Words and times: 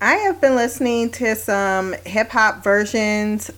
I 0.00 0.16
have 0.16 0.42
been 0.42 0.56
listening 0.56 1.10
to 1.12 1.34
some 1.36 1.94
hip 2.04 2.28
hop 2.28 2.62
versions 2.62 3.50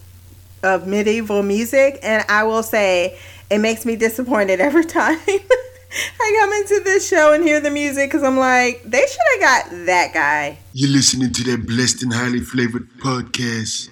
of 0.63 0.87
medieval 0.87 1.43
music, 1.43 1.99
and 2.01 2.25
I 2.29 2.45
will 2.45 2.63
say 2.63 3.19
it 3.51 3.59
makes 3.59 3.85
me 3.85 3.97
disappointed 3.97 4.61
every 4.61 4.85
time. 4.99 5.19
I 5.27 6.39
come 6.41 6.53
into 6.53 6.85
this 6.85 7.09
show 7.09 7.33
and 7.33 7.43
hear 7.43 7.61
the 7.61 7.71
music 7.71 8.11
because 8.11 8.23
I'm 8.23 8.39
like, 8.39 8.85
they 8.85 9.05
should 9.05 9.19
have 9.33 9.41
got 9.41 9.87
that 9.87 10.15
guy. 10.15 10.59
You're 10.75 10.91
listening 10.91 11.33
to 11.33 11.45
that 11.45 11.67
blessed 11.67 12.05
and 12.05 12.13
highly 12.13 12.41
flavored 12.41 12.89
podcast. 12.99 13.89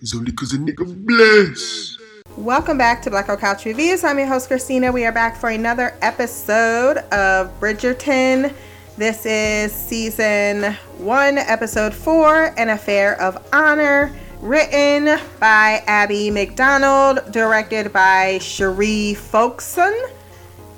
It's 0.00 0.14
only 0.14 0.30
because 0.30 0.54
a 0.54 0.56
nigga 0.56 1.04
blessed. 1.04 2.00
Welcome 2.38 2.78
back 2.78 3.02
to 3.02 3.10
Black 3.10 3.26
Girl 3.26 3.36
Couch 3.36 3.66
Reviews. 3.66 4.04
I'm 4.04 4.16
your 4.16 4.28
host, 4.28 4.48
Christina. 4.48 4.90
We 4.90 5.04
are 5.04 5.12
back 5.12 5.36
for 5.36 5.50
another 5.50 5.94
episode 6.00 6.96
of 7.12 7.60
Bridgerton. 7.60 8.54
This 8.96 9.24
is 9.24 9.72
season 9.72 10.74
one, 10.98 11.38
episode 11.38 11.94
four, 11.94 12.52
An 12.58 12.68
Affair 12.68 13.18
of 13.20 13.42
Honor, 13.50 14.12
written 14.40 15.18
by 15.38 15.82
Abby 15.86 16.30
McDonald, 16.30 17.20
directed 17.32 17.92
by 17.94 18.38
Sheree 18.40 19.16
Folkson, 19.16 19.94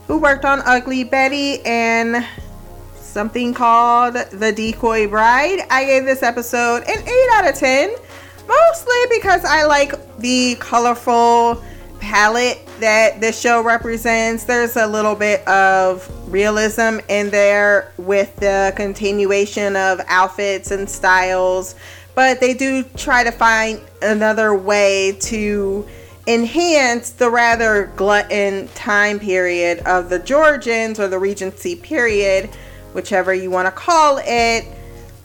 who 0.07 0.19
worked 0.19 0.45
on 0.45 0.61
Ugly 0.65 1.05
Betty 1.05 1.65
and 1.65 2.25
something 2.95 3.55
called 3.55 4.15
The 4.15 4.53
Decoy 4.53 5.09
Bride. 5.09 5.67
I 5.69 5.85
gave 5.85 6.05
this 6.05 6.23
episode 6.23 6.85
an 6.85 7.03
8 7.03 7.29
out 7.33 7.49
of 7.49 7.57
10, 7.57 7.91
mostly 8.47 9.03
because 9.11 9.45
I 9.45 9.65
like 9.65 9.95
the 10.19 10.57
colorful 10.61 11.63
palette 12.03 12.59
that 12.81 13.21
this 13.21 13.41
show 13.41 13.63
represents. 13.63 14.43
There's 14.43 14.77
a 14.77 14.87
little 14.87 15.15
bit 15.15 15.47
of 15.47 16.11
realism 16.31 16.99
in 17.09 17.31
there 17.31 17.93
with 17.97 18.35
the 18.37 18.73
continuation 18.77 19.77
of 19.77 20.01
outfits 20.09 20.73
and 20.73 20.91
styles, 20.91 21.77
but 22.17 22.41
they 22.41 22.55
do 22.55 22.83
try 22.97 23.23
to 23.23 23.31
find 23.31 23.81
another 24.03 24.53
way 24.55 25.17
to 25.21 25.87
enhance 26.27 27.11
the 27.11 27.31
rather 27.31 27.93
glutton 27.97 28.69
time 28.75 29.21
period 29.21 29.79
of 29.87 30.11
the 30.11 30.19
Georgians 30.19 30.99
or 30.99 31.07
the 31.07 31.19
Regency 31.19 31.77
period, 31.77 32.51
whichever 32.95 33.33
you 33.33 33.51
want 33.51 33.67
to 33.67 33.73
call 33.73 34.19
it. 34.23 34.67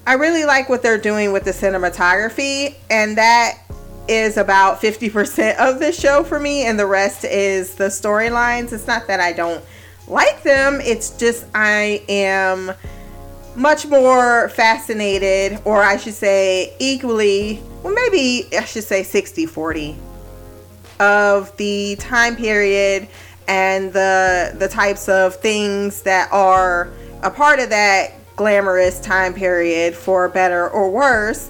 I 0.06 0.14
really 0.14 0.46
like 0.46 0.70
what 0.70 0.84
they're 0.84 0.98
doing 0.98 1.34
with 1.34 1.44
the 1.44 1.52
cinematography, 1.52 2.76
and 2.90 3.18
that 3.18 3.60
is 4.08 4.38
about 4.38 4.82
50% 4.82 5.58
of 5.58 5.80
the 5.80 5.92
show 5.92 6.24
for 6.24 6.40
me, 6.40 6.66
and 6.66 6.80
the 6.80 6.86
rest 6.86 7.24
is 7.24 7.76
the 7.76 7.86
storylines. 7.86 8.72
It's 8.74 8.88
not 8.88 9.08
that 9.08 9.20
I 9.20 9.34
don't 9.34 9.64
like 10.08 10.44
them, 10.44 10.80
it's 10.82 11.18
just 11.18 11.46
I 11.54 12.04
am 12.08 12.72
much 13.56 13.88
more 13.88 14.50
fascinated, 14.50 15.60
or 15.66 15.84
I 15.84 15.98
should 15.98 16.14
say, 16.14 16.74
equally, 16.80 17.62
well, 17.84 17.94
maybe 17.94 18.48
I 18.56 18.64
should 18.64 18.84
say 18.84 19.04
60 19.04 19.46
40 19.46 19.98
of 21.00 21.56
the 21.58 21.96
time 21.98 22.36
period 22.36 23.08
and 23.48 23.94
the 23.94 24.56
the 24.58 24.68
types 24.68 25.08
of 25.08 25.36
things 25.36 26.02
that 26.04 26.32
are 26.32 26.90
a 27.24 27.30
part 27.30 27.60
of 27.60 27.70
that 27.70 28.14
glamorous 28.36 29.00
time 29.00 29.34
period 29.34 29.96
for 29.96 30.28
better 30.30 30.70
or 30.70 30.92
worse 30.92 31.50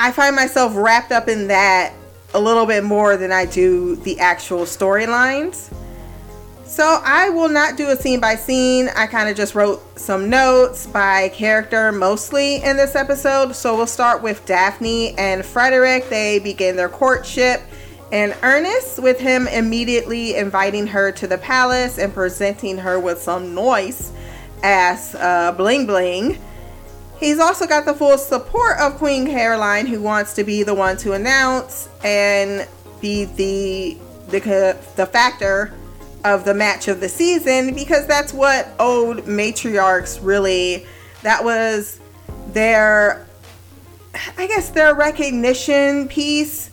I 0.00 0.12
find 0.12 0.34
myself 0.34 0.72
wrapped 0.74 1.12
up 1.12 1.28
in 1.28 1.48
that 1.48 1.92
a 2.32 2.40
little 2.40 2.64
bit 2.64 2.84
more 2.84 3.18
than 3.18 3.32
I 3.32 3.44
do 3.44 3.96
the 3.96 4.18
actual 4.18 4.60
storylines. 4.60 5.70
So 6.64 7.02
I 7.04 7.28
will 7.28 7.50
not 7.50 7.76
do 7.76 7.90
a 7.90 7.96
scene 7.96 8.18
by 8.18 8.36
scene. 8.36 8.88
I 8.96 9.06
kind 9.06 9.28
of 9.28 9.36
just 9.36 9.54
wrote 9.54 9.98
some 9.98 10.30
notes 10.30 10.86
by 10.86 11.28
character 11.28 11.92
mostly 11.92 12.62
in 12.62 12.78
this 12.78 12.96
episode. 12.96 13.52
So 13.52 13.76
we'll 13.76 13.86
start 13.86 14.22
with 14.22 14.46
Daphne 14.46 15.14
and 15.18 15.44
Frederick. 15.44 16.08
They 16.08 16.38
begin 16.38 16.76
their 16.76 16.88
courtship 16.88 17.60
in 18.10 18.34
earnest, 18.42 19.02
with 19.02 19.20
him 19.20 19.48
immediately 19.48 20.34
inviting 20.34 20.86
her 20.86 21.12
to 21.12 21.26
the 21.26 21.36
palace 21.36 21.98
and 21.98 22.14
presenting 22.14 22.78
her 22.78 22.98
with 22.98 23.20
some 23.20 23.54
noise 23.54 24.12
ass 24.62 25.14
uh, 25.14 25.52
bling 25.52 25.86
bling. 25.86 26.38
He's 27.20 27.38
also 27.38 27.66
got 27.66 27.84
the 27.84 27.92
full 27.92 28.16
support 28.16 28.78
of 28.80 28.96
Queen 28.96 29.26
Caroline, 29.26 29.86
who 29.86 30.00
wants 30.00 30.32
to 30.34 30.44
be 30.44 30.62
the 30.62 30.74
one 30.74 30.96
to 30.98 31.12
announce 31.12 31.90
and 32.02 32.66
be 33.02 33.26
the 33.26 33.98
the 34.28 34.76
the 34.96 35.06
factor 35.06 35.72
of 36.24 36.44
the 36.44 36.54
match 36.54 36.88
of 36.88 37.00
the 37.00 37.08
season 37.08 37.74
because 37.74 38.06
that's 38.06 38.32
what 38.32 38.68
old 38.78 39.18
matriarchs 39.24 40.18
really 40.22 40.86
that 41.22 41.42
was 41.42 41.98
their 42.52 43.26
I 44.36 44.46
guess 44.46 44.70
their 44.70 44.94
recognition 44.94 46.08
piece 46.08 46.70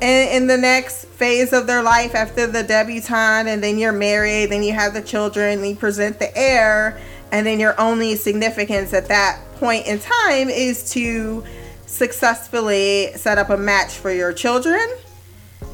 in, 0.00 0.28
in 0.28 0.46
the 0.46 0.56
next 0.56 1.06
phase 1.06 1.52
of 1.52 1.66
their 1.66 1.82
life 1.82 2.14
after 2.14 2.46
the 2.46 2.62
debutante 2.62 3.48
and 3.48 3.62
then 3.62 3.78
you're 3.78 3.92
married, 3.92 4.46
then 4.46 4.62
you 4.62 4.72
have 4.72 4.94
the 4.94 5.02
children, 5.02 5.58
and 5.58 5.68
you 5.68 5.74
present 5.74 6.18
the 6.18 6.36
heir, 6.36 7.00
and 7.32 7.46
then 7.46 7.58
your 7.58 7.78
only 7.80 8.14
significance 8.14 8.92
at 8.92 9.08
that 9.08 9.40
point 9.56 9.86
in 9.86 9.98
time 9.98 10.48
is 10.48 10.90
to 10.92 11.44
successfully 11.86 13.12
set 13.14 13.38
up 13.38 13.50
a 13.50 13.56
match 13.56 13.92
for 13.94 14.12
your 14.12 14.32
children. 14.32 14.88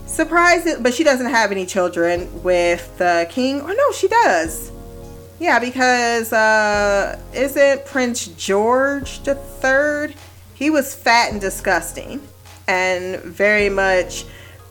Surprising, 0.06 0.82
but 0.82 0.94
she 0.94 1.04
doesn't 1.04 1.31
have 1.31 1.50
any 1.50 1.66
children 1.66 2.42
with 2.42 2.97
the 2.98 3.26
king. 3.31 3.60
Or 3.60 3.75
no, 3.75 3.92
she 3.92 4.09
does. 4.09 4.71
Yeah, 5.41 5.59
because 5.59 6.32
uh, 6.32 7.19
isn't 7.34 7.84
Prince 7.87 8.28
George 8.28 9.22
the 9.25 9.34
third? 9.34 10.15
He 10.54 10.71
was 10.71 10.94
fat 10.94 11.32
and 11.32 11.41
disgusting, 11.41 12.21
and 12.69 13.21
very 13.22 13.69
much 13.69 14.25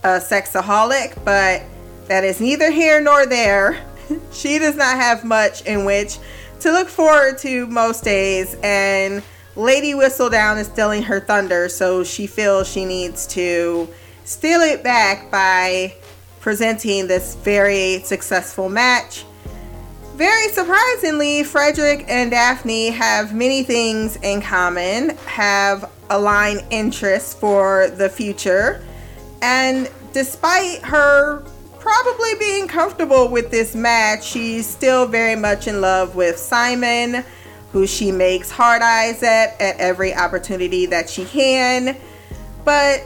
a 0.03 0.19
sexaholic. 0.19 1.25
But 1.25 1.63
that 2.07 2.23
is 2.23 2.39
neither 2.39 2.71
here 2.71 3.01
nor 3.01 3.25
there. 3.25 3.85
she 4.31 4.59
does 4.59 4.75
not 4.75 4.95
have 4.95 5.25
much 5.25 5.63
in 5.63 5.85
which 5.85 6.19
to 6.61 6.71
look 6.71 6.87
forward 6.87 7.37
to 7.39 7.67
most 7.67 8.03
days. 8.03 8.55
And 8.63 9.23
Lady 9.55 9.93
Whistledown 9.93 10.57
is 10.59 10.67
stealing 10.67 11.03
her 11.03 11.19
thunder, 11.19 11.69
so 11.69 12.03
she 12.03 12.27
feels 12.27 12.67
she 12.67 12.85
needs 12.85 13.27
to 13.27 13.89
steal 14.23 14.61
it 14.61 14.83
back 14.83 15.29
by 15.29 15.95
presenting 16.39 17.07
this 17.07 17.35
very 17.35 17.99
successful 18.03 18.69
match. 18.69 19.25
Very 20.15 20.49
surprisingly, 20.49 21.43
Frederick 21.43 22.05
and 22.07 22.31
Daphne 22.31 22.89
have 22.89 23.33
many 23.33 23.63
things 23.63 24.17
in 24.17 24.41
common, 24.41 25.17
have 25.25 25.89
aligned 26.09 26.63
interests 26.69 27.33
for 27.33 27.87
the 27.89 28.07
future, 28.09 28.83
and 29.41 29.89
despite 30.13 30.79
her 30.83 31.43
probably 31.81 32.35
being 32.35 32.67
comfortable 32.67 33.27
with 33.27 33.51
this 33.51 33.75
match, 33.75 34.23
she's 34.23 34.67
still 34.67 35.07
very 35.07 35.35
much 35.35 35.67
in 35.67 35.81
love 35.81 36.15
with 36.15 36.37
Simon, 36.37 37.25
who 37.71 37.87
she 37.87 38.11
makes 38.11 38.51
hard 38.51 38.81
eyes 38.81 39.23
at 39.23 39.59
at 39.59 39.77
every 39.77 40.13
opportunity 40.13 40.85
that 40.85 41.09
she 41.09 41.25
can. 41.25 41.97
But 42.63 43.03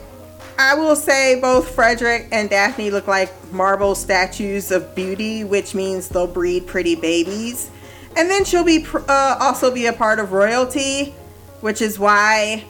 I 0.59 0.75
will 0.75 0.96
say 0.96 1.40
both 1.40 1.74
Frederick 1.74 2.28
and 2.31 2.50
Daphne 2.50 2.91
look 2.91 3.08
like 3.08 3.31
marble 3.52 3.96
statues 3.96 4.72
of 4.72 4.94
beauty, 4.94 5.44
which 5.44 5.74
means 5.74 6.09
they'll 6.09 6.28
breed 6.28 6.68
pretty 6.68 6.96
babies. 6.96 7.72
And 8.18 8.30
then 8.30 8.46
she'll 8.46 8.63
be 8.63 8.86
uh, 8.94 9.38
also 9.40 9.74
be 9.74 9.86
a 9.86 9.94
part 9.94 10.19
of 10.19 10.31
royalty, 10.31 11.16
which 11.62 11.81
is 11.81 11.97
why 11.97 12.66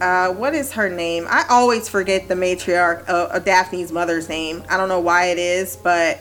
uh, 0.00 0.32
what 0.32 0.54
is 0.54 0.72
her 0.72 0.88
name? 0.88 1.26
I 1.28 1.44
always 1.48 1.88
forget 1.88 2.28
the 2.28 2.34
matriarch, 2.34 3.08
uh, 3.08 3.12
uh, 3.12 3.38
Daphne's 3.38 3.92
mother's 3.92 4.28
name. 4.28 4.62
I 4.68 4.76
don't 4.76 4.88
know 4.88 5.00
why 5.00 5.26
it 5.26 5.38
is, 5.38 5.76
but 5.76 6.20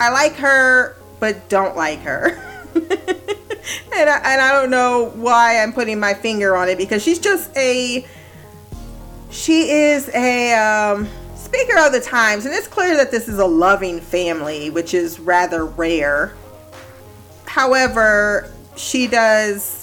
I 0.00 0.10
like 0.10 0.34
her, 0.36 0.96
but 1.20 1.48
don't 1.48 1.76
like 1.76 2.00
her. 2.00 2.38
and, 2.74 4.10
I, 4.10 4.20
and 4.24 4.40
I 4.40 4.52
don't 4.52 4.70
know 4.70 5.12
why 5.14 5.62
I'm 5.62 5.72
putting 5.72 6.00
my 6.00 6.14
finger 6.14 6.56
on 6.56 6.68
it 6.68 6.78
because 6.78 7.02
she's 7.02 7.18
just 7.18 7.54
a. 7.56 8.06
She 9.30 9.70
is 9.70 10.08
a 10.14 10.54
um, 10.54 11.08
speaker 11.34 11.78
of 11.78 11.92
the 11.92 12.00
times, 12.00 12.46
and 12.46 12.54
it's 12.54 12.68
clear 12.68 12.96
that 12.96 13.10
this 13.10 13.28
is 13.28 13.38
a 13.38 13.44
loving 13.44 14.00
family, 14.00 14.70
which 14.70 14.94
is 14.94 15.20
rather 15.20 15.66
rare. 15.66 16.34
However, 17.44 18.50
she 18.76 19.06
does 19.06 19.75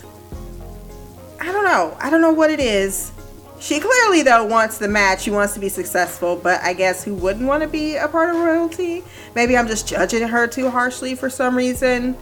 I 1.44 1.52
don't 1.52 1.66
know. 1.66 1.98
I 2.00 2.10
don't 2.10 2.22
know 2.22 2.32
what 2.32 2.52
it 2.52 2.62
is. 2.62 3.12
She 3.60 3.82
clearly 3.82 4.24
though 4.24 4.46
wants 4.46 4.78
the 4.78 4.88
match. 4.88 5.24
She 5.24 5.32
wants 5.32 5.54
to 5.56 5.60
be 5.60 5.68
successful, 5.68 6.38
but 6.38 6.62
I 6.62 6.72
guess 6.72 7.04
who 7.04 7.16
wouldn't 7.16 7.46
want 7.46 7.64
to 7.64 7.68
be 7.68 7.98
a 7.98 8.08
part 8.08 8.30
of 8.30 8.38
royalty? 8.38 9.04
Maybe 9.36 9.58
I'm 9.58 9.68
just 9.68 9.86
judging 9.86 10.26
her 10.26 10.48
too 10.48 10.70
harshly 10.70 11.16
for 11.16 11.30
some 11.30 11.54
reason. 11.58 12.16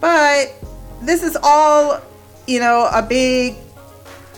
But 0.00 0.52
this 1.00 1.22
is 1.22 1.38
all, 1.44 2.00
you 2.48 2.58
know, 2.58 2.88
a 2.92 3.02
big 3.02 3.54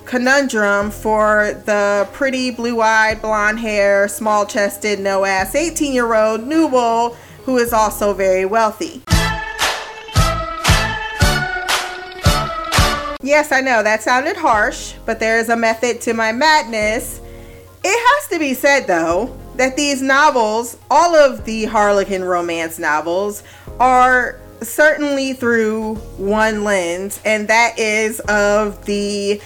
conundrum 0.04 0.90
for 0.90 1.62
the 1.64 2.06
pretty 2.12 2.50
blue-eyed, 2.50 3.22
blonde 3.22 3.60
hair, 3.60 4.08
small-chested, 4.08 5.00
no-ass 5.00 5.54
18-year-old 5.54 6.46
Newell 6.46 7.16
who 7.44 7.56
is 7.56 7.72
also 7.72 8.12
very 8.12 8.44
wealthy. 8.44 9.02
Yes, 13.24 13.52
I 13.52 13.62
know 13.62 13.82
that 13.82 14.02
sounded 14.02 14.36
harsh, 14.36 14.92
but 15.06 15.18
there 15.18 15.38
is 15.38 15.48
a 15.48 15.56
method 15.56 16.02
to 16.02 16.12
my 16.12 16.30
madness. 16.30 17.22
It 17.82 18.20
has 18.22 18.28
to 18.28 18.38
be 18.38 18.52
said, 18.52 18.86
though, 18.86 19.34
that 19.56 19.76
these 19.76 20.02
novels, 20.02 20.76
all 20.90 21.16
of 21.16 21.46
the 21.46 21.64
Harlequin 21.64 22.22
romance 22.22 22.78
novels, 22.78 23.42
are 23.80 24.38
certainly 24.60 25.32
through 25.32 25.94
one 26.18 26.64
lens, 26.64 27.18
and 27.24 27.48
that 27.48 27.78
is 27.78 28.20
of 28.20 28.84
the 28.84 29.40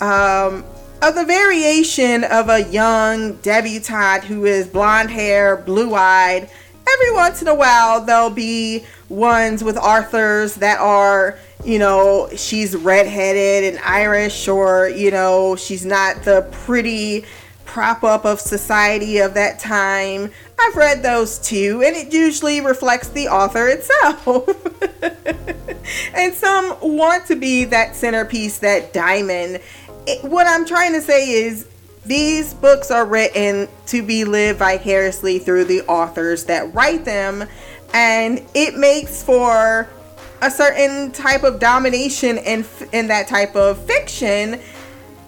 um, 0.00 0.64
of 1.02 1.14
the 1.14 1.26
variation 1.26 2.24
of 2.24 2.48
a 2.48 2.62
young 2.70 3.34
debutante 3.36 4.24
who 4.24 4.46
is 4.46 4.66
blonde 4.66 5.10
hair, 5.10 5.58
blue 5.58 5.94
eyed. 5.94 6.48
Every 6.90 7.14
once 7.14 7.42
in 7.42 7.48
a 7.48 7.54
while, 7.54 8.00
there'll 8.00 8.30
be 8.30 8.86
ones 9.10 9.62
with 9.62 9.76
Arthurs 9.76 10.54
that 10.56 10.78
are, 10.80 11.38
you 11.68 11.78
know, 11.78 12.30
she's 12.34 12.74
redheaded 12.74 13.74
and 13.74 13.84
Irish, 13.84 14.48
or, 14.48 14.88
you 14.88 15.10
know, 15.10 15.54
she's 15.54 15.84
not 15.84 16.22
the 16.22 16.48
pretty 16.50 17.26
prop 17.66 18.02
up 18.02 18.24
of 18.24 18.40
society 18.40 19.18
of 19.18 19.34
that 19.34 19.58
time. 19.58 20.30
I've 20.58 20.76
read 20.76 21.02
those 21.02 21.38
too, 21.38 21.82
and 21.84 21.94
it 21.94 22.10
usually 22.10 22.62
reflects 22.62 23.08
the 23.08 23.28
author 23.28 23.68
itself. 23.68 24.48
and 26.14 26.32
some 26.32 26.74
want 26.80 27.26
to 27.26 27.36
be 27.36 27.66
that 27.66 27.94
centerpiece, 27.94 28.60
that 28.60 28.94
diamond. 28.94 29.60
It, 30.06 30.24
what 30.24 30.46
I'm 30.46 30.64
trying 30.64 30.94
to 30.94 31.02
say 31.02 31.28
is 31.28 31.68
these 32.06 32.54
books 32.54 32.90
are 32.90 33.04
written 33.04 33.68
to 33.88 34.02
be 34.02 34.24
lived 34.24 34.60
vicariously 34.60 35.38
through 35.38 35.64
the 35.64 35.82
authors 35.82 36.44
that 36.44 36.72
write 36.72 37.04
them, 37.04 37.46
and 37.92 38.42
it 38.54 38.74
makes 38.74 39.22
for 39.22 39.86
a 40.40 40.50
certain 40.50 41.10
type 41.12 41.42
of 41.42 41.58
domination 41.58 42.38
in 42.38 42.64
in 42.92 43.08
that 43.08 43.28
type 43.28 43.56
of 43.56 43.84
fiction. 43.86 44.60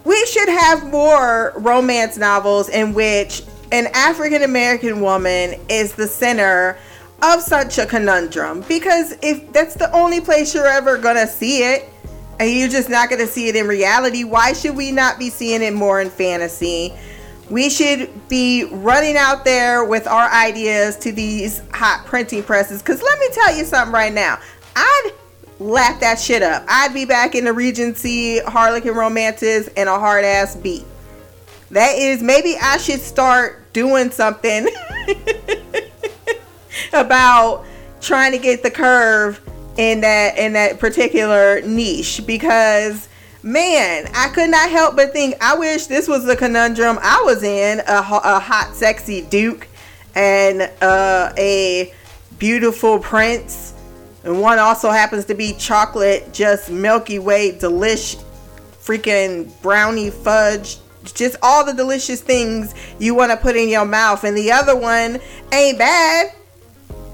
We 0.03 0.25
should 0.25 0.49
have 0.49 0.89
more 0.89 1.53
romance 1.57 2.17
novels 2.17 2.69
in 2.69 2.93
which 2.93 3.43
an 3.71 3.87
African 3.93 4.43
American 4.43 5.01
woman 5.01 5.55
is 5.69 5.93
the 5.93 6.07
center 6.07 6.77
of 7.21 7.41
such 7.41 7.77
a 7.77 7.85
conundrum 7.85 8.61
because 8.67 9.15
if 9.21 9.51
that's 9.53 9.75
the 9.75 9.91
only 9.95 10.21
place 10.21 10.53
you're 10.55 10.67
ever 10.67 10.97
gonna 10.97 11.27
see 11.27 11.63
it 11.63 11.87
and 12.39 12.49
you're 12.49 12.67
just 12.67 12.89
not 12.89 13.09
gonna 13.09 13.27
see 13.27 13.47
it 13.47 13.55
in 13.55 13.67
reality, 13.67 14.23
why 14.23 14.53
should 14.53 14.75
we 14.75 14.91
not 14.91 15.19
be 15.19 15.29
seeing 15.29 15.61
it 15.61 15.73
more 15.73 16.01
in 16.01 16.09
fantasy? 16.09 16.93
We 17.51 17.69
should 17.69 18.09
be 18.29 18.63
running 18.71 19.17
out 19.17 19.45
there 19.45 19.83
with 19.83 20.07
our 20.07 20.29
ideas 20.31 20.95
to 20.99 21.11
these 21.11 21.61
hot 21.73 22.05
printing 22.05 22.43
presses. 22.43 22.81
Because 22.81 23.03
let 23.03 23.19
me 23.19 23.27
tell 23.33 23.55
you 23.55 23.65
something 23.65 23.93
right 23.93 24.13
now. 24.13 24.39
I'd 24.75 25.11
lap 25.59 25.99
that 25.99 26.19
shit 26.19 26.41
up. 26.41 26.63
I'd 26.67 26.93
be 26.93 27.05
back 27.05 27.35
in 27.35 27.45
the 27.45 27.53
Regency 27.53 28.39
Harlequin 28.39 28.93
romances 28.93 29.69
and 29.77 29.87
a 29.87 29.99
hard 29.99 30.25
ass 30.25 30.55
beat. 30.55 30.85
That 31.71 31.97
is, 31.97 32.21
maybe 32.21 32.55
I 32.61 32.77
should 32.77 32.99
start 32.99 33.71
doing 33.73 34.11
something 34.11 34.67
about 36.93 37.65
trying 38.01 38.31
to 38.33 38.37
get 38.37 38.63
the 38.63 38.71
curve 38.71 39.39
in 39.77 40.01
that 40.01 40.37
in 40.37 40.53
that 40.53 40.79
particular 40.79 41.61
niche 41.61 42.21
because 42.25 43.07
man, 43.43 44.07
I 44.13 44.29
could 44.29 44.49
not 44.49 44.69
help 44.69 44.95
but 44.95 45.13
think 45.13 45.35
I 45.41 45.57
wish 45.57 45.87
this 45.87 46.07
was 46.07 46.25
the 46.25 46.35
conundrum 46.35 46.99
I 47.01 47.21
was 47.25 47.43
in 47.43 47.79
a, 47.79 47.97
a 47.99 48.39
hot, 48.39 48.75
sexy 48.75 49.21
Duke 49.21 49.67
and 50.13 50.69
uh, 50.81 51.31
a 51.37 51.93
beautiful 52.37 52.99
prince. 52.99 53.70
And 54.23 54.41
one 54.41 54.59
also 54.59 54.91
happens 54.91 55.25
to 55.25 55.33
be 55.33 55.53
chocolate, 55.53 56.31
just 56.31 56.69
Milky 56.69 57.19
Way, 57.19 57.53
delish, 57.53 58.23
freaking 58.81 59.51
brownie 59.61 60.09
fudge, 60.09 60.77
just 61.13 61.35
all 61.41 61.65
the 61.65 61.73
delicious 61.73 62.21
things 62.21 62.75
you 62.99 63.15
want 63.15 63.31
to 63.31 63.37
put 63.37 63.55
in 63.55 63.69
your 63.69 63.85
mouth. 63.85 64.23
And 64.23 64.37
the 64.37 64.51
other 64.51 64.75
one 64.75 65.19
ain't 65.51 65.77
bad. 65.77 66.33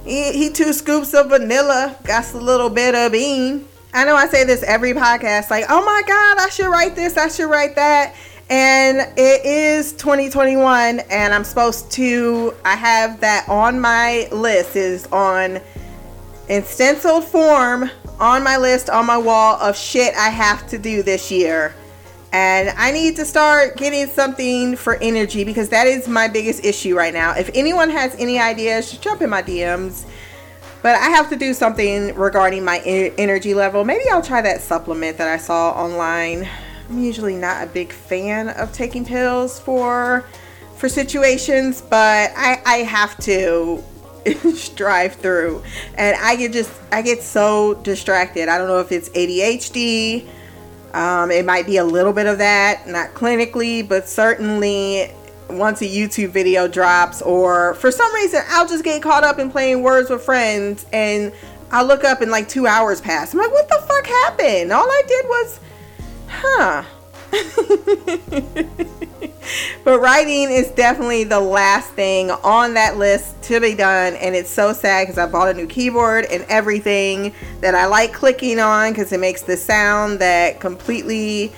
He, 0.04 0.32
he 0.32 0.50
two 0.50 0.74
scoops 0.74 1.14
of 1.14 1.30
vanilla, 1.30 1.96
got 2.04 2.34
a 2.34 2.38
little 2.38 2.70
bit 2.70 2.96
of 2.96 3.12
bean. 3.12 3.68
I 3.94 4.06
know 4.06 4.16
I 4.16 4.28
say 4.28 4.44
this 4.44 4.64
every 4.64 4.94
podcast, 4.94 5.50
like, 5.50 5.66
oh 5.70 5.84
my 5.84 6.02
God, 6.06 6.38
I 6.40 6.50
should 6.50 6.70
write 6.70 6.96
this, 6.96 7.18
I 7.18 7.30
should 7.30 7.50
write 7.50 7.76
that. 7.76 8.16
And 8.50 9.00
it 9.18 9.46
is 9.46 9.92
2021, 9.94 11.00
and 11.00 11.34
I'm 11.34 11.44
supposed 11.44 11.92
to, 11.94 12.54
I 12.64 12.76
have 12.76 13.20
that 13.20 13.48
on 13.50 13.80
my 13.82 14.30
list, 14.32 14.78
is 14.78 15.06
on 15.08 15.60
in 16.48 16.64
stenciled 16.64 17.24
form 17.24 17.90
on 18.20 18.44
my 18.44 18.58
list 18.58 18.90
on 18.90 19.06
my 19.06 19.18
wall 19.18 19.56
of 19.62 19.78
shit 19.78 20.16
I 20.16 20.30
have 20.30 20.68
to 20.70 20.78
do 20.78 21.04
this 21.04 21.32
year. 21.32 21.76
And 22.34 22.70
I 22.78 22.92
need 22.92 23.16
to 23.16 23.26
start 23.26 23.78
getting 23.78 24.08
something 24.08 24.76
for 24.76 24.96
energy 24.96 25.44
because 25.44 25.70
that 25.70 25.88
is 25.88 26.08
my 26.08 26.28
biggest 26.28 26.66
issue 26.66 26.96
right 26.96 27.14
now. 27.14 27.34
If 27.36 27.50
anyone 27.54 27.90
has 27.90 28.16
any 28.20 28.40
ideas, 28.40 28.90
just 28.90 29.02
jump 29.02 29.22
in 29.22 29.30
my 29.30 29.42
DMs 29.42 30.06
but 30.82 30.96
I 30.96 31.10
have 31.10 31.30
to 31.30 31.36
do 31.36 31.54
something 31.54 32.14
regarding 32.16 32.64
my 32.64 32.80
energy 32.80 33.54
level. 33.54 33.84
Maybe 33.84 34.10
I'll 34.10 34.22
try 34.22 34.42
that 34.42 34.62
supplement 34.62 35.18
that 35.18 35.28
I 35.28 35.38
saw 35.38 35.72
online. 35.72 36.48
I'm 36.90 37.04
usually 37.04 37.36
not 37.36 37.64
a 37.64 37.70
big 37.70 37.92
fan 37.92 38.50
of 38.50 38.72
taking 38.72 39.04
pills 39.04 39.60
for 39.60 40.24
for 40.76 40.88
situations, 40.88 41.82
but 41.82 42.32
I, 42.38 42.62
I 42.66 42.78
have 42.84 43.18
to 43.24 43.84
strive 44.56 45.16
through. 45.16 45.64
And 45.96 46.16
I 46.20 46.36
get 46.36 46.54
just 46.54 46.72
I 46.92 47.02
get 47.02 47.22
so 47.22 47.76
distracted. 47.76 48.50
I 48.50 48.58
don't 48.58 48.68
know 48.68 48.80
if 48.80 48.92
it's 48.92 49.10
ADHD. 49.10 50.28
Um, 50.94 51.32
it 51.32 51.46
might 51.46 51.66
be 51.66 51.78
a 51.78 51.84
little 51.84 52.14
bit 52.14 52.26
of 52.26 52.38
that, 52.40 52.88
not 52.88 53.14
clinically, 53.14 53.88
but 53.88 54.08
certainly 54.08 55.12
once 55.50 55.82
a 55.82 55.86
YouTube 55.86 56.30
video 56.30 56.68
drops, 56.68 57.22
or 57.22 57.76
for 57.76 57.92
some 57.92 58.14
reason 58.16 58.42
I'll 58.50 58.68
just 58.68 58.84
get 58.84 59.02
caught 59.02 59.24
up 59.24 59.40
in 59.40 59.50
playing 59.52 59.84
Words 59.84 60.10
with 60.10 60.24
Friends 60.24 60.86
and 60.92 61.32
I'll 61.72 61.86
look 61.86 62.04
up 62.04 62.22
and 62.22 62.32
like 62.32 62.48
two 62.48 62.68
hours 62.68 63.02
pass. 63.02 63.34
I'm 63.34 63.40
like, 63.40 63.52
what 63.52 63.68
the 63.68 63.84
fuck 63.86 64.08
happened? 64.08 64.72
All 64.72 64.90
I 64.90 65.02
did 65.08 65.26
was, 65.26 65.60
huh. 66.28 66.84
but 69.84 70.00
writing 70.00 70.52
is 70.52 70.70
definitely 70.72 71.24
the 71.24 71.40
last 71.40 71.90
thing 71.92 72.32
on 72.32 72.74
that 72.74 72.98
list 72.98 73.42
to 73.44 73.60
be 73.60 73.76
done 73.76 74.16
and 74.16 74.36
it's 74.36 74.50
so 74.50 74.74
sad 74.74 75.04
because 75.04 75.18
i 75.18 75.26
bought 75.26 75.50
a 75.50 75.54
new 75.54 75.68
keyboard 75.68 76.26
and 76.26 76.46
everything 76.50 77.34
that 77.62 77.76
i 77.76 77.86
like 77.86 78.14
clicking 78.14 78.60
on 78.60 78.92
because 78.92 79.12
it 79.12 79.20
makes 79.20 79.44
the 79.44 79.56
sound 79.56 80.20
that 80.20 80.60
completely 80.60 81.52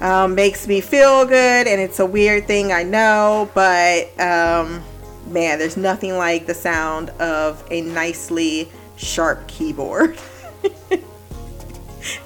um, 0.00 0.34
makes 0.34 0.66
me 0.66 0.80
feel 0.80 1.24
good, 1.24 1.66
and 1.66 1.80
it's 1.80 2.00
a 2.00 2.06
weird 2.06 2.46
thing, 2.46 2.72
I 2.72 2.82
know, 2.82 3.50
but 3.54 4.08
um, 4.20 4.82
man, 5.28 5.58
there's 5.58 5.76
nothing 5.76 6.16
like 6.16 6.46
the 6.46 6.54
sound 6.54 7.10
of 7.10 7.64
a 7.70 7.80
nicely 7.80 8.70
sharp 8.96 9.46
keyboard. 9.48 10.18
I 10.90 11.00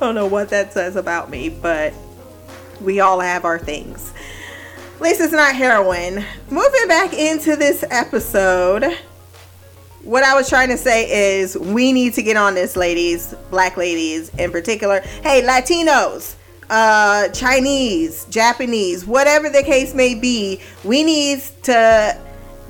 don't 0.00 0.14
know 0.14 0.26
what 0.26 0.48
that 0.50 0.72
says 0.72 0.96
about 0.96 1.30
me, 1.30 1.48
but 1.48 1.94
we 2.80 3.00
all 3.00 3.20
have 3.20 3.44
our 3.44 3.58
things. 3.58 4.12
At 4.96 5.00
least 5.00 5.20
it's 5.20 5.32
not 5.32 5.54
heroin. 5.54 6.24
Moving 6.50 6.88
back 6.88 7.14
into 7.14 7.56
this 7.56 7.84
episode, 7.90 8.84
what 10.02 10.24
I 10.24 10.34
was 10.34 10.48
trying 10.48 10.68
to 10.68 10.76
say 10.76 11.38
is 11.38 11.56
we 11.56 11.92
need 11.92 12.14
to 12.14 12.22
get 12.22 12.36
on 12.36 12.54
this, 12.54 12.76
ladies, 12.76 13.34
black 13.50 13.76
ladies 13.76 14.30
in 14.38 14.50
particular. 14.50 15.00
Hey, 15.22 15.42
Latinos, 15.42 16.34
uh, 16.68 17.28
Chinese, 17.28 18.24
Japanese, 18.26 19.04
whatever 19.06 19.48
the 19.48 19.62
case 19.62 19.94
may 19.94 20.14
be, 20.14 20.60
we 20.84 21.02
need 21.02 21.40
to 21.64 22.18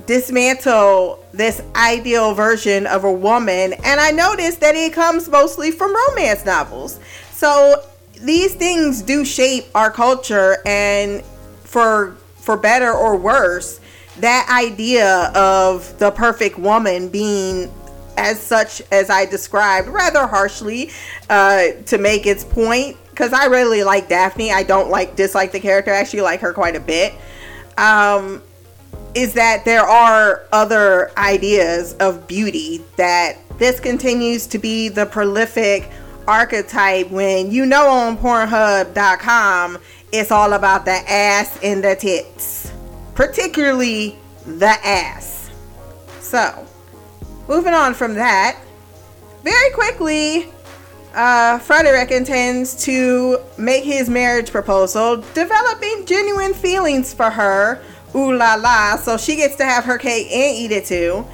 dismantle 0.07 1.23
this 1.31 1.61
ideal 1.75 2.33
version 2.33 2.87
of 2.87 3.03
a 3.03 3.11
woman. 3.11 3.73
And 3.83 3.99
I 3.99 4.11
noticed 4.11 4.59
that 4.61 4.75
it 4.75 4.93
comes 4.93 5.29
mostly 5.29 5.71
from 5.71 5.95
romance 6.09 6.45
novels. 6.45 6.99
So 7.31 7.83
these 8.21 8.53
things 8.55 9.01
do 9.01 9.25
shape 9.25 9.65
our 9.75 9.91
culture 9.91 10.57
and 10.65 11.23
for 11.63 12.15
for 12.35 12.57
better 12.57 12.91
or 12.91 13.15
worse, 13.17 13.79
that 14.19 14.47
idea 14.49 15.31
of 15.35 15.97
the 15.99 16.11
perfect 16.11 16.57
woman 16.57 17.07
being 17.07 17.71
as 18.17 18.39
such 18.39 18.81
as 18.91 19.09
I 19.09 19.25
described 19.25 19.87
rather 19.87 20.27
harshly 20.27 20.89
uh, 21.29 21.67
to 21.85 21.97
make 21.97 22.25
its 22.25 22.43
point 22.43 22.97
because 23.09 23.33
I 23.33 23.45
really 23.45 23.83
like 23.83 24.09
Daphne. 24.09 24.51
I 24.51 24.63
don't 24.63 24.89
like 24.89 25.15
dislike 25.15 25.51
the 25.51 25.59
character. 25.59 25.93
I 25.93 25.97
actually 25.97 26.21
like 26.21 26.41
her 26.41 26.53
quite 26.53 26.75
a 26.75 26.79
bit. 26.79 27.13
Um, 27.77 28.41
is 29.13 29.33
that 29.33 29.65
there 29.65 29.83
are 29.83 30.43
other 30.51 31.11
ideas 31.17 31.93
of 31.95 32.27
beauty 32.27 32.81
that 32.95 33.37
this 33.57 33.79
continues 33.79 34.47
to 34.47 34.57
be 34.57 34.89
the 34.89 35.05
prolific 35.05 35.89
archetype 36.27 37.09
when 37.09 37.51
you 37.51 37.65
know 37.65 37.87
on 37.87 38.17
Pornhub.com 38.17 39.77
it's 40.11 40.31
all 40.31 40.53
about 40.53 40.83
the 40.83 40.91
ass 41.09 41.57
and 41.63 41.83
the 41.83 41.95
tits, 41.95 42.71
particularly 43.15 44.17
the 44.45 44.75
ass. 44.83 45.49
So, 46.19 46.67
moving 47.47 47.73
on 47.73 47.93
from 47.93 48.15
that, 48.15 48.59
very 49.43 49.71
quickly, 49.71 50.47
uh, 51.13 51.59
Frederick 51.59 52.11
intends 52.11 52.83
to 52.85 53.39
make 53.57 53.83
his 53.83 54.09
marriage 54.09 54.51
proposal, 54.51 55.17
developing 55.33 56.05
genuine 56.05 56.53
feelings 56.53 57.13
for 57.13 57.29
her. 57.29 57.81
Ooh 58.13 58.33
la 58.33 58.55
la. 58.55 58.97
So 58.97 59.17
she 59.17 59.37
gets 59.37 59.55
to 59.55 59.63
have 59.63 59.85
her 59.85 59.97
cake 59.97 60.27
and 60.31 60.57
eat 60.57 60.71
it 60.71 60.85
too. 60.85 61.25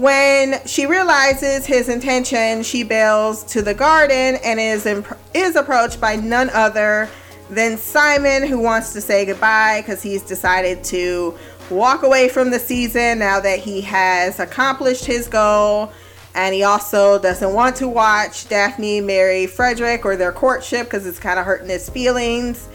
When 0.00 0.66
she 0.66 0.86
realizes 0.86 1.66
his 1.66 1.90
intention, 1.90 2.62
she 2.62 2.84
bails 2.84 3.44
to 3.52 3.60
the 3.60 3.74
garden 3.74 4.38
and 4.42 4.58
is 4.58 4.86
imp- 4.86 5.18
is 5.34 5.56
approached 5.56 6.00
by 6.00 6.16
none 6.16 6.48
other 6.54 7.10
than 7.50 7.76
Simon, 7.76 8.48
who 8.48 8.58
wants 8.58 8.94
to 8.94 9.02
say 9.02 9.26
goodbye 9.26 9.82
because 9.82 10.02
he's 10.02 10.22
decided 10.22 10.82
to 10.84 11.36
walk 11.68 12.02
away 12.02 12.30
from 12.30 12.48
the 12.48 12.58
season 12.58 13.18
now 13.18 13.40
that 13.40 13.58
he 13.58 13.82
has 13.82 14.40
accomplished 14.40 15.04
his 15.04 15.28
goal. 15.28 15.92
And 16.34 16.54
he 16.54 16.62
also 16.62 17.18
doesn't 17.18 17.52
want 17.52 17.76
to 17.76 17.86
watch 17.86 18.48
Daphne 18.48 19.02
marry 19.02 19.46
Frederick 19.46 20.06
or 20.06 20.16
their 20.16 20.32
courtship 20.32 20.86
because 20.86 21.04
it's 21.04 21.18
kind 21.18 21.38
of 21.38 21.44
hurting 21.44 21.68
his 21.68 21.90
feelings. 21.90 22.69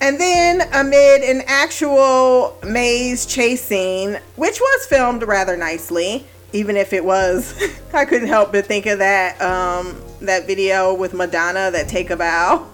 And 0.00 0.20
then, 0.20 0.62
amid 0.72 1.22
an 1.22 1.42
actual 1.46 2.56
maze 2.62 3.26
chase 3.26 3.64
scene, 3.64 4.20
which 4.36 4.60
was 4.60 4.86
filmed 4.86 5.24
rather 5.24 5.56
nicely, 5.56 6.24
even 6.52 6.76
if 6.76 6.92
it 6.92 7.04
was, 7.04 7.52
I 7.92 8.04
couldn't 8.04 8.28
help 8.28 8.52
but 8.52 8.66
think 8.66 8.86
of 8.86 9.00
that 9.00 9.40
um, 9.42 10.00
that 10.20 10.46
video 10.46 10.94
with 10.94 11.14
Madonna 11.14 11.70
that 11.72 11.88
take 11.88 12.10
a 12.10 12.16
bow. 12.16 12.66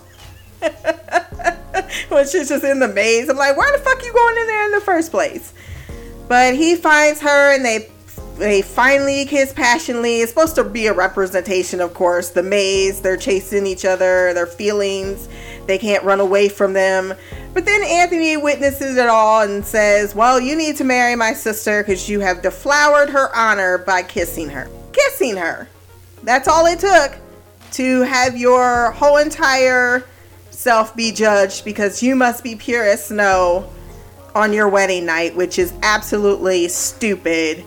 when 2.08 2.26
she's 2.26 2.48
just 2.48 2.64
in 2.64 2.78
the 2.78 2.88
maze, 2.88 3.28
I'm 3.28 3.36
like, 3.36 3.56
why 3.56 3.72
the 3.72 3.82
fuck 3.82 4.04
you 4.04 4.12
going 4.12 4.36
in 4.36 4.46
there 4.46 4.66
in 4.66 4.72
the 4.72 4.80
first 4.80 5.10
place? 5.10 5.54
But 6.28 6.54
he 6.54 6.76
finds 6.76 7.20
her, 7.22 7.54
and 7.54 7.64
they 7.64 7.88
they 8.36 8.60
finally 8.60 9.24
kiss 9.24 9.52
passionately. 9.52 10.20
It's 10.20 10.30
supposed 10.30 10.56
to 10.56 10.64
be 10.64 10.88
a 10.88 10.92
representation, 10.92 11.80
of 11.80 11.94
course, 11.94 12.30
the 12.30 12.42
maze. 12.42 13.00
They're 13.00 13.16
chasing 13.16 13.66
each 13.66 13.84
other, 13.86 14.34
their 14.34 14.46
feelings 14.46 15.28
they 15.66 15.78
can't 15.78 16.04
run 16.04 16.20
away 16.20 16.48
from 16.48 16.72
them. 16.72 17.14
But 17.52 17.64
then 17.64 17.82
Anthony 17.84 18.36
witnesses 18.36 18.96
it 18.96 19.08
all 19.08 19.42
and 19.42 19.64
says, 19.64 20.14
Well, 20.14 20.40
you 20.40 20.56
need 20.56 20.76
to 20.76 20.84
marry 20.84 21.16
my 21.16 21.32
sister 21.32 21.82
because 21.82 22.08
you 22.08 22.20
have 22.20 22.42
deflowered 22.42 23.10
her 23.10 23.34
honor 23.34 23.78
by 23.78 24.02
kissing 24.02 24.48
her. 24.50 24.68
Kissing 24.92 25.36
her. 25.36 25.68
That's 26.22 26.48
all 26.48 26.66
it 26.66 26.80
took 26.80 27.16
to 27.72 28.02
have 28.02 28.36
your 28.36 28.92
whole 28.92 29.18
entire 29.18 30.04
self 30.50 30.94
be 30.96 31.12
judged 31.12 31.64
because 31.64 32.02
you 32.02 32.14
must 32.14 32.42
be 32.44 32.54
pure 32.54 32.84
as 32.84 33.06
snow 33.06 33.70
on 34.34 34.52
your 34.52 34.68
wedding 34.68 35.06
night, 35.06 35.34
which 35.36 35.58
is 35.58 35.72
absolutely 35.82 36.68
stupid 36.68 37.64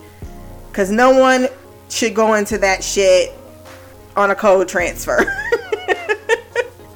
because 0.69 0.91
no 0.91 1.17
one 1.17 1.47
should 1.89 2.13
go 2.13 2.35
into 2.35 2.57
that 2.57 2.83
shit 2.83 3.33
on 4.15 4.31
a 4.31 4.35
code 4.35 4.67
transfer. 4.67 5.19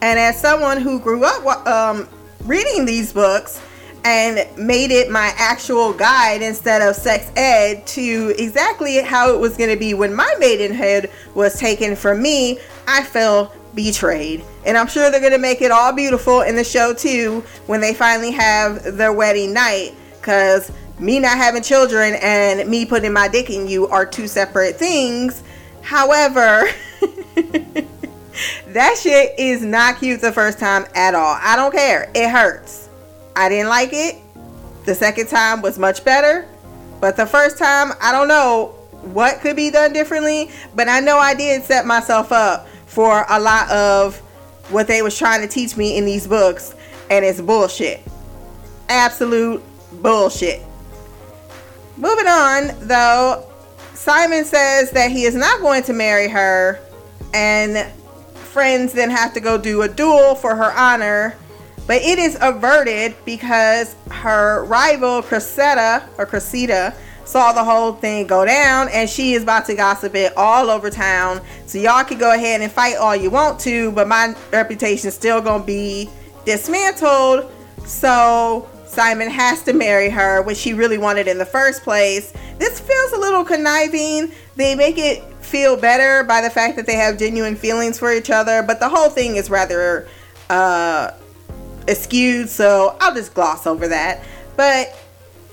And 0.02 0.20
as 0.20 0.40
someone 0.40 0.82
who 0.82 1.00
grew 1.00 1.24
up 1.24 1.68
um, 1.68 2.08
reading 2.46 2.86
these 2.86 3.14
books 3.14 3.62
and 4.04 4.48
made 4.58 4.90
it 4.90 5.12
my 5.12 5.32
actual 5.38 5.94
guide 5.94 6.42
instead 6.42 6.82
of 6.82 6.96
sex 6.96 7.32
ed 7.36 7.86
to 7.86 8.34
exactly 8.38 9.00
how 9.02 9.32
it 9.32 9.40
was 9.40 9.56
going 9.56 9.70
to 9.70 9.76
be 9.76 9.94
when 9.94 10.14
my 10.14 10.34
maidenhead 10.40 11.12
was 11.36 11.60
taken 11.60 11.96
from 11.96 12.22
me, 12.22 12.60
I 12.88 13.04
feel 13.04 13.54
betrayed. 13.76 14.44
And 14.66 14.78
I'm 14.78 14.88
sure 14.88 15.12
they're 15.12 15.20
going 15.20 15.34
to 15.34 15.38
make 15.38 15.62
it 15.62 15.72
all 15.72 15.94
beautiful 15.94 16.42
in 16.42 16.56
the 16.56 16.64
show 16.64 16.94
too 16.94 17.42
when 17.68 17.80
they 17.80 17.94
finally 17.94 18.32
have 18.32 18.98
their 18.98 19.14
wedding 19.14 19.54
night. 19.54 19.92
Because 20.20 20.72
me 21.00 21.20
not 21.20 21.38
having 21.38 21.64
children 21.64 22.16
and 22.22 22.70
me 22.70 22.86
putting 22.86 23.14
my 23.14 23.28
dick 23.28 23.50
in 23.50 23.68
you 23.68 23.88
are 23.88 24.06
two 24.06 24.28
separate 24.28 24.78
things. 24.78 25.44
However, 25.82 26.70
that 28.68 28.98
shit 28.98 29.38
is 29.38 29.62
not 29.62 30.00
cute 30.00 30.22
the 30.22 30.32
first 30.32 30.60
time 30.60 30.86
at 30.96 31.16
all. 31.16 31.38
I 31.40 31.56
don't 31.56 31.72
care. 31.72 32.12
It 32.14 32.30
hurts. 32.30 32.90
I 33.36 33.50
didn't 33.50 33.70
like 33.70 33.90
it. 33.94 34.16
The 34.86 34.96
second 34.96 35.28
time 35.28 35.62
was 35.62 35.78
much 35.78 36.04
better. 36.04 36.48
But 37.00 37.18
the 37.18 37.26
first 37.26 37.58
time, 37.58 37.92
I 38.02 38.12
don't 38.12 38.28
know 38.28 38.76
what 39.02 39.42
could 39.42 39.56
be 39.56 39.72
done 39.72 39.94
differently. 39.94 40.52
But 40.76 40.90
I 40.90 41.00
know 41.00 41.18
I 41.18 41.34
did 41.34 41.64
set 41.64 41.86
myself 41.86 42.32
up 42.32 42.68
for 42.86 43.26
a 43.30 43.40
lot 43.40 43.70
of 43.72 44.18
what 44.70 44.88
they 44.88 45.02
was 45.02 45.18
trying 45.18 45.42
to 45.42 45.48
teach 45.48 45.78
me 45.78 45.98
in 45.98 46.06
these 46.06 46.28
books. 46.28 46.76
And 47.10 47.26
it's 47.26 47.42
bullshit. 47.42 48.02
Absolute 48.90 49.62
bullshit. 50.02 50.62
Moving 51.98 52.28
on, 52.28 52.88
though, 52.88 53.48
Simon 53.94 54.46
says 54.46 54.92
that 54.92 55.12
he 55.12 55.26
is 55.26 55.36
not 55.36 55.62
going 55.62 55.84
to 55.84 55.94
marry 55.94 56.28
her. 56.28 56.80
And 57.34 57.92
friends 58.52 58.94
then 58.94 59.10
have 59.10 59.34
to 59.34 59.40
go 59.40 59.58
do 59.58 59.82
a 59.82 59.88
duel 59.88 60.36
for 60.36 60.56
her 60.56 60.72
honor. 60.78 61.36
But 61.88 62.02
it 62.04 62.20
is 62.20 62.38
averted 62.42 63.16
because 63.26 63.96
her 64.10 64.64
rival 64.66 65.22
Cressida 65.22 66.08
or 66.18 66.26
Cressida 66.26 66.94
saw 67.26 67.54
the 67.54 67.64
whole 67.64 67.94
thing 67.94 68.28
go 68.28 68.46
down 68.46 68.90
and 68.90 69.10
she 69.10 69.34
is 69.34 69.44
about 69.44 69.66
to 69.66 69.76
gossip 69.76 70.16
it 70.16 70.34
all 70.36 70.70
over 70.70 70.90
town. 70.90 71.42
So 71.66 71.78
y'all 71.78 72.04
can 72.04 72.18
go 72.18 72.34
ahead 72.34 72.62
and 72.62 72.72
fight 72.72 72.98
all 72.98 73.16
you 73.16 73.30
want 73.30 73.60
to, 73.62 73.92
but 73.94 74.08
my 74.08 74.36
reputation 74.52 75.08
is 75.08 75.16
still 75.16 75.42
gonna 75.42 75.64
be 75.64 76.10
dismantled. 76.46 77.52
So 77.86 78.70
Simon 78.86 79.30
has 79.30 79.64
to 79.64 79.74
marry 79.74 80.10
her, 80.10 80.42
which 80.42 80.58
she 80.58 80.74
really 80.74 80.98
wanted 80.98 81.28
in 81.28 81.38
the 81.38 81.46
first 81.46 81.84
place. 81.84 82.34
This 82.60 82.80
feels 82.80 83.14
a 83.14 83.18
little 83.18 83.46
conniving. 83.46 84.32
They 84.58 84.76
make 84.76 84.98
it 84.98 85.24
feel 85.42 85.76
better 85.78 86.24
by 86.24 86.42
the 86.42 86.50
fact 86.50 86.76
that 86.78 86.86
they 86.86 86.96
have 86.96 87.18
genuine 87.18 87.56
feelings 87.56 88.00
for 88.00 88.14
each 88.14 88.30
other, 88.30 88.64
but 88.64 88.80
the 88.80 88.90
whole 88.90 89.10
thing 89.10 89.36
is 89.36 89.50
rather 89.50 90.08
uh, 90.50 91.12
skewed, 91.94 92.50
so 92.50 92.96
I'll 93.00 93.14
just 93.14 93.34
gloss 93.34 93.68
over 93.68 93.88
that. 93.88 94.24
But 94.56 94.98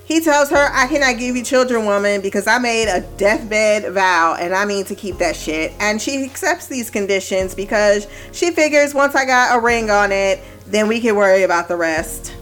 he 0.09 0.21
tells 0.21 0.49
her, 0.49 0.69
I 0.73 0.87
cannot 0.87 1.19
give 1.19 1.35
you 1.35 1.43
children, 1.43 1.85
woman, 1.85 2.21
because 2.21 2.47
I 2.47 2.57
made 2.57 2.87
a 2.87 3.01
deathbed 3.17 3.93
vow 3.93 4.35
and 4.39 4.55
I 4.55 4.65
mean 4.65 4.83
to 4.85 4.95
keep 4.95 5.17
that 5.17 5.35
shit. 5.35 5.71
And 5.79 6.01
she 6.01 6.23
accepts 6.23 6.65
these 6.65 6.89
conditions 6.89 7.53
because 7.53 8.07
she 8.31 8.49
figures 8.49 8.95
once 8.95 9.13
I 9.13 9.25
got 9.25 9.55
a 9.55 9.61
ring 9.61 9.91
on 9.91 10.11
it, 10.11 10.39
then 10.65 10.87
we 10.87 10.99
can 10.99 11.15
worry 11.15 11.43
about 11.43 11.67
the 11.67 11.75
rest. 11.75 12.33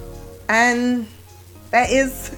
And 0.47 1.07
that 1.71 1.89
is 1.89 2.36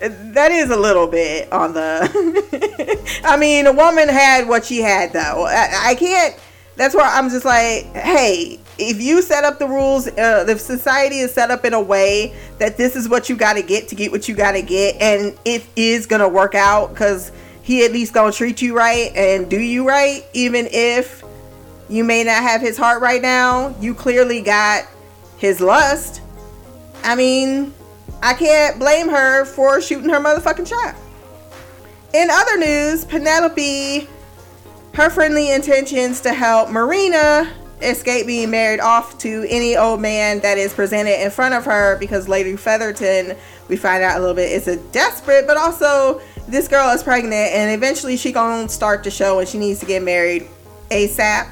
that 0.00 0.50
is 0.50 0.70
a 0.70 0.76
little 0.76 1.06
bit 1.06 1.52
on 1.52 1.74
the 1.74 3.20
i 3.24 3.36
mean 3.36 3.66
a 3.66 3.72
woman 3.72 4.08
had 4.08 4.48
what 4.48 4.64
she 4.64 4.78
had 4.78 5.12
though. 5.12 5.46
I, 5.46 5.90
I, 5.90 5.94
can't 5.94 6.38
that's 6.76 6.94
where 6.94 7.04
i'm 7.04 7.28
just 7.28 7.44
like 7.44 7.84
hey 7.94 8.58
if 8.78 9.00
you 9.00 9.20
set 9.20 9.44
up 9.44 9.58
the 9.58 9.66
rules 9.66 10.08
uh, 10.08 10.44
the 10.44 10.58
society 10.58 11.18
is 11.18 11.32
set 11.32 11.50
up 11.50 11.64
in 11.64 11.74
a 11.74 11.80
way 11.80 12.34
that 12.58 12.76
this 12.76 12.96
is 12.96 13.08
what 13.08 13.28
you 13.28 13.36
got 13.36 13.54
to 13.54 13.62
get 13.62 13.88
to 13.88 13.94
get 13.94 14.10
what 14.10 14.28
you 14.28 14.34
got 14.34 14.52
to 14.52 14.62
get 14.62 14.96
and 15.00 15.38
it 15.44 15.64
is 15.76 16.06
gonna 16.06 16.28
work 16.28 16.54
out 16.54 16.90
because 16.90 17.30
he 17.62 17.84
at 17.84 17.92
least 17.92 18.14
gonna 18.14 18.32
treat 18.32 18.62
you 18.62 18.76
right 18.76 19.14
and 19.14 19.50
do 19.50 19.60
you 19.60 19.86
right 19.86 20.24
even 20.32 20.66
if 20.70 21.22
you 21.90 22.04
may 22.04 22.24
not 22.24 22.42
have 22.42 22.60
his 22.60 22.78
heart 22.78 23.02
right 23.02 23.20
now 23.20 23.74
you 23.80 23.94
clearly 23.94 24.40
got 24.40 24.86
his 25.40 25.60
lust. 25.60 26.20
I 27.02 27.16
mean 27.16 27.72
I 28.22 28.34
can't 28.34 28.78
blame 28.78 29.08
her 29.08 29.44
for 29.44 29.80
shooting 29.80 30.10
her 30.10 30.20
motherfucking 30.20 30.68
child. 30.68 30.96
In 32.12 32.28
other 32.30 32.58
news, 32.58 33.04
Penelope, 33.04 34.08
her 34.94 35.10
friendly 35.10 35.52
intentions 35.52 36.20
to 36.22 36.34
help 36.34 36.70
Marina 36.70 37.50
escape 37.80 38.26
being 38.26 38.50
married 38.50 38.80
off 38.80 39.16
to 39.18 39.46
any 39.48 39.76
old 39.76 40.00
man 40.00 40.40
that 40.40 40.58
is 40.58 40.74
presented 40.74 41.22
in 41.22 41.30
front 41.30 41.54
of 41.54 41.64
her 41.64 41.96
because 41.98 42.28
Lady 42.28 42.56
Featherington, 42.56 43.36
we 43.68 43.76
find 43.76 44.02
out 44.02 44.18
a 44.18 44.20
little 44.20 44.34
bit, 44.34 44.50
is 44.52 44.68
a 44.68 44.76
desperate, 44.90 45.46
but 45.46 45.56
also 45.56 46.20
this 46.48 46.68
girl 46.68 46.90
is 46.90 47.02
pregnant 47.02 47.52
and 47.52 47.70
eventually 47.70 48.16
she 48.16 48.32
gonna 48.32 48.68
start 48.68 49.04
the 49.04 49.10
show 49.10 49.38
and 49.38 49.48
she 49.48 49.58
needs 49.58 49.80
to 49.80 49.86
get 49.86 50.02
married 50.02 50.46
ASAP. 50.90 51.48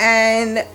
And 0.00 0.66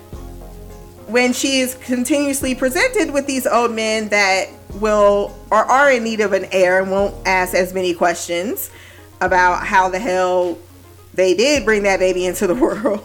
when 1.08 1.32
she 1.32 1.60
is 1.60 1.74
continuously 1.76 2.54
presented 2.54 3.12
with 3.12 3.26
these 3.26 3.46
old 3.46 3.72
men 3.72 4.08
that 4.10 4.50
will 4.74 5.36
or 5.50 5.58
are 5.58 5.90
in 5.90 6.04
need 6.04 6.20
of 6.20 6.32
an 6.32 6.46
heir 6.52 6.80
and 6.80 6.90
won't 6.90 7.14
ask 7.26 7.54
as 7.54 7.72
many 7.72 7.94
questions 7.94 8.70
about 9.20 9.66
how 9.66 9.88
the 9.88 9.98
hell 9.98 10.58
they 11.14 11.34
did 11.34 11.64
bring 11.64 11.82
that 11.82 11.98
baby 11.98 12.26
into 12.26 12.46
the 12.46 12.54
world. 12.56 13.04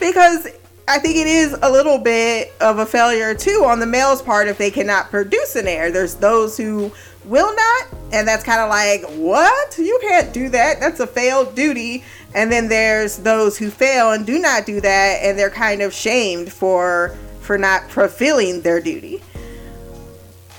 because 0.00 0.48
I 0.86 0.98
think 0.98 1.16
it 1.16 1.26
is 1.26 1.56
a 1.62 1.70
little 1.70 1.98
bit 1.98 2.52
of 2.60 2.78
a 2.78 2.86
failure 2.86 3.34
too 3.34 3.64
on 3.64 3.80
the 3.80 3.86
male's 3.86 4.20
part 4.20 4.48
if 4.48 4.58
they 4.58 4.70
cannot 4.70 5.10
produce 5.10 5.56
an 5.56 5.66
heir. 5.66 5.90
There's 5.90 6.14
those 6.16 6.56
who 6.56 6.92
will 7.24 7.54
not, 7.54 7.86
and 8.12 8.28
that's 8.28 8.44
kind 8.44 8.60
of 8.60 8.68
like, 8.68 9.02
what? 9.18 9.78
You 9.78 9.98
can't 10.02 10.32
do 10.32 10.50
that. 10.50 10.80
That's 10.80 11.00
a 11.00 11.06
failed 11.06 11.54
duty. 11.54 12.04
And 12.34 12.52
then 12.52 12.68
there's 12.68 13.18
those 13.18 13.56
who 13.56 13.70
fail 13.70 14.12
and 14.12 14.26
do 14.26 14.38
not 14.38 14.66
do 14.66 14.80
that, 14.80 15.20
and 15.22 15.38
they're 15.38 15.50
kind 15.50 15.82
of 15.82 15.92
shamed 15.94 16.52
for 16.52 17.16
for 17.40 17.58
not 17.58 17.90
fulfilling 17.90 18.62
their 18.62 18.80
duty. 18.80 19.22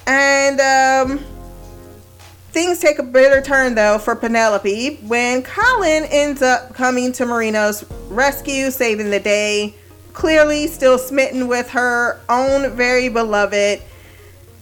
And 0.07 0.59
um, 0.59 1.25
Things 2.55 2.79
take 2.79 3.00
a 3.00 3.03
bitter 3.03 3.41
turn 3.41 3.75
though 3.75 3.97
for 3.97 4.15
Penelope 4.15 4.95
when 5.03 5.43
Colin 5.43 6.05
ends 6.05 6.41
up 6.41 6.74
coming 6.74 7.12
to 7.12 7.25
Marina's 7.25 7.83
rescue, 8.07 8.71
saving 8.71 9.09
the 9.09 9.19
day. 9.19 9.75
Clearly, 10.13 10.67
still 10.67 10.97
smitten 10.97 11.50
with 11.50 11.69
her 11.71 12.17
own 12.29 12.71
very 12.74 13.09
beloved. 13.09 13.81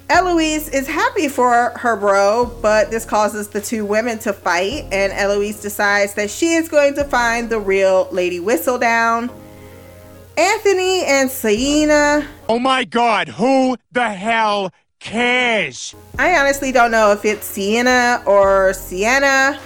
Eloise 0.09 0.69
is 0.69 0.87
happy 0.87 1.27
for 1.27 1.71
her 1.75 1.95
bro, 1.95 2.51
but 2.63 2.89
this 2.89 3.05
causes 3.05 3.49
the 3.49 3.61
two 3.61 3.85
women 3.85 4.17
to 4.17 4.33
fight, 4.33 4.87
and 4.91 5.13
Eloise 5.13 5.61
decides 5.61 6.15
that 6.15 6.31
she 6.31 6.53
is 6.53 6.69
going 6.69 6.95
to 6.95 7.03
find 7.03 7.47
the 7.47 7.59
real 7.59 8.07
Lady 8.11 8.39
Whistledown. 8.39 9.29
Anthony 10.35 11.05
and 11.05 11.29
Sienna. 11.29 12.27
Oh 12.49 12.57
my 12.57 12.85
god, 12.85 13.27
who 13.27 13.77
the 13.91 14.09
hell 14.09 14.71
cares? 15.03 15.93
I 16.17 16.35
honestly 16.37 16.71
don't 16.71 16.91
know 16.91 17.11
if 17.11 17.25
it's 17.25 17.45
Sienna 17.45 18.23
or 18.25 18.73
Sienna. 18.73 19.59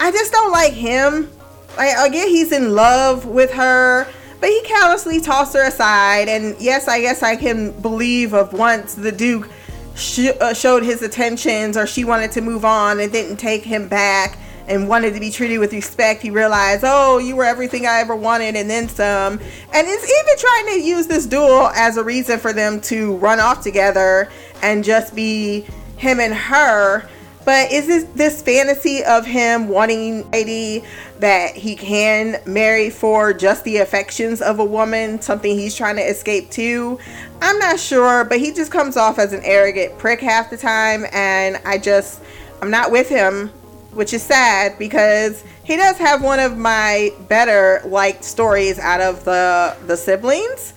I 0.00 0.10
just 0.10 0.32
don't 0.32 0.52
like 0.52 0.72
him. 0.72 1.30
Again, 1.78 2.28
he's 2.28 2.52
in 2.52 2.74
love 2.74 3.26
with 3.26 3.52
her, 3.52 4.06
but 4.40 4.48
he 4.48 4.62
callously 4.62 5.20
tossed 5.20 5.54
her 5.54 5.66
aside. 5.66 6.28
And 6.28 6.56
yes, 6.58 6.88
I 6.88 7.00
guess 7.00 7.22
I 7.22 7.36
can 7.36 7.78
believe 7.80 8.32
of 8.32 8.52
once 8.52 8.94
the 8.94 9.12
Duke 9.12 9.48
sh- 9.94 10.30
uh, 10.40 10.54
showed 10.54 10.82
his 10.82 11.02
attentions 11.02 11.76
or 11.76 11.86
she 11.86 12.04
wanted 12.04 12.32
to 12.32 12.40
move 12.40 12.64
on 12.64 13.00
and 13.00 13.12
didn't 13.12 13.36
take 13.36 13.64
him 13.64 13.88
back 13.88 14.38
and 14.68 14.88
wanted 14.88 15.14
to 15.14 15.20
be 15.20 15.30
treated 15.30 15.58
with 15.58 15.72
respect, 15.72 16.22
he 16.22 16.30
realized, 16.30 16.82
oh, 16.86 17.18
you 17.18 17.36
were 17.36 17.44
everything 17.44 17.86
I 17.86 18.00
ever 18.00 18.16
wanted 18.16 18.56
and 18.56 18.68
then 18.68 18.88
some. 18.88 19.40
And 19.72 19.86
is 19.86 20.12
even 20.20 20.38
trying 20.38 20.66
to 20.74 20.80
use 20.86 21.06
this 21.06 21.26
duel 21.26 21.68
as 21.74 21.96
a 21.96 22.04
reason 22.04 22.38
for 22.38 22.52
them 22.52 22.80
to 22.82 23.16
run 23.16 23.40
off 23.40 23.62
together 23.62 24.28
and 24.62 24.82
just 24.82 25.14
be 25.14 25.66
him 25.96 26.20
and 26.20 26.34
her. 26.34 27.08
But 27.44 27.70
is 27.70 27.86
this 27.86 28.04
this 28.16 28.42
fantasy 28.42 29.04
of 29.04 29.24
him 29.24 29.68
wanting 29.68 30.28
lady 30.32 30.82
that 31.20 31.54
he 31.54 31.76
can 31.76 32.40
marry 32.44 32.90
for 32.90 33.32
just 33.32 33.62
the 33.62 33.76
affections 33.76 34.42
of 34.42 34.58
a 34.58 34.64
woman 34.64 35.22
something 35.22 35.56
he's 35.56 35.76
trying 35.76 35.94
to 35.94 36.02
escape 36.02 36.50
to? 36.50 36.98
I'm 37.40 37.56
not 37.60 37.78
sure, 37.78 38.24
but 38.24 38.40
he 38.40 38.52
just 38.52 38.72
comes 38.72 38.96
off 38.96 39.20
as 39.20 39.32
an 39.32 39.42
arrogant 39.44 39.96
prick 39.96 40.20
half 40.20 40.50
the 40.50 40.56
time, 40.56 41.06
and 41.12 41.60
I 41.64 41.78
just 41.78 42.20
I'm 42.60 42.70
not 42.70 42.90
with 42.90 43.08
him 43.08 43.52
which 43.96 44.12
is 44.12 44.22
sad 44.22 44.78
because 44.78 45.42
he 45.64 45.76
does 45.76 45.96
have 45.96 46.22
one 46.22 46.38
of 46.38 46.56
my 46.56 47.10
better 47.28 47.80
liked 47.86 48.22
stories 48.22 48.78
out 48.78 49.00
of 49.00 49.24
the 49.24 49.76
the 49.86 49.96
siblings. 49.96 50.74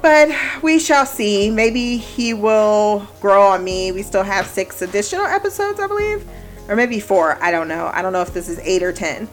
But 0.00 0.30
we 0.62 0.80
shall 0.80 1.06
see. 1.06 1.50
Maybe 1.50 1.96
he 1.96 2.34
will 2.34 3.06
grow 3.20 3.42
on 3.42 3.62
me. 3.62 3.92
We 3.92 4.02
still 4.02 4.24
have 4.24 4.46
six 4.46 4.82
additional 4.82 5.26
episodes, 5.26 5.78
I 5.78 5.86
believe, 5.86 6.28
or 6.68 6.74
maybe 6.74 6.98
four. 6.98 7.40
I 7.40 7.52
don't 7.52 7.68
know. 7.68 7.88
I 7.94 8.02
don't 8.02 8.12
know 8.12 8.22
if 8.22 8.34
this 8.34 8.48
is 8.48 8.58
eight 8.60 8.82
or 8.82 8.92
ten. 8.92 9.28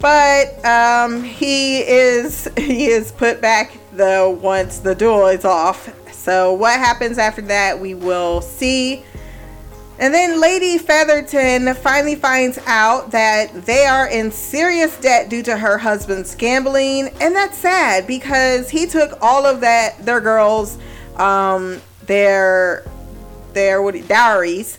But 0.00 0.64
um, 0.64 1.22
he 1.22 1.80
is 1.80 2.48
he 2.56 2.86
is 2.86 3.12
put 3.12 3.40
back 3.40 3.76
though 3.92 4.30
once 4.30 4.78
the 4.78 4.94
duel 4.94 5.26
is 5.28 5.44
off. 5.44 5.94
So 6.12 6.54
what 6.54 6.78
happens 6.78 7.18
after 7.18 7.42
that, 7.42 7.78
we 7.78 7.94
will 7.94 8.40
see. 8.40 9.04
And 9.98 10.12
then 10.12 10.40
Lady 10.40 10.76
Featherington 10.76 11.74
finally 11.74 12.16
finds 12.16 12.58
out 12.66 13.12
that 13.12 13.64
they 13.64 13.86
are 13.86 14.06
in 14.08 14.30
serious 14.30 14.94
debt 14.98 15.30
due 15.30 15.42
to 15.44 15.56
her 15.56 15.78
husband's 15.78 16.34
gambling, 16.34 17.08
and 17.20 17.34
that's 17.34 17.56
sad 17.56 18.06
because 18.06 18.68
he 18.68 18.86
took 18.86 19.18
all 19.22 19.46
of 19.46 19.60
that 19.62 20.04
their 20.04 20.20
girls, 20.20 20.76
um, 21.16 21.80
their 22.04 22.84
their 23.54 23.80
what 23.80 23.94
dowries, 24.06 24.78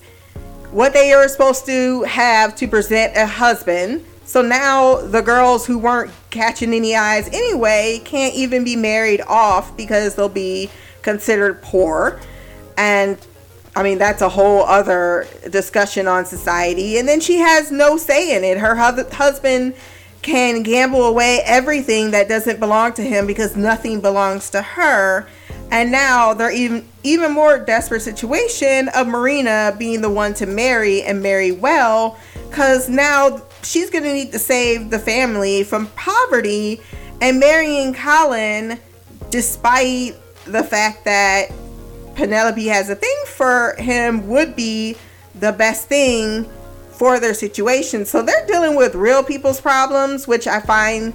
what 0.70 0.94
they 0.94 1.14
are 1.14 1.28
supposed 1.28 1.66
to 1.66 2.04
have 2.04 2.56
to 2.58 2.68
present 2.68 3.18
a 3.18 3.26
husband. 3.26 4.06
So 4.26 4.44
now 4.44 4.98
the 4.98 5.22
girls 5.22 5.66
who 5.66 5.80
weren't 5.80 6.12
catching 6.30 6.74
any 6.74 6.96
eyes 6.96 7.28
anyway 7.30 8.02
can't 8.06 8.36
even 8.36 8.64
be 8.64 8.76
married 8.76 9.22
off 9.22 9.76
because 9.76 10.14
they'll 10.14 10.30
be 10.30 10.70
considered 11.02 11.62
poor. 11.64 12.20
And 12.78 13.18
I 13.78 13.84
mean, 13.84 14.00
that's 14.00 14.24
a 14.24 14.30
whole 14.30 14.64
other 14.64 15.28
discussion 15.52 16.08
on 16.08 16.26
society. 16.26 16.98
And 16.98 17.08
then 17.08 17.20
she 17.20 17.38
has 17.38 17.72
no 17.72 17.96
say 17.96 18.36
in 18.36 18.44
it. 18.44 18.58
Her 18.58 18.76
hu- 18.76 19.08
husband 19.12 19.76
can 20.24 20.64
gamble 20.64 21.06
away 21.06 21.42
everything 21.46 22.10
that 22.10 22.28
doesn't 22.28 22.60
belong 22.60 22.94
to 22.94 23.04
him 23.04 23.28
because 23.28 23.56
nothing 23.56 24.02
belongs 24.02 24.50
to 24.50 24.64
her. 24.64 25.28
And 25.70 25.92
now 25.92 26.34
they're 26.34 26.50
even 26.50 26.88
even 27.04 27.32
more 27.32 27.60
desperate 27.60 28.02
situation 28.02 28.90
of 28.96 29.06
Marina 29.06 29.76
being 29.78 30.02
the 30.02 30.10
one 30.10 30.34
to 30.36 30.48
marry 30.48 31.04
and 31.04 31.22
marry 31.22 31.52
well 31.52 32.18
cuz 32.50 32.90
now 32.90 33.44
she's 33.62 33.92
going 33.92 34.04
to 34.04 34.14
need 34.14 34.32
to 34.32 34.40
save 34.40 34.90
the 34.90 34.98
family 34.98 35.64
from 35.64 35.86
poverty 35.96 36.82
and 37.22 37.40
marrying 37.40 37.94
Colin 37.94 38.80
despite 39.30 40.16
the 40.46 40.64
fact 40.64 41.06
that 41.06 41.52
Penelope 42.18 42.66
has 42.66 42.90
a 42.90 42.96
thing 42.96 43.16
for 43.28 43.76
him 43.78 44.28
would 44.28 44.56
be 44.56 44.98
the 45.36 45.52
best 45.52 45.88
thing 45.88 46.50
for 46.90 47.20
their 47.20 47.36
situation. 47.36 48.06
So 48.06 48.24
they're 48.24 48.46
dealing 48.48 48.76
with 48.76 48.96
real 48.96 49.24
people's 49.24 49.62
problems, 49.62 50.28
which 50.28 50.48
I 50.48 50.60
find 50.60 51.14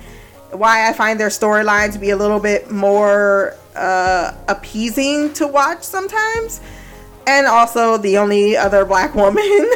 why 0.52 0.88
I 0.88 0.92
find 0.92 1.18
their 1.18 1.28
storylines 1.28 1.94
to 1.94 1.98
be 1.98 2.10
a 2.10 2.16
little 2.16 2.38
bit 2.38 2.70
more 2.70 3.56
uh, 3.74 4.32
appeasing 4.46 5.32
to 5.34 5.48
watch 5.48 5.82
sometimes. 5.82 6.60
And 7.26 7.48
also 7.48 7.96
the 7.96 8.18
only 8.18 8.56
other 8.56 8.84
black 8.84 9.14
woman, 9.16 9.70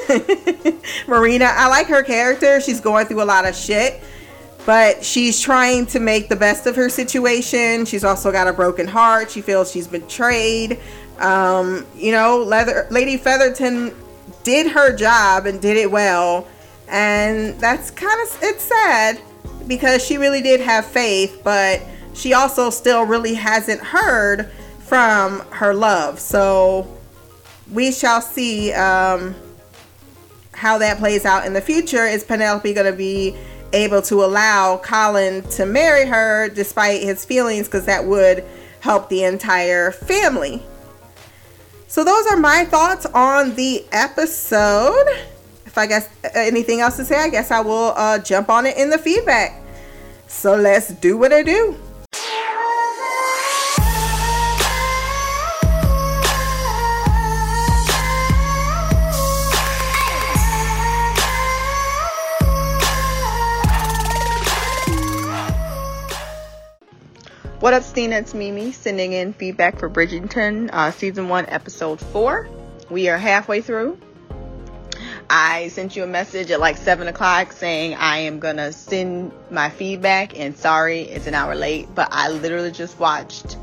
Marina. 1.09 1.47
I 1.47 1.67
like 1.69 1.89
her 1.89 2.05
character. 2.05 2.61
She's 2.61 2.81
going 2.81 3.07
through 3.07 3.23
a 3.23 3.25
lot 3.25 3.49
of 3.49 3.57
shit, 3.57 4.01
but 4.65 5.05
she's 5.05 5.41
trying 5.41 5.87
to 5.87 5.99
make 5.99 6.29
the 6.29 6.37
best 6.37 6.67
of 6.67 6.77
her 6.77 6.89
situation. 6.89 7.85
She's 7.85 8.05
also 8.05 8.31
got 8.31 8.47
a 8.47 8.53
broken 8.53 8.87
heart. 8.87 9.33
She 9.33 9.41
feels 9.41 9.73
she's 9.73 9.89
betrayed. 9.89 10.79
Um, 11.19 11.87
you 11.97 12.13
know, 12.13 12.43
Leather, 12.43 12.87
Lady 12.91 13.17
Featherington 13.17 13.95
did 14.43 14.69
her 14.69 14.95
job 14.95 15.47
and 15.47 15.61
did 15.61 15.77
it 15.77 15.91
well, 15.91 16.47
and 16.89 17.59
that's 17.61 17.91
kind 17.91 18.21
of 18.23 18.39
it's 18.43 18.65
sad 18.65 19.21
because 19.67 20.05
she 20.05 20.19
really 20.19 20.43
did 20.43 20.61
have 20.61 20.85
faith, 20.85 21.41
but 21.43 21.83
she 22.15 22.33
also 22.33 22.71
still 22.71 23.05
really 23.05 23.35
hasn't 23.35 23.81
heard 23.81 24.51
from 24.81 25.41
her 25.51 25.75
love. 25.75 26.21
So 26.21 26.87
we 27.73 27.93
shall 27.93 28.21
see 28.21 28.73
um, 28.73 29.35
how 30.53 30.79
that 30.79 30.99
plays 30.99 31.25
out 31.25 31.45
in 31.47 31.53
the 31.53 31.61
future. 31.61 32.05
Is 32.05 32.25
Penelope 32.25 32.73
going 32.73 32.91
to 32.91 32.97
be 32.97 33.37
able 33.73 34.01
to 34.03 34.25
allow 34.25 34.79
Colin 34.79 35.43
to 35.51 35.67
marry 35.67 36.07
her 36.07 36.49
despite 36.49 37.03
his 37.03 37.25
feelings? 37.25 37.67
Because 37.67 37.87
that 37.87 38.05
would 38.05 38.45
help 38.81 39.09
the 39.09 39.25
entire 39.25 39.91
family. 39.91 40.63
So 41.89 42.05
those 42.05 42.27
are 42.27 42.37
my 42.37 42.65
thoughts 42.65 43.07
on 43.07 43.55
the 43.55 43.85
episode. 43.93 45.07
If 45.65 45.79
I 45.79 45.87
guess 45.87 46.09
uh, 46.25 46.29
anything 46.35 46.81
else 46.81 46.97
to 46.97 47.05
say, 47.05 47.17
I 47.17 47.29
guess 47.29 47.51
I 47.51 47.61
will 47.61 47.93
uh, 47.97 48.19
jump 48.19 48.51
on 48.51 48.67
it 48.67 48.77
in 48.77 48.91
the 48.91 48.99
feedback. 48.99 49.63
So 50.27 50.57
let's 50.57 50.89
do 50.89 51.17
what 51.17 51.33
I 51.33 51.43
do. 51.43 51.77
What 67.67 67.75
up, 67.75 67.83
Stina? 67.83 68.19
It's 68.19 68.33
Mimi 68.33 68.71
sending 68.71 69.13
in 69.13 69.33
feedback 69.33 69.81
for 69.81 69.91
Bridgerton, 69.91 70.71
uh, 70.73 70.93
season 70.93 71.29
one, 71.29 71.47
episode 71.49 71.99
four. 71.99 72.49
We 72.91 73.09
are 73.09 73.19
halfway 73.19 73.61
through. 73.61 73.99
I 75.29 75.67
sent 75.67 75.97
you 75.97 76.05
a 76.05 76.07
message 76.07 76.53
at 76.53 76.61
like 76.61 76.77
seven 76.77 77.09
o'clock 77.09 77.51
saying 77.51 77.95
I 77.95 78.19
am 78.19 78.39
gonna 78.39 78.71
send 78.71 79.33
my 79.51 79.69
feedback, 79.69 80.39
and 80.39 80.57
sorry 80.57 81.01
it's 81.01 81.27
an 81.27 81.35
hour 81.35 81.57
late, 81.57 81.93
but 81.93 82.07
I 82.13 82.29
literally 82.29 82.71
just 82.71 83.01
watched 83.01 83.57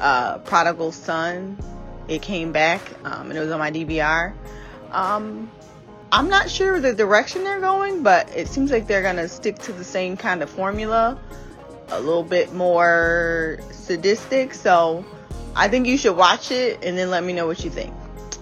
uh, 0.00 0.38
Prodigal 0.38 0.90
Son. 0.90 1.58
It 2.08 2.22
came 2.22 2.52
back, 2.52 2.80
um, 3.04 3.28
and 3.28 3.36
it 3.36 3.40
was 3.42 3.50
on 3.50 3.58
my 3.58 3.70
DVR. 3.70 4.32
Um, 4.92 5.50
I'm 6.10 6.30
not 6.30 6.48
sure 6.48 6.80
the 6.80 6.94
direction 6.94 7.44
they're 7.44 7.60
going, 7.60 8.02
but 8.02 8.34
it 8.34 8.48
seems 8.48 8.70
like 8.70 8.86
they're 8.86 9.02
gonna 9.02 9.28
stick 9.28 9.58
to 9.58 9.74
the 9.74 9.84
same 9.84 10.16
kind 10.16 10.42
of 10.42 10.48
formula 10.48 11.20
a 11.92 12.00
little 12.00 12.22
bit 12.22 12.52
more 12.52 13.58
sadistic. 13.70 14.54
So 14.54 15.04
I 15.54 15.68
think 15.68 15.86
you 15.86 15.96
should 15.96 16.16
watch 16.16 16.50
it 16.50 16.82
and 16.82 16.96
then 16.96 17.10
let 17.10 17.24
me 17.24 17.32
know 17.32 17.46
what 17.46 17.62
you 17.64 17.70
think. 17.70 17.94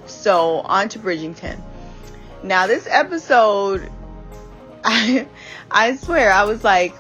So 0.07 0.61
on 0.61 0.89
to 0.91 0.99
Bridgerton. 0.99 1.61
Now 2.43 2.67
this 2.67 2.87
episode, 2.89 3.91
I 4.85 5.27
I 5.71 5.97
swear 5.97 6.33
I 6.33 6.45
was 6.45 6.65
like, 6.65 6.95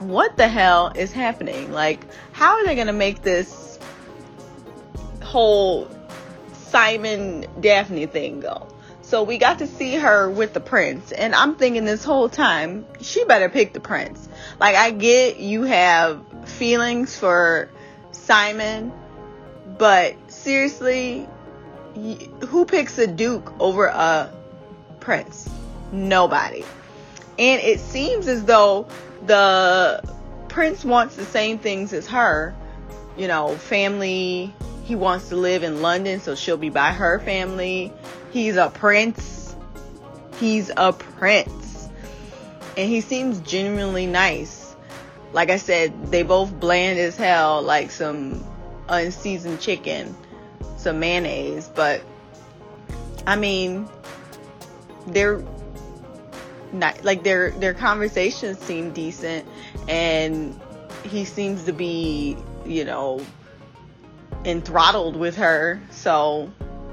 what 0.00 0.36
the 0.36 0.48
hell 0.48 0.92
is 0.94 1.12
happening? 1.12 1.72
Like, 1.72 2.00
how 2.32 2.54
are 2.54 2.64
they 2.66 2.76
gonna 2.76 2.92
make 2.92 3.22
this 3.22 3.78
whole 5.22 5.88
Simon 6.52 7.46
Daphne 7.60 8.06
thing 8.06 8.40
go? 8.40 8.68
So 9.06 9.22
we 9.22 9.38
got 9.38 9.60
to 9.60 9.68
see 9.68 9.94
her 9.94 10.28
with 10.28 10.52
the 10.52 10.58
prince. 10.58 11.12
And 11.12 11.32
I'm 11.32 11.54
thinking 11.54 11.84
this 11.84 12.02
whole 12.02 12.28
time, 12.28 12.84
she 13.00 13.24
better 13.24 13.48
pick 13.48 13.72
the 13.72 13.78
prince. 13.78 14.28
Like, 14.58 14.74
I 14.74 14.90
get 14.90 15.38
you 15.38 15.62
have 15.62 16.20
feelings 16.44 17.16
for 17.16 17.70
Simon, 18.10 18.92
but 19.78 20.16
seriously, 20.26 21.28
who 22.48 22.64
picks 22.64 22.98
a 22.98 23.06
duke 23.06 23.52
over 23.60 23.86
a 23.86 24.32
prince? 24.98 25.48
Nobody. 25.92 26.64
And 27.38 27.62
it 27.62 27.78
seems 27.78 28.26
as 28.26 28.44
though 28.44 28.88
the 29.24 30.02
prince 30.48 30.84
wants 30.84 31.14
the 31.14 31.26
same 31.26 31.60
things 31.60 31.92
as 31.92 32.08
her. 32.08 32.56
You 33.16 33.28
know, 33.28 33.56
family. 33.56 34.52
He 34.82 34.96
wants 34.96 35.28
to 35.28 35.36
live 35.36 35.62
in 35.62 35.80
London, 35.80 36.20
so 36.20 36.34
she'll 36.34 36.56
be 36.56 36.70
by 36.70 36.90
her 36.90 37.20
family. 37.20 37.92
He's 38.36 38.56
a 38.56 38.68
prince. 38.68 39.56
He's 40.38 40.70
a 40.76 40.92
prince. 40.92 41.88
And 42.76 42.86
he 42.86 43.00
seems 43.00 43.40
genuinely 43.40 44.04
nice. 44.04 44.76
Like 45.32 45.48
I 45.48 45.56
said, 45.56 46.12
they 46.12 46.22
both 46.22 46.60
bland 46.60 46.98
as 46.98 47.16
hell, 47.16 47.62
like 47.62 47.90
some 47.90 48.44
unseasoned 48.90 49.58
chicken, 49.62 50.14
some 50.76 51.00
mayonnaise. 51.00 51.70
But, 51.74 52.02
I 53.26 53.36
mean, 53.36 53.88
they're 55.06 55.42
not, 56.74 57.02
like 57.04 57.22
their 57.22 57.52
their 57.52 57.72
conversations 57.72 58.58
seem 58.58 58.90
decent 58.92 59.48
and 59.88 60.60
he 61.04 61.24
seems 61.24 61.64
to 61.64 61.72
be 61.72 62.36
you 62.66 62.84
know 62.84 63.24
enthralled 64.44 65.16
with 65.16 65.36
her 65.36 65.80
so 65.90 66.52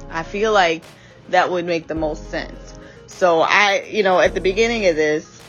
i 0.10 0.22
feel 0.22 0.54
like 0.54 0.84
that 1.30 1.52
would 1.52 1.66
make 1.66 1.88
the 1.88 1.96
most 1.96 2.30
sense. 2.30 2.78
So 3.08 3.42
I, 3.42 3.88
you 3.90 4.04
know, 4.04 4.20
at 4.20 4.34
the 4.34 4.42
beginning 4.42 4.88
of 4.88 4.96
this, 4.96 5.42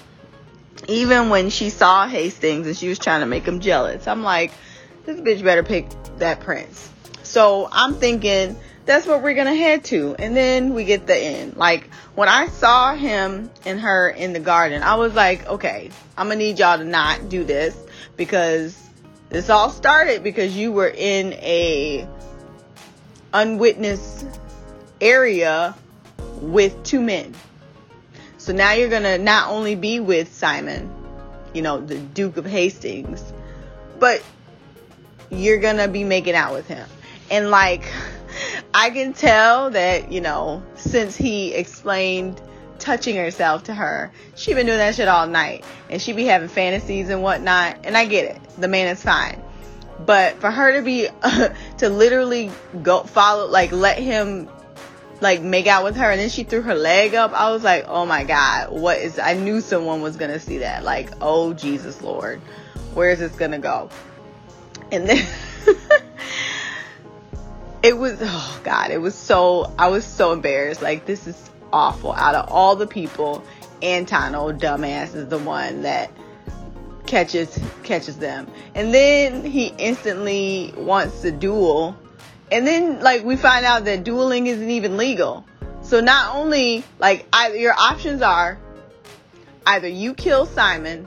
even 0.88 1.30
when 1.30 1.50
she 1.50 1.70
saw 1.70 2.06
Hastings 2.06 2.66
and 2.66 2.76
she 2.76 2.88
was 2.88 2.98
trying 2.98 3.20
to 3.20 3.26
make 3.26 3.44
him 3.44 3.60
jealous, 3.60 4.06
I'm 4.06 4.22
like, 4.22 4.52
this 5.04 5.20
bitch 5.20 5.42
better 5.42 5.62
pick 5.62 5.86
that 6.18 6.40
prince. 6.40 6.90
So 7.22 7.68
I'm 7.72 7.94
thinking 7.94 8.56
that's 8.86 9.06
what 9.06 9.22
we're 9.22 9.34
gonna 9.34 9.54
head 9.54 9.84
to. 9.84 10.14
And 10.18 10.36
then 10.36 10.74
we 10.74 10.84
get 10.84 11.06
the 11.06 11.16
end. 11.16 11.56
Like 11.56 11.90
when 12.14 12.28
I 12.28 12.48
saw 12.48 12.94
him 12.94 13.50
and 13.64 13.80
her 13.80 14.10
in 14.10 14.32
the 14.32 14.40
garden, 14.40 14.82
I 14.82 14.96
was 14.96 15.14
like, 15.14 15.46
okay, 15.46 15.90
I'm 16.16 16.28
gonna 16.28 16.38
need 16.38 16.58
y'all 16.58 16.78
to 16.78 16.84
not 16.84 17.28
do 17.28 17.44
this 17.44 17.76
because 18.16 18.78
this 19.30 19.50
all 19.50 19.70
started 19.70 20.22
because 20.22 20.56
you 20.56 20.70
were 20.72 20.88
in 20.88 21.32
a 21.34 22.06
unwitnessed 23.32 24.26
area 25.04 25.76
with 26.40 26.82
two 26.82 27.00
men. 27.00 27.34
So 28.38 28.52
now 28.52 28.72
you're 28.72 28.88
going 28.88 29.04
to 29.04 29.18
not 29.18 29.50
only 29.50 29.74
be 29.74 30.00
with 30.00 30.32
Simon, 30.34 30.90
you 31.52 31.62
know, 31.62 31.80
the 31.80 31.98
Duke 31.98 32.36
of 32.36 32.44
Hastings, 32.44 33.32
but 33.98 34.22
you're 35.30 35.60
going 35.60 35.76
to 35.76 35.88
be 35.88 36.04
making 36.04 36.34
out 36.34 36.52
with 36.52 36.66
him. 36.66 36.86
And 37.30 37.50
like, 37.50 37.84
I 38.74 38.90
can 38.90 39.12
tell 39.12 39.70
that, 39.70 40.10
you 40.10 40.20
know, 40.20 40.62
since 40.74 41.16
he 41.16 41.54
explained 41.54 42.40
touching 42.78 43.16
herself 43.16 43.64
to 43.64 43.74
her, 43.74 44.12
she 44.34 44.52
been 44.52 44.66
doing 44.66 44.78
that 44.78 44.94
shit 44.94 45.08
all 45.08 45.26
night. 45.26 45.64
And 45.88 46.02
she 46.02 46.12
be 46.12 46.24
having 46.24 46.48
fantasies 46.48 47.08
and 47.08 47.22
whatnot. 47.22 47.78
And 47.84 47.96
I 47.96 48.06
get 48.06 48.36
it. 48.36 48.42
The 48.58 48.68
man 48.68 48.88
is 48.88 49.02
fine. 49.02 49.40
But 50.04 50.40
for 50.40 50.50
her 50.50 50.72
to 50.76 50.82
be, 50.82 51.08
to 51.78 51.88
literally 51.88 52.50
go 52.82 53.04
follow, 53.04 53.46
like 53.46 53.72
let 53.72 53.98
him 53.98 54.48
like 55.20 55.42
make 55.42 55.66
out 55.66 55.84
with 55.84 55.96
her 55.96 56.10
and 56.10 56.20
then 56.20 56.28
she 56.28 56.44
threw 56.44 56.62
her 56.62 56.74
leg 56.74 57.14
up. 57.14 57.32
I 57.32 57.50
was 57.50 57.62
like, 57.62 57.84
oh 57.88 58.06
my 58.06 58.24
God, 58.24 58.72
what 58.72 58.98
is, 58.98 59.18
I 59.18 59.34
knew 59.34 59.60
someone 59.60 60.02
was 60.02 60.16
going 60.16 60.30
to 60.30 60.40
see 60.40 60.58
that. 60.58 60.84
Like, 60.84 61.10
oh 61.20 61.54
Jesus 61.54 62.02
Lord, 62.02 62.40
where 62.94 63.10
is 63.10 63.20
this 63.20 63.32
going 63.32 63.52
to 63.52 63.58
go? 63.58 63.90
And 64.92 65.08
then 65.08 65.26
it 67.82 67.96
was, 67.96 68.18
oh 68.22 68.60
God, 68.64 68.90
it 68.90 68.98
was 68.98 69.14
so, 69.14 69.72
I 69.78 69.88
was 69.88 70.04
so 70.04 70.32
embarrassed. 70.32 70.82
Like, 70.82 71.06
this 71.06 71.26
is 71.26 71.50
awful. 71.72 72.12
Out 72.12 72.34
of 72.34 72.50
all 72.50 72.76
the 72.76 72.86
people, 72.86 73.42
Antano, 73.82 74.58
dumbass, 74.58 75.14
is 75.14 75.28
the 75.28 75.38
one 75.38 75.82
that 75.82 76.10
catches 77.06 77.58
catches 77.82 78.16
them. 78.16 78.46
And 78.74 78.94
then 78.94 79.44
he 79.44 79.66
instantly 79.78 80.72
wants 80.76 81.20
to 81.22 81.30
duel 81.30 81.96
and 82.50 82.66
then 82.66 83.00
like 83.00 83.24
we 83.24 83.36
find 83.36 83.64
out 83.64 83.84
that 83.84 84.04
dueling 84.04 84.46
isn't 84.46 84.70
even 84.70 84.96
legal. 84.96 85.44
So 85.82 86.00
not 86.00 86.34
only 86.36 86.84
like 86.98 87.26
either 87.32 87.56
your 87.56 87.74
options 87.74 88.22
are 88.22 88.58
either 89.66 89.88
you 89.88 90.14
kill 90.14 90.46
Simon 90.46 91.06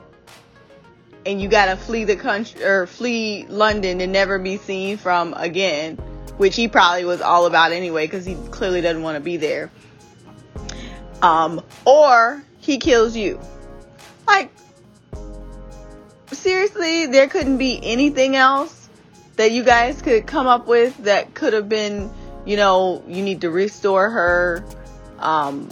and 1.26 1.40
you 1.40 1.48
gotta 1.48 1.76
flee 1.76 2.04
the 2.04 2.16
country 2.16 2.62
or 2.62 2.86
flee 2.86 3.46
London 3.48 4.00
and 4.00 4.12
never 4.12 4.38
be 4.38 4.56
seen 4.56 4.96
from 4.96 5.34
again, 5.34 5.96
which 6.36 6.56
he 6.56 6.68
probably 6.68 7.04
was 7.04 7.20
all 7.20 7.46
about 7.46 7.72
anyway 7.72 8.06
because 8.06 8.24
he 8.24 8.34
clearly 8.50 8.80
doesn't 8.80 9.02
want 9.02 9.16
to 9.16 9.20
be 9.20 9.36
there. 9.36 9.70
Um, 11.22 11.62
or 11.84 12.42
he 12.60 12.78
kills 12.78 13.16
you. 13.16 13.40
Like 14.26 14.52
seriously, 16.32 17.06
there 17.06 17.26
couldn't 17.28 17.58
be 17.58 17.80
anything 17.82 18.36
else 18.36 18.77
that 19.38 19.52
you 19.52 19.62
guys 19.62 20.02
could 20.02 20.26
come 20.26 20.48
up 20.48 20.66
with 20.66 20.96
that 21.04 21.32
could 21.32 21.52
have 21.52 21.68
been, 21.68 22.10
you 22.44 22.56
know, 22.56 23.02
you 23.06 23.22
need 23.22 23.40
to 23.42 23.50
restore 23.50 24.10
her 24.10 24.64
um, 25.20 25.68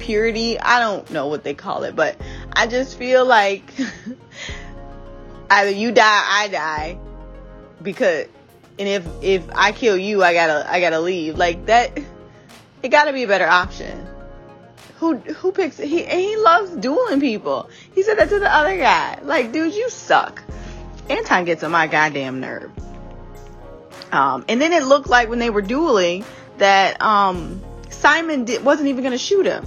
purity. 0.00 0.58
I 0.58 0.80
don't 0.80 1.08
know 1.12 1.28
what 1.28 1.44
they 1.44 1.54
call 1.54 1.84
it, 1.84 1.94
but 1.94 2.16
I 2.52 2.66
just 2.66 2.98
feel 2.98 3.24
like 3.24 3.62
either 5.50 5.70
you 5.70 5.92
die, 5.92 6.24
I 6.26 6.48
die, 6.48 6.98
because 7.80 8.26
and 8.76 8.88
if 8.88 9.06
if 9.22 9.48
I 9.54 9.70
kill 9.70 9.96
you, 9.96 10.24
I 10.24 10.34
gotta 10.34 10.68
I 10.68 10.80
gotta 10.80 10.98
leave. 11.00 11.38
Like 11.38 11.66
that, 11.66 11.96
it 12.82 12.88
gotta 12.88 13.12
be 13.12 13.22
a 13.22 13.28
better 13.28 13.46
option. 13.46 14.04
Who 14.98 15.16
who 15.18 15.52
picks 15.52 15.78
he 15.78 16.04
and 16.04 16.20
he 16.20 16.36
loves 16.38 16.70
dueling 16.72 17.20
people. 17.20 17.70
He 17.94 18.02
said 18.02 18.18
that 18.18 18.30
to 18.30 18.40
the 18.40 18.52
other 18.52 18.76
guy. 18.76 19.20
Like, 19.22 19.52
dude, 19.52 19.74
you 19.74 19.90
suck. 19.90 20.42
Anton 21.08 21.44
gets 21.44 21.62
on 21.62 21.70
my 21.70 21.86
goddamn 21.86 22.40
nerve. 22.40 22.70
Um, 24.12 24.44
and 24.48 24.60
then 24.60 24.72
it 24.72 24.84
looked 24.84 25.08
like 25.08 25.28
when 25.28 25.38
they 25.38 25.50
were 25.50 25.62
dueling 25.62 26.24
that 26.58 27.00
um, 27.02 27.62
Simon 27.90 28.46
wasn't 28.62 28.88
even 28.88 29.02
going 29.02 29.12
to 29.12 29.18
shoot 29.18 29.44
him. 29.46 29.66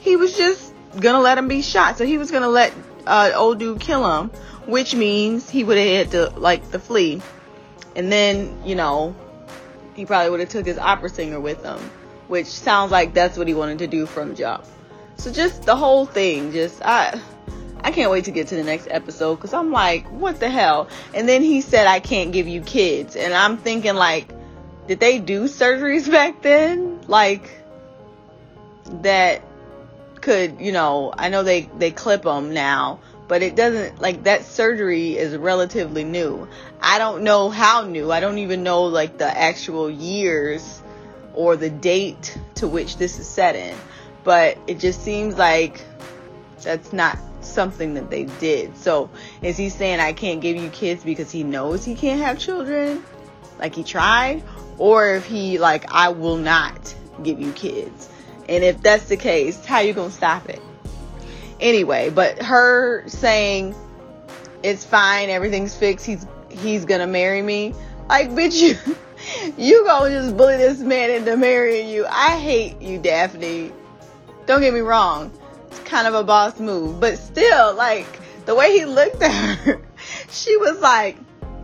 He 0.00 0.16
was 0.16 0.36
just 0.36 0.74
going 0.92 1.14
to 1.14 1.20
let 1.20 1.38
him 1.38 1.48
be 1.48 1.62
shot. 1.62 1.98
So 1.98 2.04
he 2.04 2.18
was 2.18 2.30
going 2.30 2.42
to 2.42 2.48
let 2.48 2.72
uh, 3.06 3.32
old 3.34 3.58
dude 3.58 3.80
kill 3.80 4.18
him, 4.18 4.30
which 4.66 4.94
means 4.94 5.48
he 5.48 5.62
would 5.64 5.78
have 5.78 6.06
had 6.06 6.10
to 6.12 6.38
like 6.38 6.70
the 6.70 6.78
flee. 6.78 7.22
And 7.94 8.10
then, 8.10 8.62
you 8.64 8.74
know, 8.74 9.14
he 9.94 10.06
probably 10.06 10.30
would 10.30 10.40
have 10.40 10.48
took 10.48 10.66
his 10.66 10.78
opera 10.78 11.08
singer 11.08 11.40
with 11.40 11.62
him, 11.64 11.78
which 12.28 12.46
sounds 12.46 12.90
like 12.90 13.14
that's 13.14 13.36
what 13.36 13.48
he 13.48 13.54
wanted 13.54 13.78
to 13.78 13.86
do 13.86 14.06
from 14.06 14.34
jump. 14.34 14.64
So 15.16 15.30
just 15.30 15.64
the 15.64 15.76
whole 15.76 16.06
thing, 16.06 16.52
just 16.52 16.80
I 16.82 17.20
I 17.90 17.92
can't 17.92 18.12
wait 18.12 18.26
to 18.26 18.30
get 18.30 18.46
to 18.46 18.54
the 18.54 18.62
next 18.62 18.86
episode 18.88 19.34
because 19.34 19.52
I'm 19.52 19.72
like, 19.72 20.06
what 20.12 20.38
the 20.38 20.48
hell? 20.48 20.88
And 21.12 21.28
then 21.28 21.42
he 21.42 21.60
said, 21.60 21.88
I 21.88 21.98
can't 21.98 22.30
give 22.30 22.46
you 22.46 22.60
kids. 22.60 23.16
And 23.16 23.34
I'm 23.34 23.56
thinking, 23.56 23.96
like, 23.96 24.32
did 24.86 25.00
they 25.00 25.18
do 25.18 25.46
surgeries 25.46 26.08
back 26.18 26.40
then? 26.40 27.00
Like, 27.08 27.50
that 29.02 29.42
could, 30.20 30.60
you 30.60 30.70
know, 30.70 31.12
I 31.18 31.30
know 31.30 31.42
they, 31.42 31.62
they 31.78 31.90
clip 31.90 32.22
them 32.22 32.54
now, 32.54 33.00
but 33.26 33.42
it 33.42 33.56
doesn't, 33.56 34.00
like, 34.00 34.22
that 34.22 34.44
surgery 34.44 35.18
is 35.18 35.36
relatively 35.36 36.04
new. 36.04 36.46
I 36.80 36.98
don't 36.98 37.24
know 37.24 37.50
how 37.50 37.82
new. 37.82 38.12
I 38.12 38.20
don't 38.20 38.38
even 38.38 38.62
know, 38.62 38.84
like, 38.84 39.18
the 39.18 39.36
actual 39.36 39.90
years 39.90 40.80
or 41.34 41.56
the 41.56 41.70
date 41.70 42.38
to 42.54 42.68
which 42.68 42.98
this 42.98 43.18
is 43.18 43.28
set 43.28 43.56
in. 43.56 43.76
But 44.22 44.58
it 44.68 44.78
just 44.78 45.02
seems 45.02 45.36
like 45.36 45.84
that's 46.62 46.92
not 46.92 47.18
something 47.50 47.94
that 47.94 48.10
they 48.10 48.24
did. 48.24 48.76
So 48.76 49.10
is 49.42 49.56
he 49.56 49.68
saying 49.68 50.00
I 50.00 50.12
can't 50.12 50.40
give 50.40 50.56
you 50.56 50.70
kids 50.70 51.04
because 51.04 51.30
he 51.30 51.42
knows 51.44 51.84
he 51.84 51.94
can't 51.94 52.20
have 52.20 52.38
children? 52.38 53.04
Like 53.58 53.74
he 53.74 53.84
tried? 53.84 54.42
Or 54.78 55.14
if 55.14 55.26
he 55.26 55.58
like 55.58 55.92
I 55.92 56.10
will 56.10 56.36
not 56.36 56.94
give 57.22 57.40
you 57.40 57.52
kids. 57.52 58.08
And 58.48 58.64
if 58.64 58.82
that's 58.82 59.08
the 59.08 59.16
case, 59.16 59.64
how 59.64 59.80
you 59.80 59.92
gonna 59.92 60.10
stop 60.10 60.48
it? 60.48 60.60
Anyway, 61.60 62.10
but 62.10 62.42
her 62.42 63.06
saying 63.06 63.74
it's 64.62 64.84
fine, 64.84 65.28
everything's 65.28 65.76
fixed, 65.76 66.06
he's 66.06 66.26
he's 66.48 66.84
gonna 66.84 67.06
marry 67.06 67.42
me. 67.42 67.74
Like 68.08 68.30
bitch 68.30 68.60
you 68.86 68.96
you 69.56 69.84
gonna 69.84 70.10
just 70.10 70.36
bully 70.36 70.56
this 70.56 70.78
man 70.80 71.10
into 71.10 71.36
marrying 71.36 71.88
you. 71.88 72.06
I 72.06 72.38
hate 72.38 72.80
you, 72.80 72.98
Daphne. 72.98 73.72
Don't 74.46 74.62
get 74.62 74.72
me 74.72 74.80
wrong 74.80 75.30
kind 75.80 76.06
of 76.06 76.14
a 76.14 76.24
boss 76.24 76.58
move. 76.58 77.00
But 77.00 77.18
still, 77.18 77.74
like, 77.74 78.06
the 78.46 78.54
way 78.54 78.76
he 78.78 78.84
looked 78.84 79.22
at 79.22 79.58
her, 79.58 79.80
she 80.30 80.56
was 80.56 80.80
like, 80.80 81.16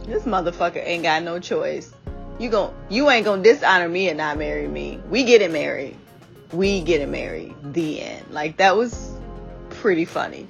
this 0.05 0.25
motherfucker 0.25 0.83
ain't 0.85 1.03
got 1.03 1.23
no 1.23 1.41
choice. 1.41 1.93
You 2.39 2.51
gon' 2.51 2.75
you 2.89 3.09
ain't 3.11 3.25
gonna 3.25 3.43
dishonor 3.43 3.89
me 3.89 4.09
and 4.09 4.19
not 4.19 4.37
marry 4.39 4.69
me. 4.69 5.01
We 5.09 5.25
getting 5.25 5.53
married. 5.53 5.97
we 6.53 6.83
getting 6.83 7.11
married. 7.11 7.55
The 7.63 8.03
end. 8.03 8.27
Like 8.31 8.59
that 8.59 8.77
was 8.77 9.13
pretty 9.71 10.05
funny. 10.05 10.47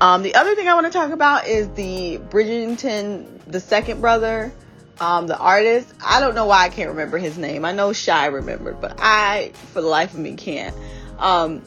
Um, 0.00 0.22
the 0.22 0.34
other 0.34 0.54
thing 0.54 0.66
I 0.66 0.74
want 0.74 0.86
to 0.86 0.92
talk 0.92 1.10
about 1.10 1.46
is 1.46 1.68
the 1.70 2.18
Bridgerton, 2.30 3.26
the 3.46 3.60
second 3.60 4.00
brother, 4.00 4.50
um, 4.98 5.26
the 5.26 5.36
artist. 5.36 5.92
I 6.04 6.20
don't 6.20 6.34
know 6.34 6.46
why 6.46 6.64
I 6.64 6.68
can't 6.70 6.90
remember 6.90 7.18
his 7.18 7.36
name. 7.36 7.66
I 7.66 7.72
know 7.72 7.92
Shy 7.92 8.26
remembered, 8.26 8.80
but 8.80 8.94
I, 8.98 9.52
for 9.72 9.82
the 9.82 9.88
life 9.88 10.14
of 10.14 10.20
me, 10.20 10.36
can't. 10.36 10.74
Um, 11.18 11.62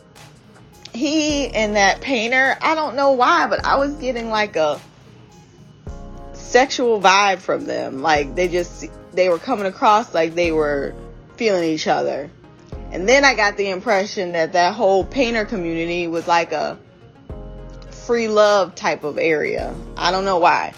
he 0.93 1.47
and 1.47 1.75
that 1.75 2.01
painter, 2.01 2.57
I 2.61 2.75
don't 2.75 2.95
know 2.95 3.11
why, 3.13 3.47
but 3.47 3.65
I 3.65 3.77
was 3.77 3.93
getting 3.95 4.29
like 4.29 4.55
a 4.55 4.79
sexual 6.33 7.01
vibe 7.01 7.39
from 7.39 7.65
them. 7.65 8.01
Like 8.01 8.35
they 8.35 8.47
just, 8.47 8.85
they 9.13 9.29
were 9.29 9.39
coming 9.39 9.65
across 9.65 10.13
like 10.13 10.35
they 10.35 10.51
were 10.51 10.93
feeling 11.35 11.63
each 11.69 11.87
other. 11.87 12.29
And 12.91 13.09
then 13.09 13.25
I 13.25 13.33
got 13.33 13.57
the 13.57 13.71
impression 13.71 14.33
that 14.33 14.53
that 14.53 14.75
whole 14.75 15.03
painter 15.03 15.45
community 15.45 16.07
was 16.07 16.27
like 16.27 16.51
a 16.51 16.77
free 18.05 18.27
love 18.27 18.75
type 18.75 19.03
of 19.03 19.17
area. 19.17 19.73
I 19.97 20.11
don't 20.11 20.25
know 20.25 20.37
why. 20.37 20.73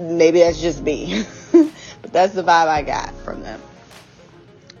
Maybe 0.00 0.40
that's 0.40 0.60
just 0.60 0.82
me. 0.82 1.24
but 1.52 2.12
that's 2.12 2.34
the 2.34 2.42
vibe 2.42 2.66
I 2.66 2.82
got 2.82 3.14
from 3.20 3.42
them. 3.42 3.62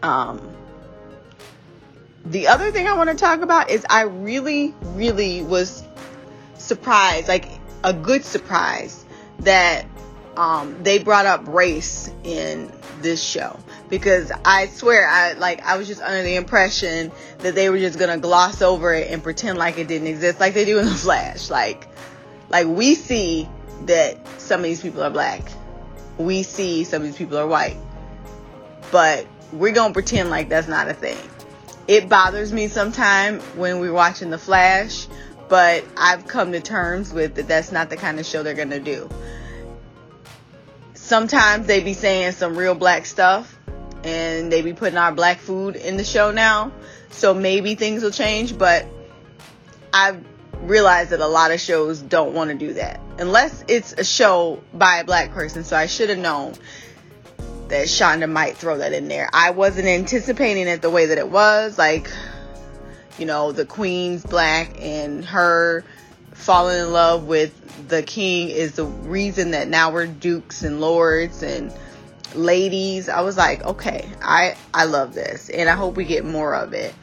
Um, 0.02 0.54
the 2.24 2.48
other 2.48 2.70
thing 2.70 2.86
I 2.86 2.94
want 2.94 3.10
to 3.10 3.16
talk 3.16 3.40
about 3.40 3.70
is 3.70 3.84
I 3.88 4.02
really, 4.02 4.74
really 4.94 5.42
was 5.42 5.82
surprised, 6.56 7.28
like 7.28 7.48
a 7.82 7.92
good 7.92 8.24
surprise, 8.24 9.04
that 9.40 9.84
um, 10.36 10.82
they 10.82 10.98
brought 10.98 11.26
up 11.26 11.46
race 11.46 12.10
in 12.24 12.72
this 13.00 13.22
show 13.22 13.58
because 13.88 14.32
I 14.44 14.66
swear 14.66 15.06
I 15.06 15.34
like 15.34 15.62
I 15.62 15.76
was 15.76 15.86
just 15.86 16.00
under 16.00 16.22
the 16.22 16.36
impression 16.36 17.12
that 17.38 17.54
they 17.54 17.68
were 17.68 17.78
just 17.78 17.98
gonna 17.98 18.18
gloss 18.18 18.62
over 18.62 18.94
it 18.94 19.10
and 19.10 19.22
pretend 19.22 19.58
like 19.58 19.78
it 19.78 19.86
didn't 19.86 20.08
exist 20.08 20.40
like 20.40 20.54
they 20.54 20.64
do 20.64 20.78
in 20.78 20.86
the 20.86 20.94
Flash. 20.94 21.50
Like 21.50 21.86
like 22.48 22.66
we 22.66 22.94
see 22.94 23.48
that 23.82 24.18
some 24.40 24.60
of 24.60 24.64
these 24.64 24.80
people 24.80 25.02
are 25.02 25.10
black. 25.10 25.42
We 26.16 26.42
see 26.42 26.84
some 26.84 27.02
of 27.02 27.08
these 27.08 27.16
people 27.16 27.36
are 27.36 27.46
white. 27.46 27.76
But 28.90 29.26
we're 29.52 29.72
gonna 29.72 29.92
pretend 29.92 30.30
like 30.30 30.48
that's 30.48 30.68
not 30.68 30.88
a 30.88 30.94
thing. 30.94 31.18
It 31.86 32.08
bothers 32.08 32.52
me 32.52 32.68
sometimes 32.68 33.42
when 33.56 33.80
we're 33.80 33.92
watching 33.92 34.30
The 34.30 34.38
Flash, 34.38 35.06
but 35.48 35.84
I've 35.96 36.26
come 36.26 36.52
to 36.52 36.60
terms 36.60 37.12
with 37.12 37.34
that 37.34 37.46
that's 37.46 37.72
not 37.72 37.90
the 37.90 37.96
kind 37.96 38.18
of 38.18 38.24
show 38.24 38.42
they're 38.42 38.54
gonna 38.54 38.80
do. 38.80 39.10
Sometimes 40.94 41.66
they 41.66 41.80
be 41.80 41.92
saying 41.92 42.32
some 42.32 42.56
real 42.56 42.74
black 42.74 43.04
stuff 43.04 43.58
and 44.02 44.50
they 44.50 44.62
be 44.62 44.72
putting 44.72 44.96
our 44.96 45.12
black 45.12 45.38
food 45.38 45.76
in 45.76 45.98
the 45.98 46.04
show 46.04 46.30
now. 46.30 46.72
So 47.10 47.34
maybe 47.34 47.74
things 47.74 48.02
will 48.02 48.10
change, 48.10 48.56
but 48.56 48.86
I've 49.92 50.24
realized 50.62 51.10
that 51.10 51.20
a 51.20 51.26
lot 51.26 51.50
of 51.50 51.60
shows 51.60 52.00
don't 52.00 52.32
want 52.32 52.50
to 52.50 52.56
do 52.56 52.74
that. 52.74 53.00
Unless 53.18 53.64
it's 53.68 53.92
a 53.92 54.04
show 54.04 54.62
by 54.72 54.98
a 54.98 55.04
black 55.04 55.32
person. 55.32 55.64
So 55.64 55.76
I 55.76 55.86
should 55.86 56.08
have 56.08 56.18
known 56.18 56.54
that 57.68 57.86
Shonda 57.86 58.30
might 58.30 58.56
throw 58.56 58.78
that 58.78 58.92
in 58.92 59.08
there. 59.08 59.28
I 59.32 59.50
wasn't 59.50 59.86
anticipating 59.86 60.66
it 60.66 60.82
the 60.82 60.90
way 60.90 61.06
that 61.06 61.18
it 61.18 61.28
was. 61.28 61.78
Like, 61.78 62.10
you 63.18 63.26
know, 63.26 63.52
the 63.52 63.64
queen's 63.64 64.24
black 64.24 64.80
and 64.80 65.24
her 65.24 65.84
falling 66.32 66.78
in 66.78 66.92
love 66.92 67.24
with 67.24 67.88
the 67.88 68.02
king 68.02 68.50
is 68.50 68.72
the 68.72 68.84
reason 68.84 69.52
that 69.52 69.68
now 69.68 69.92
we're 69.92 70.06
dukes 70.06 70.62
and 70.62 70.80
lords 70.80 71.42
and 71.42 71.72
ladies. 72.34 73.08
I 73.08 73.20
was 73.20 73.36
like, 73.36 73.64
okay, 73.64 74.08
I 74.22 74.56
I 74.72 74.84
love 74.84 75.14
this 75.14 75.48
and 75.50 75.68
I 75.68 75.74
hope 75.74 75.96
we 75.96 76.04
get 76.04 76.24
more 76.24 76.54
of 76.54 76.72
it. 76.72 76.94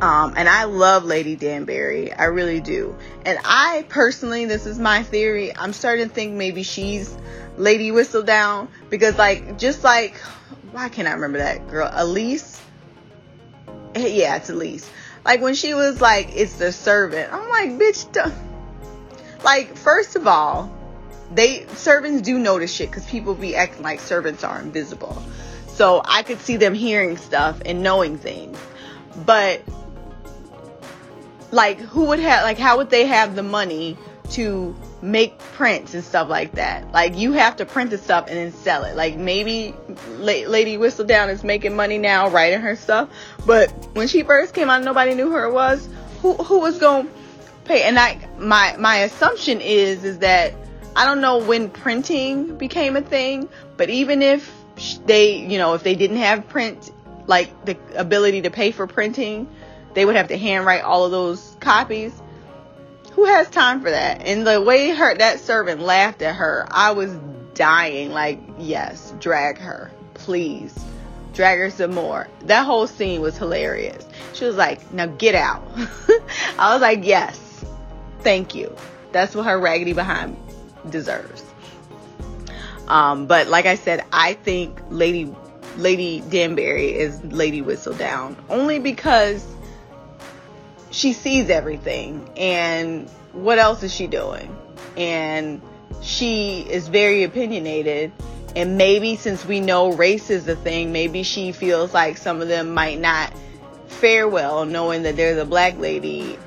Um, 0.00 0.34
and 0.36 0.48
I 0.48 0.64
love 0.64 1.04
Lady 1.04 1.36
Danbury. 1.36 2.12
I 2.12 2.24
really 2.24 2.60
do. 2.60 2.96
And 3.24 3.38
I 3.44 3.86
personally, 3.88 4.44
this 4.44 4.66
is 4.66 4.78
my 4.78 5.04
theory, 5.04 5.54
I'm 5.56 5.72
starting 5.72 6.08
to 6.08 6.14
think 6.14 6.34
maybe 6.34 6.64
she's 6.64 7.16
Lady 7.56 7.90
Whistledown 7.90 8.68
because 8.90 9.16
like 9.16 9.58
just 9.58 9.84
like 9.84 10.16
why 10.72 10.88
can't 10.88 11.06
I 11.06 11.12
remember 11.12 11.38
that 11.38 11.68
girl? 11.68 11.88
Elise? 11.92 12.60
Yeah, 13.96 14.36
it's 14.36 14.50
Elise. 14.50 14.90
Like 15.24 15.40
when 15.40 15.54
she 15.54 15.72
was 15.72 16.00
like, 16.00 16.34
it's 16.34 16.56
the 16.56 16.72
servant. 16.72 17.32
I'm 17.32 17.48
like, 17.48 17.70
bitch, 17.70 18.10
duh. 18.12 18.30
like 19.44 19.76
first 19.76 20.16
of 20.16 20.26
all, 20.26 20.72
they 21.32 21.66
servants 21.74 22.22
do 22.22 22.38
notice 22.38 22.74
shit 22.74 22.90
because 22.90 23.06
people 23.06 23.34
be 23.34 23.54
acting 23.54 23.82
like 23.82 24.00
servants 24.00 24.42
are 24.42 24.60
invisible. 24.60 25.22
So 25.68 26.02
I 26.04 26.22
could 26.22 26.40
see 26.40 26.56
them 26.56 26.74
hearing 26.74 27.16
stuff 27.16 27.62
and 27.64 27.82
knowing 27.82 28.18
things. 28.18 28.58
But 29.24 29.62
like 31.50 31.78
who 31.78 32.06
would 32.06 32.18
have 32.18 32.42
like 32.42 32.58
how 32.58 32.78
would 32.78 32.90
they 32.90 33.06
have 33.06 33.36
the 33.36 33.42
money 33.42 33.96
to 34.30 34.74
make 35.04 35.38
prints 35.38 35.92
and 35.92 36.02
stuff 36.02 36.30
like 36.30 36.52
that. 36.52 36.90
Like 36.90 37.14
you 37.16 37.32
have 37.32 37.56
to 37.56 37.66
print 37.66 37.90
the 37.90 37.98
stuff 37.98 38.26
and 38.26 38.38
then 38.38 38.52
sell 38.52 38.84
it. 38.84 38.96
Like 38.96 39.16
maybe 39.16 39.74
Lady 40.16 40.78
Whistledown 40.78 41.28
is 41.28 41.44
making 41.44 41.76
money 41.76 41.98
now 41.98 42.30
writing 42.30 42.60
her 42.60 42.74
stuff, 42.74 43.10
but 43.44 43.70
when 43.92 44.08
she 44.08 44.22
first 44.22 44.54
came 44.54 44.70
out, 44.70 44.82
nobody 44.82 45.14
knew 45.14 45.30
who 45.30 45.46
it 45.46 45.52
was. 45.52 45.86
Who 46.22 46.32
who 46.32 46.58
was 46.60 46.78
going 46.78 47.06
to 47.06 47.12
pay? 47.66 47.82
And 47.82 47.98
I 47.98 48.18
my 48.38 48.76
my 48.78 48.96
assumption 49.00 49.60
is 49.60 50.04
is 50.04 50.20
that 50.20 50.54
I 50.96 51.04
don't 51.04 51.20
know 51.20 51.36
when 51.36 51.68
printing 51.68 52.56
became 52.56 52.96
a 52.96 53.02
thing, 53.02 53.50
but 53.76 53.90
even 53.90 54.22
if 54.22 54.50
they 55.04 55.36
you 55.36 55.58
know 55.58 55.74
if 55.74 55.82
they 55.82 55.94
didn't 55.94 56.16
have 56.16 56.48
print 56.48 56.90
like 57.26 57.66
the 57.66 57.76
ability 57.94 58.40
to 58.42 58.50
pay 58.50 58.70
for 58.70 58.86
printing, 58.86 59.48
they 59.92 60.06
would 60.06 60.16
have 60.16 60.28
to 60.28 60.38
handwrite 60.38 60.82
all 60.82 61.04
of 61.04 61.10
those 61.10 61.58
copies 61.60 62.22
who 63.14 63.24
has 63.26 63.48
time 63.48 63.80
for 63.80 63.90
that? 63.90 64.26
And 64.26 64.46
the 64.46 64.60
way 64.60 64.90
her 64.90 65.14
that 65.16 65.40
servant 65.40 65.80
laughed 65.80 66.22
at 66.22 66.34
her, 66.36 66.66
I 66.70 66.92
was 66.92 67.14
dying. 67.54 68.10
Like, 68.10 68.40
yes, 68.58 69.14
drag 69.20 69.58
her, 69.58 69.90
please, 70.14 70.76
drag 71.32 71.58
her 71.58 71.70
some 71.70 71.94
more. 71.94 72.28
That 72.42 72.64
whole 72.64 72.86
scene 72.86 73.20
was 73.20 73.38
hilarious. 73.38 74.04
She 74.32 74.44
was 74.44 74.56
like, 74.56 74.92
"Now 74.92 75.06
get 75.06 75.34
out." 75.34 75.62
I 76.58 76.72
was 76.72 76.82
like, 76.82 77.04
"Yes, 77.04 77.64
thank 78.20 78.54
you." 78.54 78.74
That's 79.12 79.34
what 79.34 79.46
her 79.46 79.58
raggedy 79.58 79.92
behind 79.92 80.36
deserves. 80.90 81.44
Um, 82.88 83.26
but 83.26 83.46
like 83.46 83.66
I 83.66 83.76
said, 83.76 84.04
I 84.12 84.34
think 84.34 84.80
Lady 84.90 85.32
Lady 85.76 86.20
Danbury 86.28 86.94
is 86.94 87.22
Lady 87.24 87.62
Whistledown 87.62 88.36
only 88.48 88.78
because 88.78 89.44
she 90.94 91.12
sees 91.12 91.50
everything 91.50 92.30
and 92.36 93.08
what 93.32 93.58
else 93.58 93.82
is 93.82 93.92
she 93.92 94.06
doing? 94.06 94.56
And 94.96 95.60
she 96.02 96.60
is 96.60 96.86
very 96.86 97.24
opinionated 97.24 98.12
and 98.54 98.78
maybe 98.78 99.16
since 99.16 99.44
we 99.44 99.58
know 99.58 99.92
race 99.92 100.30
is 100.30 100.46
a 100.46 100.54
thing, 100.54 100.92
maybe 100.92 101.24
she 101.24 101.50
feels 101.50 101.92
like 101.92 102.16
some 102.16 102.40
of 102.40 102.46
them 102.46 102.72
might 102.72 103.00
not 103.00 103.34
fare 103.88 104.28
well 104.28 104.64
knowing 104.64 105.02
that 105.02 105.16
there's 105.16 105.38
a 105.38 105.44
black 105.44 105.76
lady 105.78 106.38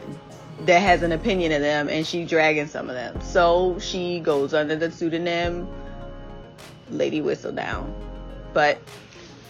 that 0.62 0.80
has 0.80 1.04
an 1.04 1.12
opinion 1.12 1.52
of 1.52 1.62
them 1.62 1.90
and 1.90 2.08
she's 2.08 2.30
dragging 2.30 2.68
some 2.68 2.90
of 2.90 2.96
them. 2.96 3.20
So 3.22 3.78
she 3.80 4.22
goes 4.22 4.54
under 4.54 4.78
the 4.78 4.92
pseudonym 4.92 5.68
Lady 6.90 7.22
Whistledown. 7.22 7.94
But 8.54 8.80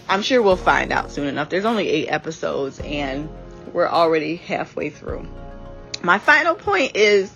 I'm 0.09 0.23
sure 0.23 0.41
we'll 0.41 0.55
find 0.55 0.91
out 0.91 1.11
soon 1.11 1.27
enough. 1.27 1.49
There's 1.49 1.65
only 1.65 1.87
eight 1.87 2.07
episodes 2.07 2.79
and 2.79 3.29
we're 3.73 3.89
already 3.89 4.35
halfway 4.35 4.89
through. 4.89 5.27
My 6.03 6.19
final 6.19 6.55
point 6.55 6.95
is 6.95 7.31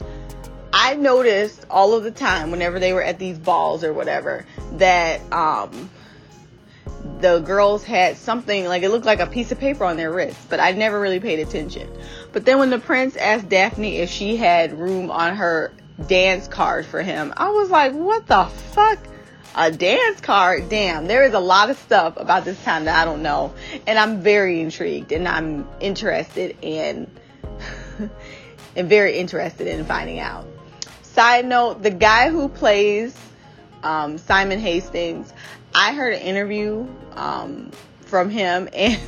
I 0.74 0.96
noticed 0.96 1.66
all 1.70 1.94
of 1.94 2.04
the 2.04 2.12
time 2.12 2.52
whenever 2.52 2.80
they 2.80 2.94
were 2.94 3.04
at 3.04 3.20
these 3.20 3.38
balls 3.38 3.84
or 3.84 3.94
whatever 3.94 4.46
that 4.74 5.22
um 5.32 5.90
the 7.20 7.40
girls 7.40 7.84
had 7.84 8.18
something 8.18 8.66
like 8.66 8.84
it 8.84 8.90
looked 8.90 9.06
like 9.06 9.20
a 9.20 9.28
piece 9.28 9.52
of 9.52 9.60
paper 9.60 9.86
on 9.86 9.98
their 9.98 10.12
wrist, 10.12 10.38
but 10.50 10.60
I 10.60 10.72
never 10.72 11.00
really 11.00 11.20
paid 11.20 11.40
attention. 11.40 11.90
But 12.32 12.46
then 12.46 12.60
when 12.60 12.70
the 12.70 12.80
prince 12.80 13.16
asked 13.16 13.50
Daphne 13.50 13.98
if 13.98 14.10
she 14.10 14.38
had 14.38 14.78
room 14.78 15.12
on 15.12 15.36
her 15.36 15.72
dance 16.08 16.48
card 16.48 16.86
for 16.86 17.02
him, 17.02 17.34
I 17.38 17.50
was 17.50 17.70
like, 17.70 17.94
what 17.94 18.26
the 18.28 18.46
fuck? 18.46 19.00
A 19.56 19.72
dance 19.72 20.22
card. 20.22 20.70
Damn, 20.70 21.08
there 21.08 21.24
is 21.24 21.34
a 21.34 21.40
lot 21.40 21.70
of 21.70 21.78
stuff 21.78 22.16
about 22.18 22.46
this 22.46 22.62
time 22.64 22.86
that 22.86 23.00
I 23.00 23.06
don't 23.06 23.22
know. 23.22 23.54
And 23.88 23.98
I'm 23.98 24.22
very 24.22 24.62
intrigued 24.62 25.12
and 25.12 25.28
I'm 25.28 25.68
interested 25.80 26.58
in 26.62 27.10
and 28.76 28.90
very 28.90 29.18
interested 29.18 29.68
in 29.68 29.86
finding 29.86 30.20
out. 30.20 30.46
Side 31.04 31.46
note, 31.46 31.84
the 31.84 31.92
guy 31.92 32.30
who 32.30 32.48
plays 32.48 33.18
um, 33.84 34.18
Simon 34.18 34.60
Hastings, 34.60 35.34
I 35.76 35.94
heard 35.94 36.14
an 36.14 36.22
interview 36.22 36.88
um, 37.14 37.72
from 38.02 38.30
him 38.30 38.70
and 38.74 39.00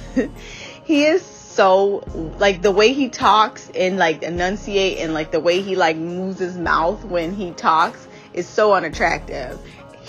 he 0.83 1.05
is 1.05 1.23
so 1.23 2.03
like 2.39 2.61
the 2.61 2.71
way 2.71 2.93
he 2.93 3.09
talks 3.09 3.69
and 3.75 3.97
like 3.97 4.23
enunciate 4.23 4.97
and 4.97 5.13
like 5.13 5.31
the 5.31 5.39
way 5.39 5.61
he 5.61 5.75
like 5.75 5.95
moves 5.95 6.39
his 6.39 6.57
mouth 6.57 7.03
when 7.05 7.33
he 7.33 7.51
talks 7.51 8.07
is 8.33 8.47
so 8.47 8.73
unattractive 8.73 9.59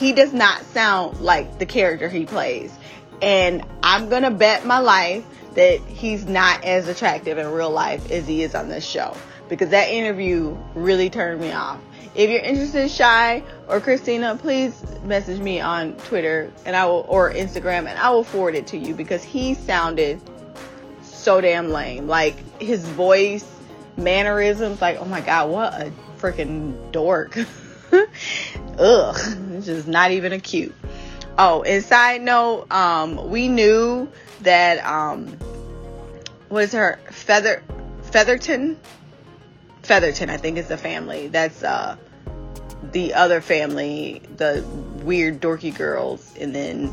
he 0.04 0.12
does 0.12 0.34
not 0.34 0.62
sound 0.66 1.18
like 1.22 1.58
the 1.58 1.64
character 1.64 2.10
he 2.10 2.26
plays. 2.26 2.76
And 3.22 3.64
I'm 3.82 4.10
gonna 4.10 4.30
bet 4.30 4.66
my 4.66 4.78
life 4.78 5.24
that 5.54 5.80
he's 5.80 6.26
not 6.26 6.62
as 6.62 6.88
attractive 6.88 7.38
in 7.38 7.50
real 7.50 7.70
life 7.70 8.10
as 8.10 8.26
he 8.26 8.42
is 8.42 8.54
on 8.54 8.68
this 8.68 8.84
show 8.84 9.16
because 9.48 9.70
that 9.70 9.88
interview 9.88 10.54
really 10.74 11.08
turned 11.08 11.40
me 11.40 11.52
off. 11.52 11.80
If 12.14 12.28
you're 12.28 12.42
interested, 12.42 12.90
Shy 12.90 13.42
or 13.66 13.80
Christina, 13.80 14.36
please 14.36 14.84
message 15.04 15.40
me 15.40 15.62
on 15.62 15.94
Twitter 15.96 16.52
and 16.66 16.76
I 16.76 16.84
will 16.84 17.06
or 17.08 17.32
Instagram 17.32 17.88
and 17.88 17.98
I 17.98 18.10
will 18.10 18.24
forward 18.24 18.56
it 18.56 18.66
to 18.68 18.76
you 18.76 18.94
because 18.94 19.24
he 19.24 19.54
sounded 19.54 20.20
so 21.00 21.40
damn 21.40 21.70
lame. 21.70 22.08
Like 22.08 22.60
his 22.60 22.84
voice, 22.84 23.50
mannerisms, 23.96 24.82
like 24.82 24.98
oh 25.00 25.06
my 25.06 25.22
god, 25.22 25.48
what 25.48 25.72
a 25.72 25.90
freaking 26.18 26.92
dork. 26.92 27.38
Ugh, 28.78 29.16
it's 29.52 29.66
just 29.66 29.88
not 29.88 30.10
even 30.10 30.32
a 30.32 30.40
cute. 30.40 30.74
Oh, 31.38 31.62
and 31.62 31.84
side 31.84 32.22
note, 32.22 32.70
um, 32.72 33.30
we 33.30 33.48
knew 33.48 34.08
that 34.42 34.84
um, 34.84 35.36
was 36.48 36.72
her 36.72 36.98
Feather 37.10 37.62
Featherton 38.10 38.76
Featherton, 39.82 40.30
I 40.30 40.36
think 40.36 40.58
is 40.58 40.68
the 40.68 40.76
family. 40.76 41.28
That's 41.28 41.62
uh 41.62 41.96
the 42.92 43.14
other 43.14 43.40
family, 43.40 44.22
the 44.36 44.64
weird 45.02 45.40
dorky 45.40 45.74
girls, 45.74 46.32
and 46.38 46.54
then 46.54 46.92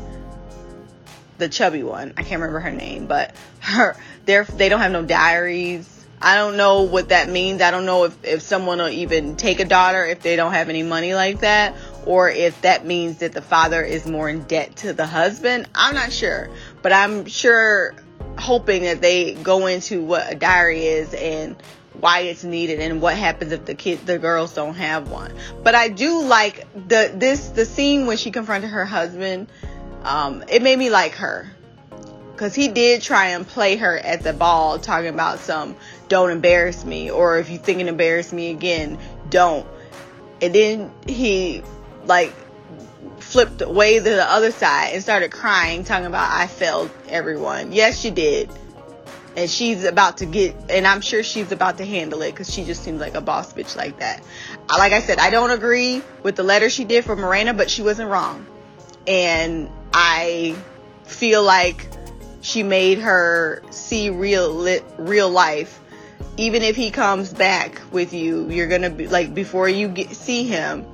the 1.38 1.48
chubby 1.48 1.82
one. 1.82 2.14
I 2.16 2.22
can't 2.22 2.40
remember 2.40 2.60
her 2.60 2.70
name, 2.70 3.06
but 3.06 3.34
her 3.60 3.96
they're 4.24 4.44
they 4.44 4.68
don't 4.68 4.80
have 4.80 4.92
no 4.92 5.04
diaries. 5.04 5.91
I 6.22 6.36
don't 6.36 6.56
know 6.56 6.82
what 6.82 7.08
that 7.08 7.28
means. 7.28 7.60
I 7.60 7.72
don't 7.72 7.84
know 7.84 8.04
if, 8.04 8.16
if 8.24 8.42
someone 8.42 8.78
will 8.78 8.88
even 8.88 9.34
take 9.34 9.58
a 9.58 9.64
daughter 9.64 10.06
if 10.06 10.22
they 10.22 10.36
don't 10.36 10.52
have 10.52 10.68
any 10.68 10.84
money 10.84 11.14
like 11.14 11.40
that, 11.40 11.74
or 12.06 12.30
if 12.30 12.62
that 12.62 12.86
means 12.86 13.18
that 13.18 13.32
the 13.32 13.42
father 13.42 13.82
is 13.82 14.06
more 14.06 14.28
in 14.28 14.44
debt 14.44 14.76
to 14.76 14.92
the 14.92 15.04
husband. 15.04 15.68
I'm 15.74 15.96
not 15.96 16.12
sure, 16.12 16.48
but 16.80 16.92
I'm 16.92 17.26
sure 17.26 17.96
hoping 18.38 18.84
that 18.84 19.02
they 19.02 19.34
go 19.34 19.66
into 19.66 20.00
what 20.00 20.32
a 20.32 20.36
diary 20.36 20.86
is 20.86 21.12
and 21.12 21.56
why 21.94 22.20
it's 22.20 22.44
needed 22.44 22.78
and 22.78 23.02
what 23.02 23.16
happens 23.16 23.50
if 23.50 23.64
the 23.64 23.74
kid 23.74 24.06
the 24.06 24.18
girls 24.18 24.54
don't 24.54 24.74
have 24.76 25.10
one. 25.10 25.34
But 25.64 25.74
I 25.74 25.88
do 25.88 26.22
like 26.22 26.66
the 26.88 27.12
this 27.12 27.48
the 27.48 27.64
scene 27.64 28.06
when 28.06 28.16
she 28.16 28.30
confronted 28.30 28.70
her 28.70 28.84
husband. 28.84 29.48
Um, 30.04 30.44
it 30.48 30.62
made 30.62 30.78
me 30.78 30.88
like 30.88 31.14
her 31.14 31.50
because 32.32 32.54
he 32.54 32.68
did 32.68 33.02
try 33.02 33.28
and 33.28 33.46
play 33.46 33.76
her 33.76 33.96
at 33.96 34.22
the 34.22 34.32
ball, 34.32 34.78
talking 34.78 35.08
about 35.08 35.38
some 35.38 35.76
"don't 36.08 36.30
embarrass 36.30 36.84
me" 36.84 37.10
or 37.10 37.38
if 37.38 37.50
you 37.50 37.58
think 37.58 37.80
it 37.80 37.86
embarrass 37.86 38.32
me 38.32 38.50
again, 38.50 38.98
don't. 39.28 39.66
And 40.40 40.54
then 40.54 40.90
he 41.06 41.62
like 42.04 42.32
flipped 43.18 43.62
away 43.62 43.98
to 43.98 44.02
the 44.02 44.30
other 44.30 44.50
side 44.50 44.90
and 44.94 45.02
started 45.02 45.30
crying, 45.30 45.84
talking 45.84 46.06
about 46.06 46.30
I 46.30 46.46
failed 46.46 46.90
everyone. 47.08 47.72
Yes, 47.72 47.98
she 47.98 48.10
did 48.10 48.50
and 49.36 49.50
she's 49.50 49.84
about 49.84 50.18
to 50.18 50.26
get 50.26 50.54
and 50.68 50.86
i'm 50.86 51.00
sure 51.00 51.22
she's 51.22 51.52
about 51.52 51.78
to 51.78 51.84
handle 51.84 52.22
it 52.22 52.30
because 52.30 52.52
she 52.52 52.64
just 52.64 52.82
seems 52.82 53.00
like 53.00 53.14
a 53.14 53.20
boss 53.20 53.52
bitch 53.52 53.76
like 53.76 53.98
that 53.98 54.22
like 54.68 54.92
i 54.92 55.00
said 55.00 55.18
i 55.18 55.30
don't 55.30 55.50
agree 55.50 56.02
with 56.22 56.36
the 56.36 56.42
letter 56.42 56.68
she 56.68 56.84
did 56.84 57.04
for 57.04 57.16
Marina 57.16 57.54
but 57.54 57.70
she 57.70 57.82
wasn't 57.82 58.08
wrong 58.08 58.46
and 59.06 59.70
i 59.92 60.56
feel 61.04 61.42
like 61.42 61.86
she 62.42 62.62
made 62.62 62.98
her 62.98 63.62
see 63.70 64.10
real 64.10 64.62
real 64.98 65.30
life 65.30 65.80
even 66.36 66.62
if 66.62 66.76
he 66.76 66.90
comes 66.90 67.32
back 67.32 67.80
with 67.90 68.12
you 68.12 68.48
you're 68.50 68.68
gonna 68.68 68.90
be 68.90 69.08
like 69.08 69.34
before 69.34 69.68
you 69.68 69.88
get, 69.88 70.14
see 70.14 70.44
him 70.44 70.84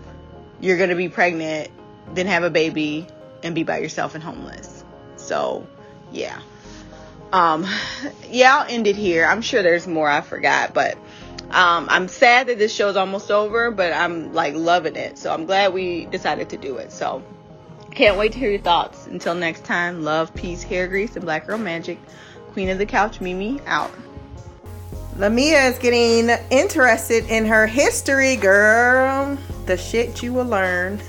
you're 0.60 0.78
gonna 0.78 0.96
be 0.96 1.08
pregnant 1.08 1.68
then 2.14 2.26
have 2.26 2.44
a 2.44 2.50
baby 2.50 3.06
and 3.42 3.54
be 3.54 3.64
by 3.64 3.78
yourself 3.78 4.14
and 4.14 4.22
homeless 4.22 4.84
so 5.16 5.66
yeah 6.12 6.40
um, 7.32 7.66
yeah, 8.30 8.56
I'll 8.56 8.66
end 8.68 8.86
it 8.86 8.96
here. 8.96 9.26
I'm 9.26 9.42
sure 9.42 9.62
there's 9.62 9.86
more 9.86 10.08
I 10.08 10.20
forgot, 10.20 10.74
but 10.74 10.96
um, 11.50 11.86
I'm 11.90 12.08
sad 12.08 12.48
that 12.48 12.58
this 12.58 12.74
show's 12.74 12.96
almost 12.96 13.30
over, 13.30 13.70
but 13.70 13.92
I'm 13.92 14.32
like 14.32 14.54
loving 14.54 14.96
it. 14.96 15.18
So 15.18 15.32
I'm 15.32 15.46
glad 15.46 15.72
we 15.72 16.06
decided 16.06 16.50
to 16.50 16.56
do 16.56 16.76
it. 16.76 16.92
So 16.92 17.22
can't 17.98 18.16
wait 18.16 18.32
to 18.32 18.38
hear 18.38 18.50
your 18.50 18.60
thoughts. 18.60 19.06
Until 19.08 19.34
next 19.34 19.64
time, 19.64 20.02
love, 20.02 20.34
peace, 20.34 20.62
hair 20.62 20.88
grease, 20.88 21.16
and 21.16 21.24
black 21.24 21.46
girl 21.46 21.58
magic. 21.58 21.98
Queen 22.52 22.68
of 22.68 22.78
the 22.78 22.86
couch, 22.86 23.20
Mimi, 23.20 23.60
out. 23.66 23.90
Lamia 25.16 25.66
is 25.66 25.78
getting 25.78 26.30
interested 26.50 27.24
in 27.26 27.44
her 27.44 27.66
history, 27.66 28.36
girl. 28.36 29.36
The 29.66 29.76
shit 29.76 30.22
you 30.22 30.32
will 30.32 30.46
learn. 30.46 31.00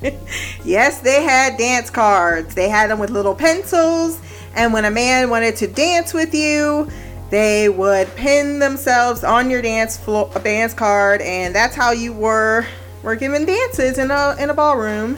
yes, 0.64 1.00
they 1.00 1.22
had 1.22 1.58
dance 1.58 1.90
cards. 1.90 2.54
They 2.54 2.68
had 2.68 2.90
them 2.90 3.00
with 3.00 3.10
little 3.10 3.34
pencils 3.34 4.20
and 4.54 4.72
when 4.72 4.84
a 4.84 4.90
man 4.90 5.30
wanted 5.30 5.56
to 5.56 5.66
dance 5.66 6.12
with 6.12 6.34
you, 6.34 6.88
they 7.30 7.68
would 7.68 8.14
pin 8.16 8.58
themselves 8.58 9.24
on 9.24 9.50
your 9.50 9.62
dance 9.62 9.96
floor, 9.96 10.30
a 10.34 10.40
dance 10.40 10.74
card, 10.74 11.22
and 11.22 11.54
that's 11.54 11.74
how 11.74 11.92
you 11.92 12.12
were 12.12 12.66
were 13.02 13.16
given 13.16 13.44
dances 13.44 13.98
in 13.98 14.10
a 14.10 14.36
in 14.38 14.50
a 14.50 14.54
ballroom. 14.54 15.16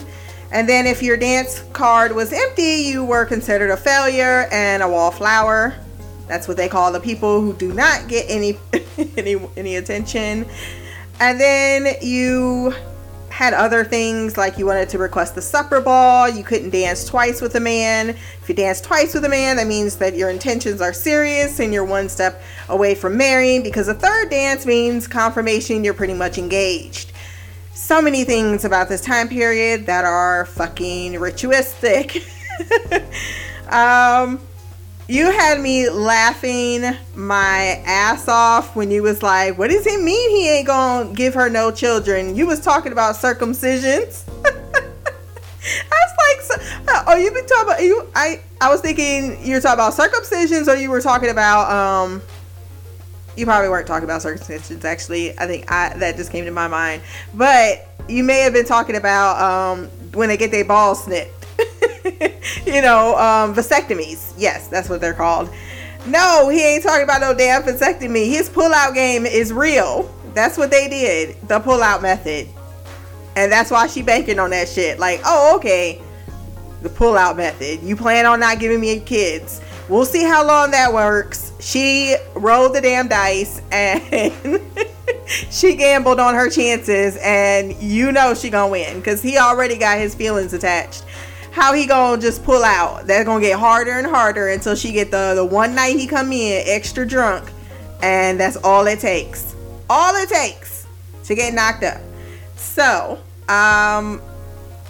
And 0.55 0.69
then 0.69 0.87
if 0.87 1.03
your 1.03 1.17
dance 1.17 1.65
card 1.73 2.15
was 2.15 2.31
empty, 2.31 2.85
you 2.87 3.03
were 3.03 3.25
considered 3.25 3.71
a 3.71 3.75
failure 3.75 4.47
and 4.53 4.81
a 4.81 4.87
wallflower. 4.87 5.75
That's 6.29 6.47
what 6.47 6.55
they 6.55 6.69
call 6.69 6.93
the 6.93 7.01
people 7.01 7.41
who 7.41 7.51
do 7.51 7.73
not 7.73 8.07
get 8.07 8.25
any 8.29 8.57
any 9.17 9.35
any 9.57 9.75
attention. 9.75 10.45
And 11.19 11.41
then 11.41 11.97
you 12.01 12.73
had 13.27 13.53
other 13.53 13.83
things 13.83 14.37
like 14.37 14.57
you 14.57 14.65
wanted 14.65 14.87
to 14.87 14.97
request 14.97 15.35
the 15.35 15.41
supper 15.41 15.81
ball, 15.81 16.29
you 16.29 16.41
couldn't 16.41 16.69
dance 16.69 17.03
twice 17.03 17.41
with 17.41 17.53
a 17.55 17.59
man. 17.59 18.11
If 18.11 18.47
you 18.47 18.55
dance 18.55 18.79
twice 18.79 19.13
with 19.13 19.25
a 19.25 19.29
man, 19.29 19.57
that 19.57 19.67
means 19.67 19.97
that 19.97 20.15
your 20.15 20.29
intentions 20.29 20.79
are 20.79 20.93
serious 20.93 21.59
and 21.59 21.73
you're 21.73 21.83
one 21.83 22.07
step 22.07 22.41
away 22.69 22.95
from 22.95 23.17
marrying 23.17 23.61
because 23.61 23.89
a 23.89 23.93
third 23.93 24.29
dance 24.29 24.65
means 24.65 25.05
confirmation 25.05 25.83
you're 25.83 25.93
pretty 25.93 26.13
much 26.13 26.37
engaged. 26.37 27.11
So 27.75 28.01
many 28.01 28.23
things 28.23 28.63
about 28.63 28.87
this 28.87 29.01
time 29.01 29.27
period 29.27 29.85
that 29.87 30.05
are 30.05 30.45
fucking 30.45 31.19
ritualistic. 31.19 32.25
um 33.69 34.39
you 35.09 35.29
had 35.29 35.59
me 35.59 35.89
laughing 35.89 36.95
my 37.15 37.83
ass 37.85 38.29
off 38.29 38.77
when 38.77 38.91
you 38.91 39.03
was 39.03 39.21
like, 39.21 39.57
"What 39.57 39.71
does 39.71 39.83
he 39.83 39.97
mean 39.97 40.29
he 40.31 40.49
ain't 40.49 40.67
gonna 40.67 41.13
give 41.13 41.33
her 41.33 41.49
no 41.49 41.69
children?" 41.69 42.33
You 42.33 42.47
was 42.47 42.61
talking 42.61 42.93
about 42.93 43.15
circumcisions. 43.15 44.23
I 44.45 45.97
was 46.07 46.49
like, 46.49 47.03
"Oh, 47.07 47.17
you 47.17 47.29
been 47.31 47.45
talking 47.45 47.67
about 47.67 47.83
you?" 47.83 48.07
I 48.15 48.39
I 48.61 48.69
was 48.69 48.79
thinking 48.79 49.37
you 49.45 49.55
were 49.55 49.61
talking 49.61 49.73
about 49.73 49.93
circumcisions, 49.93 50.69
or 50.69 50.75
you 50.75 50.89
were 50.89 51.01
talking 51.01 51.29
about 51.29 51.69
um. 51.69 52.21
You 53.35 53.45
probably 53.45 53.69
weren't 53.69 53.87
talking 53.87 54.05
about 54.05 54.21
circumcisions. 54.21 54.83
Actually, 54.85 55.37
I 55.37 55.47
think 55.47 55.71
I 55.71 55.95
that 55.97 56.15
just 56.15 56.31
came 56.31 56.45
to 56.45 56.51
my 56.51 56.67
mind. 56.67 57.01
But 57.33 57.87
you 58.07 58.23
may 58.23 58.39
have 58.39 58.53
been 58.53 58.65
talking 58.65 58.95
about 58.95 59.41
um 59.41 59.87
when 60.13 60.29
they 60.29 60.37
get 60.37 60.51
their 60.51 60.65
balls 60.65 61.03
snipped. 61.03 61.45
you 62.65 62.81
know, 62.81 63.17
um, 63.17 63.55
vasectomies. 63.55 64.33
Yes, 64.37 64.67
that's 64.67 64.89
what 64.89 65.01
they're 65.01 65.13
called. 65.13 65.49
No, 66.05 66.49
he 66.49 66.61
ain't 66.61 66.83
talking 66.83 67.03
about 67.03 67.21
no 67.21 67.33
damn 67.33 67.63
vasectomy. 67.63 68.27
His 68.29 68.49
pullout 68.49 68.93
game 68.93 69.25
is 69.25 69.51
real. 69.51 70.13
That's 70.33 70.57
what 70.57 70.69
they 70.69 70.87
did. 70.87 71.35
The 71.47 71.59
pullout 71.59 72.01
method. 72.01 72.47
And 73.35 73.51
that's 73.51 73.71
why 73.71 73.87
she 73.87 74.01
banking 74.01 74.39
on 74.39 74.51
that 74.51 74.69
shit. 74.69 74.99
Like, 74.99 75.21
oh, 75.25 75.55
okay. 75.57 76.01
The 76.83 76.89
pullout 76.89 77.37
method. 77.37 77.81
You 77.81 77.95
plan 77.95 78.25
on 78.25 78.39
not 78.39 78.59
giving 78.59 78.79
me 78.79 78.99
kids. 78.99 79.61
We'll 79.87 80.05
see 80.05 80.23
how 80.23 80.45
long 80.45 80.71
that 80.71 80.93
works. 80.93 81.51
She 81.59 82.15
rolled 82.33 82.75
the 82.75 82.81
damn 82.81 83.07
dice 83.07 83.61
and 83.71 84.61
she 85.51 85.75
gambled 85.75 86.19
on 86.19 86.33
her 86.33 86.49
chances 86.49 87.17
and 87.21 87.73
you 87.81 88.11
know 88.11 88.33
she 88.33 88.49
gonna 88.49 88.71
win 88.71 88.97
because 88.97 89.21
he 89.21 89.37
already 89.37 89.77
got 89.77 89.99
his 89.99 90.15
feelings 90.15 90.53
attached 90.53 91.05
how 91.55 91.71
he 91.71 91.85
gonna 91.85 92.21
just 92.21 92.43
pull 92.43 92.63
out. 92.65 93.07
That's 93.07 93.23
gonna 93.23 93.39
get 93.39 93.57
harder 93.57 93.93
and 93.93 94.05
harder 94.05 94.49
until 94.49 94.75
she 94.75 94.91
get 94.91 95.09
the 95.09 95.33
the 95.35 95.45
one 95.45 95.73
night 95.73 95.97
he 95.97 96.05
come 96.05 96.33
in 96.33 96.63
extra 96.67 97.07
drunk, 97.07 97.49
and 98.03 98.37
that's 98.37 98.57
all 98.57 98.85
it 98.87 98.99
takes. 98.99 99.55
All 99.89 100.13
it 100.15 100.27
takes 100.27 100.85
to 101.23 101.33
get 101.33 101.53
knocked 101.53 101.83
up. 101.83 102.01
So, 102.57 103.13
um, 103.47 104.21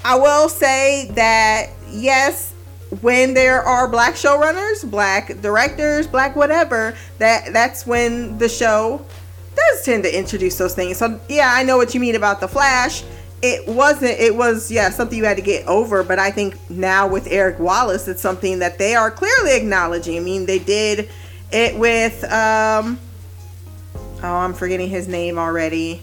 I 0.04 0.16
will 0.16 0.50
say 0.50 1.12
that 1.14 1.68
yes, 1.92 2.55
when 3.02 3.34
there 3.34 3.62
are 3.62 3.88
black 3.88 4.14
showrunners, 4.14 4.90
black 4.90 5.42
directors, 5.42 6.08
black 6.08 6.36
whatever, 6.36 6.96
that 7.18 7.52
that's 7.54 7.86
when 7.86 8.38
the 8.38 8.50
show 8.50 9.06
does 9.56 9.84
tend 9.84 10.04
to 10.04 10.18
introduce 10.18 10.58
those 10.58 10.76
things. 10.76 10.98
So 10.98 11.20
yeah, 11.30 11.52
I 11.54 11.64
know 11.64 11.78
what 11.78 11.94
you 11.94 12.00
mean 12.00 12.16
about 12.16 12.40
the 12.40 12.48
Flash. 12.48 13.04
It 13.42 13.68
wasn't 13.68 14.20
it 14.20 14.36
was 14.36 14.72
yeah 14.72 14.90
something 14.90 15.18
you 15.18 15.26
had 15.26 15.38
to 15.38 15.44
get 15.44 15.68
over 15.68 16.04
but 16.04 16.18
i 16.18 16.32
think 16.32 16.58
now 16.70 17.06
with 17.08 17.28
eric 17.30 17.60
wallace 17.60 18.08
it's 18.08 18.22
something 18.22 18.60
that 18.60 18.80
they 18.80 18.96
are 18.96 19.12
clearly 19.12 19.56
acknowledging. 19.56 20.18
I 20.18 20.22
mean 20.22 20.46
they 20.48 20.58
did 20.58 21.10
it 21.52 21.78
with 21.78 22.24
um 22.32 22.98
oh 24.24 24.36
i'm 24.36 24.54
forgetting 24.54 24.90
his 24.90 25.08
name 25.08 25.38
already 25.38 26.02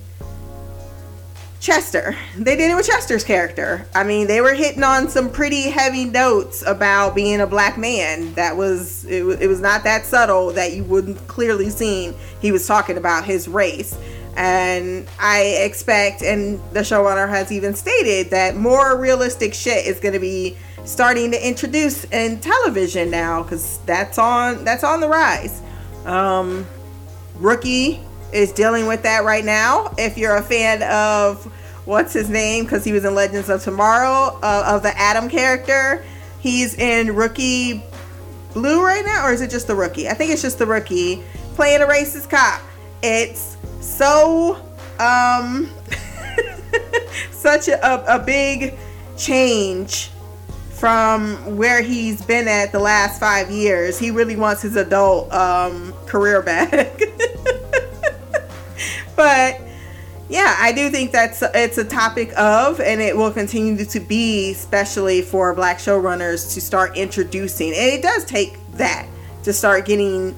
Chester. 1.62 2.16
They 2.36 2.56
did 2.56 2.72
it 2.72 2.74
with 2.74 2.88
Chester's 2.88 3.22
character. 3.22 3.86
I 3.94 4.02
mean, 4.02 4.26
they 4.26 4.40
were 4.40 4.52
hitting 4.52 4.82
on 4.82 5.08
some 5.08 5.30
pretty 5.30 5.70
heavy 5.70 6.04
notes 6.04 6.64
about 6.66 7.14
being 7.14 7.40
a 7.40 7.46
black 7.46 7.78
man. 7.78 8.34
That 8.34 8.56
was 8.56 9.04
it, 9.04 9.24
it 9.40 9.46
was 9.46 9.60
not 9.60 9.84
that 9.84 10.04
subtle 10.04 10.50
that 10.54 10.72
you 10.72 10.82
wouldn't 10.82 11.24
clearly 11.28 11.70
seen 11.70 12.14
he 12.40 12.50
was 12.50 12.66
talking 12.66 12.96
about 12.96 13.24
his 13.24 13.46
race. 13.46 13.96
And 14.36 15.06
I 15.20 15.42
expect, 15.60 16.22
and 16.22 16.58
the 16.72 16.80
showrunner 16.80 17.28
has 17.28 17.52
even 17.52 17.74
stated 17.74 18.30
that 18.30 18.56
more 18.56 18.98
realistic 18.98 19.54
shit 19.54 19.86
is 19.86 20.00
going 20.00 20.14
to 20.14 20.20
be 20.20 20.56
starting 20.84 21.30
to 21.30 21.48
introduce 21.48 22.04
in 22.06 22.40
television 22.40 23.08
now 23.08 23.44
because 23.44 23.78
that's 23.86 24.18
on 24.18 24.64
that's 24.64 24.82
on 24.82 25.00
the 25.00 25.08
rise. 25.08 25.62
Um, 26.06 26.66
Rookie 27.36 28.00
is 28.32 28.52
dealing 28.52 28.86
with 28.86 29.02
that 29.02 29.24
right 29.24 29.44
now. 29.44 29.92
If 29.98 30.16
you're 30.16 30.36
a 30.36 30.42
fan 30.42 30.82
of 30.82 31.44
what's 31.84 32.12
his 32.12 32.28
name, 32.28 32.64
because 32.64 32.84
he 32.84 32.92
was 32.92 33.04
in 33.04 33.14
Legends 33.14 33.48
of 33.48 33.62
Tomorrow, 33.62 34.38
uh, 34.42 34.74
of 34.74 34.82
the 34.82 34.96
Adam 34.98 35.28
character, 35.28 36.04
he's 36.40 36.74
in 36.74 37.14
Rookie 37.14 37.82
Blue 38.54 38.84
right 38.84 39.04
now, 39.04 39.26
or 39.26 39.32
is 39.32 39.40
it 39.40 39.50
just 39.50 39.66
the 39.66 39.74
Rookie? 39.74 40.08
I 40.08 40.14
think 40.14 40.30
it's 40.30 40.42
just 40.42 40.58
the 40.58 40.66
Rookie 40.66 41.22
playing 41.54 41.82
a 41.82 41.86
racist 41.86 42.28
cop. 42.28 42.60
It's 43.02 43.56
so 43.80 44.56
um 44.98 45.70
such 47.30 47.68
a, 47.68 48.14
a 48.14 48.18
big 48.18 48.78
change 49.16 50.10
from 50.82 51.56
where 51.56 51.80
he's 51.80 52.20
been 52.22 52.48
at 52.48 52.72
the 52.72 52.78
last 52.78 53.20
five 53.20 53.50
years. 53.50 53.98
He 54.00 54.10
really 54.10 54.34
wants 54.34 54.62
his 54.62 54.74
adult 54.74 55.32
um, 55.32 55.94
career 56.06 56.42
back. 56.42 57.00
but 59.16 59.60
yeah, 60.28 60.56
I 60.58 60.72
do 60.72 60.88
think 60.88 61.12
that's 61.12 61.42
it's 61.54 61.78
a 61.78 61.84
topic 61.84 62.32
of, 62.38 62.80
and 62.80 63.00
it 63.00 63.16
will 63.16 63.30
continue 63.30 63.84
to 63.84 64.00
be, 64.00 64.52
especially 64.52 65.20
for 65.20 65.54
black 65.54 65.78
showrunners 65.78 66.54
to 66.54 66.60
start 66.60 66.96
introducing. 66.96 67.68
And 67.68 67.76
it 67.76 68.02
does 68.02 68.24
take 68.24 68.56
that 68.72 69.06
to 69.42 69.52
start 69.52 69.84
getting 69.84 70.34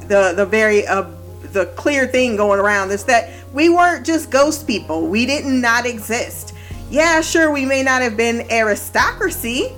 the 0.00 0.34
the 0.36 0.44
very 0.44 0.86
uh, 0.86 1.08
the 1.52 1.66
clear 1.76 2.06
thing 2.06 2.36
going 2.36 2.60
around 2.60 2.90
is 2.90 3.04
that 3.04 3.30
we 3.52 3.70
weren't 3.70 4.04
just 4.04 4.30
ghost 4.30 4.66
people. 4.66 5.06
We 5.06 5.24
didn't 5.24 5.60
not 5.60 5.86
exist. 5.86 6.54
Yeah, 6.90 7.20
sure, 7.20 7.50
we 7.50 7.64
may 7.64 7.82
not 7.82 8.02
have 8.02 8.16
been 8.16 8.46
aristocracy, 8.50 9.72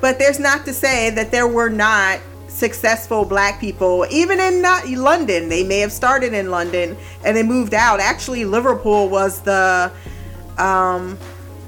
but 0.00 0.18
there's 0.18 0.40
not 0.40 0.64
to 0.64 0.72
say 0.72 1.10
that 1.10 1.30
there 1.30 1.46
were 1.46 1.68
not 1.68 2.18
successful 2.60 3.24
black 3.24 3.58
people, 3.58 4.06
even 4.10 4.38
in 4.38 4.62
not 4.62 4.88
London. 4.88 5.48
They 5.48 5.64
may 5.64 5.80
have 5.80 5.90
started 5.90 6.32
in 6.34 6.50
London 6.50 6.96
and 7.24 7.36
they 7.36 7.42
moved 7.42 7.74
out. 7.74 7.98
Actually, 7.98 8.44
Liverpool 8.44 9.08
was 9.08 9.40
the 9.40 9.90
um, 10.58 11.18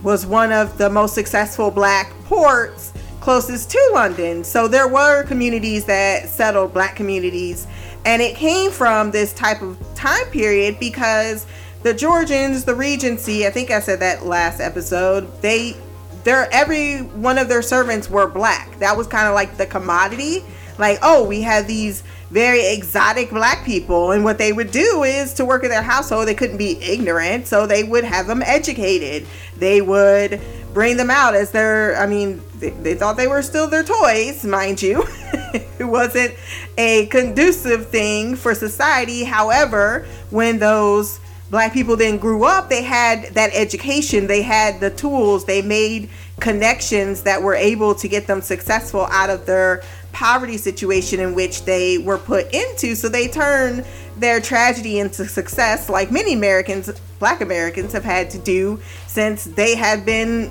was 0.05 0.27
one 0.27 0.53
of 0.53 0.79
the 0.79 0.91
most 0.91 1.15
successful 1.15 1.71
black 1.71 2.13
ports 2.25 2.93
closest 3.21 3.71
to 3.71 3.91
London. 3.95 4.45
So 4.45 4.69
there 4.69 4.89
were 4.89 5.23
communities 5.25 5.85
that 5.87 6.29
settled 6.29 6.75
black 6.75 6.95
communities, 6.95 7.67
and 8.05 8.21
it 8.21 8.37
came 8.37 8.71
from 8.71 9.11
this 9.11 9.33
type 9.33 9.63
of 9.63 9.79
time 9.95 10.27
period 10.27 10.79
because 10.79 11.47
the 11.83 11.95
Georgians, 11.95 12.65
the 12.65 12.75
Regency, 12.75 13.47
I 13.47 13.51
think 13.51 13.71
I 13.71 13.81
said 13.81 14.01
that 14.01 14.27
last 14.27 14.61
episode, 14.61 15.41
they 15.41 15.77
their 16.25 16.49
every 16.53 16.99
one 16.99 17.39
of 17.39 17.49
their 17.49 17.63
servants 17.63 18.11
were 18.11 18.29
black. 18.29 18.79
That 18.79 18.97
was 18.97 19.07
kind 19.07 19.27
of 19.27 19.35
like 19.35 19.57
the 19.57 19.67
commodity 19.67 20.45
like, 20.79 20.99
oh, 21.03 21.25
we 21.25 21.43
have 21.43 21.67
these 21.67 22.03
very 22.31 22.73
exotic 22.73 23.31
black 23.31 23.65
people, 23.65 24.13
and 24.13 24.25
what 24.25 24.39
they 24.39 24.53
would 24.53 24.71
do 24.71 25.05
is 25.05 25.35
to 25.35 25.45
work 25.45 25.65
in 25.65 25.71
their 25.71 25.83
household, 25.83 26.27
they 26.27 26.35
couldn't 26.35 26.57
be 26.57 26.81
ignorant, 26.83 27.47
so 27.47 27.67
they 27.67 27.85
would 27.85 28.05
have 28.05 28.27
them 28.27 28.43
educated. 28.43 29.27
They 29.59 29.83
would 29.83 30.41
bring 30.73 30.97
them 30.97 31.11
out 31.11 31.35
as 31.35 31.51
their, 31.51 31.97
I 31.99 32.07
mean, 32.07 32.41
they, 32.59 32.71
they 32.71 32.95
thought 32.95 33.19
they 33.19 33.27
were 33.27 33.43
still 33.43 33.69
their 33.69 33.85
toys, 33.85 34.45
mind 34.45 34.81
you. 34.81 35.05
it 35.79 35.87
wasn't 35.87 36.35
a 36.79 37.07
conducive 37.07 37.89
thing 37.89 38.37
for 38.37 38.55
society. 38.55 39.25
However, 39.25 40.07
when 40.31 40.59
those 40.59 41.21
black 41.51 41.75
people 41.75 41.97
then 41.97 42.17
grew 42.17 42.45
up, 42.45 42.71
they 42.71 42.83
had 42.83 43.25
that 43.35 43.51
education, 43.53 44.27
they 44.27 44.41
had 44.41 44.81
the 44.81 44.89
tools, 44.89 45.45
they 45.45 45.61
made 45.61 46.09
connections 46.41 47.23
that 47.23 47.43
were 47.43 47.55
able 47.55 47.95
to 47.95 48.09
get 48.09 48.27
them 48.27 48.41
successful 48.41 49.07
out 49.11 49.29
of 49.29 49.45
their 49.45 49.83
poverty 50.13 50.57
situation 50.57 51.21
in 51.21 51.35
which 51.35 51.65
they 51.65 51.99
were 51.99 52.19
put 52.19 52.53
into. 52.55 52.95
So 52.95 53.09
they 53.09 53.29
turn 53.29 53.85
their 54.17 54.41
tragedy 54.41 54.99
into 54.99 55.27
success, 55.27 55.89
like 55.89 56.11
many 56.13 56.35
Americans, 56.35 56.91
black 57.19 57.41
Americans, 57.41 57.93
have 57.93 58.05
had 58.05 58.31
to 58.31 58.39
do 58.39 58.81
since 59.07 59.45
they 59.45 59.75
have 59.75 60.05
been 60.05 60.51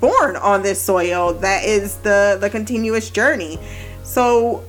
born 0.00 0.36
on 0.36 0.62
this 0.62 0.80
soil. 0.80 1.34
That 1.34 1.64
is 1.64 1.96
the, 1.96 2.38
the 2.40 2.50
continuous 2.50 3.10
journey. 3.10 3.58
So 4.02 4.64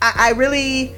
I, 0.00 0.12
I 0.16 0.30
really 0.32 0.94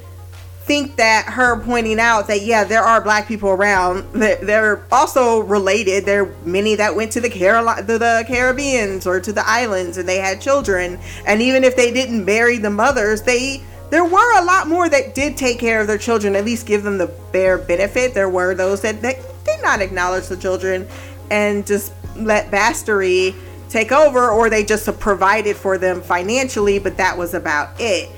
think 0.65 0.95
that 0.95 1.25
her 1.29 1.61
pointing 1.61 1.99
out 1.99 2.25
that 2.25 2.41
yeah 2.41 2.63
there 2.63 2.81
are 2.81 2.99
black 2.99 3.27
people 3.27 3.49
around 3.49 4.03
they're, 4.13 4.43
they're 4.43 4.85
also 4.91 5.41
related. 5.41 6.05
There 6.05 6.23
are 6.23 6.35
many 6.43 6.73
that 6.73 6.95
went 6.95 7.11
to 7.11 7.21
the 7.21 7.29
Carolina 7.29 7.83
the, 7.83 7.99
the 7.99 8.25
Caribbeans 8.27 9.05
or 9.05 9.19
to 9.19 9.31
the 9.31 9.47
islands 9.47 9.97
and 9.97 10.09
they 10.09 10.17
had 10.17 10.41
children. 10.41 10.99
And 11.27 11.39
even 11.39 11.63
if 11.63 11.75
they 11.75 11.91
didn't 11.91 12.25
marry 12.25 12.57
the 12.57 12.71
mothers 12.71 13.21
they 13.21 13.61
there 13.91 14.03
were 14.03 14.39
a 14.39 14.43
lot 14.43 14.67
more 14.67 14.89
that 14.89 15.13
did 15.13 15.37
take 15.37 15.59
care 15.59 15.79
of 15.81 15.85
their 15.85 15.99
children 15.99 16.35
at 16.35 16.43
least 16.43 16.65
give 16.65 16.81
them 16.81 16.97
the 16.97 17.13
bare 17.31 17.59
benefit. 17.59 18.15
There 18.15 18.29
were 18.29 18.55
those 18.55 18.81
that, 18.81 19.03
that 19.03 19.17
did 19.45 19.61
not 19.61 19.81
acknowledge 19.81 20.27
the 20.27 20.37
children 20.37 20.87
and 21.29 21.65
just 21.67 21.93
let 22.15 22.49
bastardy 22.49 23.35
take 23.69 23.91
over 23.91 24.29
or 24.29 24.49
they 24.49 24.65
just 24.65 24.87
provided 24.99 25.55
for 25.55 25.77
them 25.77 26.01
financially 26.01 26.79
but 26.79 26.97
that 26.97 27.15
was 27.15 27.35
about 27.35 27.69
it 27.79 28.09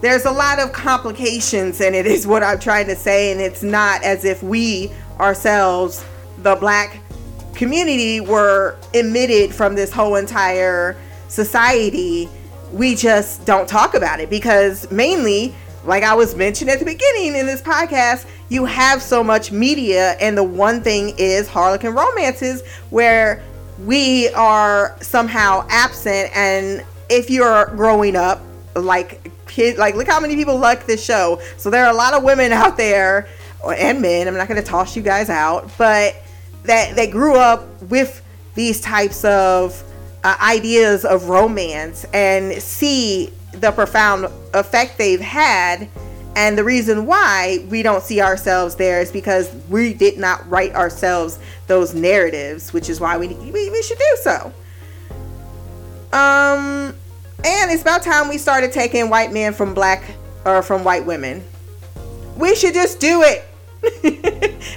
there's 0.00 0.24
a 0.24 0.30
lot 0.30 0.58
of 0.58 0.72
complications 0.72 1.80
and 1.80 1.94
it 1.94 2.06
is 2.06 2.26
what 2.26 2.42
I'm 2.42 2.58
trying 2.58 2.86
to 2.86 2.96
say 2.96 3.32
and 3.32 3.40
it's 3.40 3.62
not 3.62 4.02
as 4.02 4.24
if 4.24 4.42
we 4.42 4.90
ourselves 5.18 6.04
the 6.38 6.56
black 6.56 6.98
community 7.54 8.20
were 8.20 8.76
emitted 8.94 9.54
from 9.54 9.74
this 9.74 9.92
whole 9.92 10.16
entire 10.16 10.96
society. 11.28 12.28
We 12.72 12.94
just 12.94 13.44
don't 13.44 13.68
talk 13.68 13.94
about 13.94 14.20
it 14.20 14.30
because 14.30 14.90
mainly 14.90 15.54
like 15.84 16.02
I 16.02 16.14
was 16.14 16.34
mentioned 16.34 16.70
at 16.70 16.78
the 16.78 16.84
beginning 16.84 17.34
in 17.36 17.46
this 17.46 17.62
podcast 17.62 18.26
you 18.48 18.64
have 18.64 19.02
so 19.02 19.22
much 19.22 19.52
media 19.52 20.12
and 20.20 20.36
the 20.36 20.44
one 20.44 20.82
thing 20.82 21.14
is 21.18 21.48
harlequin 21.48 21.94
romances 21.94 22.66
where 22.90 23.42
we 23.84 24.28
are 24.30 24.96
somehow 25.00 25.66
absent. 25.70 26.30
And 26.36 26.84
if 27.08 27.30
you're 27.30 27.66
growing 27.76 28.16
up 28.16 28.40
like 28.74 29.30
like 29.78 29.94
look 29.94 30.08
how 30.08 30.20
many 30.20 30.36
people 30.36 30.58
like 30.58 30.86
this 30.86 31.04
show. 31.04 31.40
So 31.56 31.70
there 31.70 31.84
are 31.84 31.90
a 31.90 31.96
lot 31.96 32.14
of 32.14 32.22
women 32.22 32.52
out 32.52 32.76
there 32.76 33.28
and 33.76 34.00
men 34.00 34.26
i'm 34.26 34.34
not 34.38 34.48
going 34.48 34.58
to 34.58 34.66
toss 34.66 34.96
you 34.96 35.02
guys 35.02 35.28
out 35.28 35.70
but 35.76 36.16
that 36.64 36.96
they 36.96 37.06
grew 37.06 37.36
up 37.36 37.82
with 37.82 38.22
these 38.54 38.80
types 38.80 39.24
of 39.24 39.82
uh, 40.24 40.36
ideas 40.42 41.04
of 41.04 41.28
romance 41.28 42.04
and 42.12 42.52
see 42.62 43.32
the 43.52 43.72
profound 43.72 44.26
effect 44.54 44.98
they've 44.98 45.20
had. 45.20 45.88
And 46.36 46.56
the 46.56 46.64
reason 46.64 47.06
why 47.06 47.64
we 47.68 47.82
don't 47.82 48.02
see 48.02 48.20
ourselves 48.20 48.76
there 48.76 49.00
is 49.00 49.10
because 49.10 49.52
we 49.68 49.92
did 49.92 50.18
not 50.18 50.48
write 50.48 50.74
ourselves 50.74 51.38
those 51.66 51.94
narratives 51.94 52.72
which 52.72 52.88
is 52.88 53.00
why 53.00 53.16
we, 53.16 53.28
we, 53.28 53.70
we 53.70 53.82
should 53.82 53.98
do 53.98 54.16
so. 54.22 54.52
Um 56.12 56.94
and 57.44 57.70
it's 57.70 57.82
about 57.82 58.02
time 58.02 58.28
we 58.28 58.38
started 58.38 58.72
taking 58.72 59.08
white 59.08 59.32
men 59.32 59.52
from 59.52 59.74
black 59.74 60.02
or 60.44 60.62
from 60.62 60.84
white 60.84 61.06
women. 61.06 61.44
We 62.36 62.54
should 62.54 62.74
just 62.74 63.00
do 63.00 63.22
it. 63.22 63.46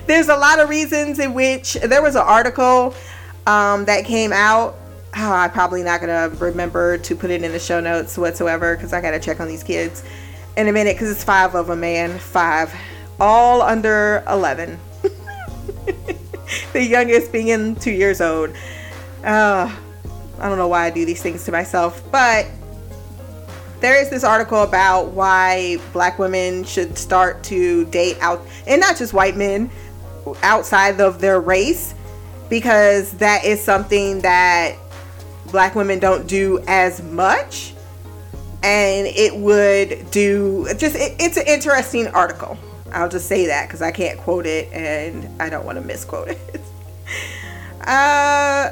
There's 0.07 0.29
a 0.29 0.35
lot 0.35 0.59
of 0.59 0.69
reasons 0.69 1.19
in 1.19 1.33
which 1.33 1.73
there 1.73 2.01
was 2.01 2.15
an 2.15 2.21
article 2.21 2.93
um, 3.47 3.85
that 3.85 4.05
came 4.05 4.31
out. 4.31 4.75
Oh, 5.15 5.31
I'm 5.31 5.51
probably 5.51 5.83
not 5.83 5.99
gonna 5.99 6.29
remember 6.39 6.97
to 6.97 7.15
put 7.15 7.29
it 7.29 7.43
in 7.43 7.51
the 7.51 7.59
show 7.59 7.79
notes 7.79 8.17
whatsoever 8.17 8.75
because 8.75 8.93
I 8.93 9.01
gotta 9.01 9.19
check 9.19 9.39
on 9.39 9.47
these 9.47 9.63
kids 9.63 10.03
in 10.57 10.67
a 10.67 10.71
minute 10.71 10.95
because 10.95 11.11
it's 11.11 11.23
five 11.23 11.55
of 11.55 11.67
them, 11.67 11.81
man, 11.81 12.17
five, 12.17 12.73
all 13.19 13.61
under 13.61 14.23
11. 14.29 14.79
the 16.73 16.83
youngest 16.83 17.31
being 17.31 17.75
two 17.75 17.91
years 17.91 18.21
old. 18.21 18.51
Uh, 19.23 19.73
I 20.39 20.49
don't 20.49 20.57
know 20.57 20.67
why 20.67 20.85
I 20.85 20.89
do 20.89 21.05
these 21.05 21.21
things 21.21 21.45
to 21.45 21.51
myself, 21.51 22.01
but 22.11 22.47
there 23.79 24.01
is 24.01 24.09
this 24.09 24.23
article 24.23 24.63
about 24.63 25.11
why 25.11 25.77
black 25.91 26.17
women 26.17 26.63
should 26.63 26.97
start 26.97 27.43
to 27.43 27.85
date 27.85 28.17
out, 28.21 28.45
and 28.65 28.79
not 28.79 28.97
just 28.97 29.13
white 29.13 29.35
men, 29.35 29.69
outside 30.41 31.01
of 31.01 31.19
their 31.19 31.41
race, 31.41 31.93
because 32.49 33.11
that 33.13 33.43
is 33.43 33.61
something 33.61 34.21
that 34.21 34.77
black 35.51 35.75
women 35.75 35.99
don't 35.99 36.27
do 36.27 36.63
as 36.67 37.01
much. 37.03 37.73
And 38.63 39.07
it 39.07 39.35
would 39.35 40.09
do 40.11 40.67
just, 40.77 40.95
it, 40.95 41.15
it's 41.19 41.35
an 41.35 41.45
interesting 41.47 42.07
article. 42.07 42.57
I'll 42.93 43.09
just 43.09 43.27
say 43.27 43.47
that 43.47 43.67
because 43.67 43.81
I 43.81 43.91
can't 43.91 44.19
quote 44.19 44.45
it 44.45 44.71
and 44.71 45.41
I 45.41 45.49
don't 45.49 45.65
want 45.65 45.77
to 45.77 45.83
misquote 45.83 46.29
it. 46.29 46.61
uh, 47.81 48.71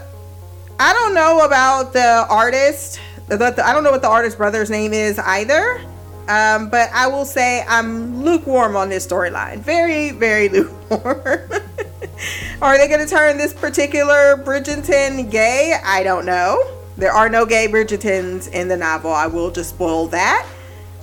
I 0.81 0.93
don't 0.93 1.13
know 1.13 1.45
about 1.45 1.93
the 1.93 2.25
artist. 2.27 2.99
The, 3.27 3.37
the, 3.37 3.63
I 3.63 3.71
don't 3.71 3.83
know 3.83 3.91
what 3.91 4.01
the 4.01 4.09
artist 4.09 4.35
brother's 4.35 4.71
name 4.71 4.93
is 4.93 5.19
either. 5.19 5.79
Um, 6.27 6.71
but 6.71 6.89
I 6.91 7.05
will 7.05 7.23
say 7.23 7.63
I'm 7.67 8.23
lukewarm 8.23 8.75
on 8.75 8.89
this 8.89 9.05
storyline. 9.05 9.59
Very, 9.59 10.09
very 10.09 10.49
lukewarm. 10.49 11.21
are 12.63 12.79
they 12.79 12.87
going 12.87 12.99
to 12.99 13.05
turn 13.05 13.37
this 13.37 13.53
particular 13.53 14.41
Bridgerton 14.43 15.29
gay? 15.29 15.77
I 15.85 16.01
don't 16.01 16.25
know. 16.25 16.59
There 16.97 17.11
are 17.11 17.29
no 17.29 17.45
gay 17.45 17.67
Bridgertons 17.67 18.51
in 18.51 18.67
the 18.67 18.77
novel. 18.77 19.11
I 19.11 19.27
will 19.27 19.51
just 19.51 19.69
spoil 19.69 20.07
that. 20.07 20.47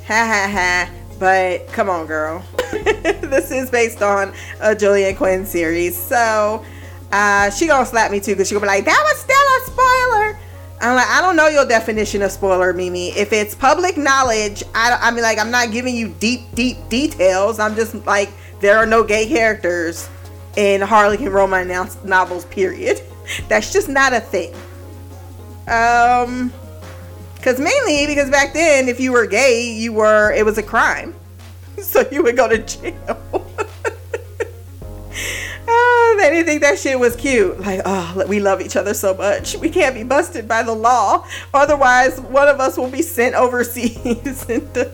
Ha 0.08 0.26
ha 0.26 0.50
ha. 0.50 0.90
But 1.20 1.68
come 1.68 1.88
on, 1.88 2.06
girl. 2.06 2.44
this 2.72 3.52
is 3.52 3.70
based 3.70 4.02
on 4.02 4.34
a 4.60 4.74
Julia 4.74 5.14
Quinn 5.14 5.46
series. 5.46 5.96
So 5.96 6.64
uh, 7.12 7.50
she 7.50 7.66
gonna 7.66 7.86
slap 7.86 8.10
me 8.10 8.20
too 8.20 8.32
because 8.32 8.48
she 8.48 8.54
gonna 8.54 8.64
be 8.64 8.68
like, 8.68 8.84
that 8.84 9.02
was 9.04 9.18
still 9.18 9.36
a 9.36 9.60
spoiler. 9.66 10.38
I'm 10.80 10.94
like, 10.94 11.08
I 11.08 11.20
don't 11.20 11.34
know 11.34 11.48
your 11.48 11.66
definition 11.66 12.22
of 12.22 12.30
spoiler, 12.30 12.72
Mimi. 12.72 13.08
If 13.10 13.32
it's 13.32 13.54
public 13.54 13.96
knowledge, 13.96 14.62
I, 14.74 14.96
I 15.00 15.10
mean, 15.10 15.22
like, 15.22 15.38
I'm 15.38 15.50
not 15.50 15.72
giving 15.72 15.94
you 15.96 16.08
deep, 16.20 16.42
deep 16.54 16.76
details. 16.88 17.58
I'm 17.58 17.74
just 17.74 17.94
like, 18.06 18.30
there 18.60 18.78
are 18.78 18.86
no 18.86 19.02
gay 19.02 19.26
characters 19.26 20.08
in 20.56 20.80
Harlequin 20.80 21.30
romance 21.30 21.96
novels, 22.04 22.44
period. 22.46 23.00
That's 23.48 23.72
just 23.72 23.88
not 23.88 24.12
a 24.12 24.20
thing. 24.20 24.54
Um, 25.66 26.52
because 27.34 27.60
mainly 27.60 28.06
because 28.06 28.30
back 28.30 28.52
then, 28.52 28.88
if 28.88 29.00
you 29.00 29.12
were 29.12 29.26
gay, 29.26 29.72
you 29.72 29.92
were, 29.92 30.32
it 30.32 30.44
was 30.44 30.58
a 30.58 30.62
crime. 30.62 31.14
So 31.80 32.04
you 32.10 32.24
would 32.24 32.36
go 32.36 32.48
to 32.48 32.58
jail. 32.58 33.46
oh, 35.68 36.16
they 36.18 36.30
didn't 36.30 36.46
think 36.46 36.62
that 36.62 36.78
shit 36.78 36.98
was 36.98 37.14
cute. 37.16 37.60
Like, 37.60 37.80
oh, 37.84 38.24
we 38.26 38.40
love 38.40 38.60
each 38.60 38.76
other 38.76 38.94
so 38.94 39.14
much. 39.14 39.56
We 39.56 39.68
can't 39.68 39.94
be 39.94 40.02
busted 40.02 40.48
by 40.48 40.62
the 40.62 40.74
law. 40.74 41.26
Otherwise, 41.54 42.20
one 42.20 42.48
of 42.48 42.60
us 42.60 42.76
will 42.76 42.90
be 42.90 43.02
sent 43.02 43.34
overseas 43.34 44.44
into 44.48 44.90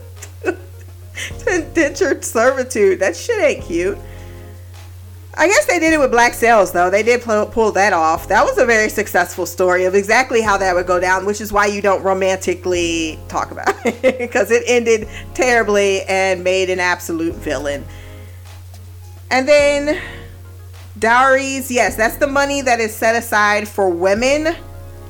indentured 1.47 2.25
servitude. 2.25 3.01
That 3.01 3.17
shit 3.17 3.43
ain't 3.43 3.65
cute. 3.65 3.99
I 5.37 5.49
guess 5.49 5.67
they 5.67 5.81
did 5.81 5.93
it 5.93 5.99
with 5.99 6.13
Black 6.13 6.33
Sails, 6.33 6.71
though. 6.71 6.91
They 6.91 7.03
did 7.03 7.23
pull, 7.23 7.47
pull 7.47 7.73
that 7.73 7.93
off. 7.93 8.29
That 8.29 8.45
was 8.45 8.57
a 8.59 8.65
very 8.65 8.89
successful 8.89 9.47
story 9.47 9.85
of 9.85 9.95
exactly 9.95 10.41
how 10.41 10.57
that 10.59 10.75
would 10.75 10.87
go 10.87 11.01
down, 11.01 11.27
which 11.27 11.41
is 11.41 11.53
why 11.53 11.67
you 11.67 11.83
don't 11.83 12.03
romantically 12.05 13.19
talk 13.29 13.51
about 13.51 13.75
it 13.85 14.19
because 14.19 14.53
it 14.53 14.63
ended 14.67 15.09
terribly 15.35 16.03
and 16.03 16.45
made 16.45 16.71
an 16.71 16.79
absolute 16.79 17.35
villain. 17.35 17.85
And 19.31 19.49
then 19.49 20.01
dowries, 20.99 21.71
yes, 21.71 21.97
that's 21.97 22.17
the 22.17 22.27
money 22.27 22.63
that 22.63 22.81
is 22.81 22.95
set 22.95 23.17
aside 23.17 23.69
for 23.69 23.89
women 23.89 24.55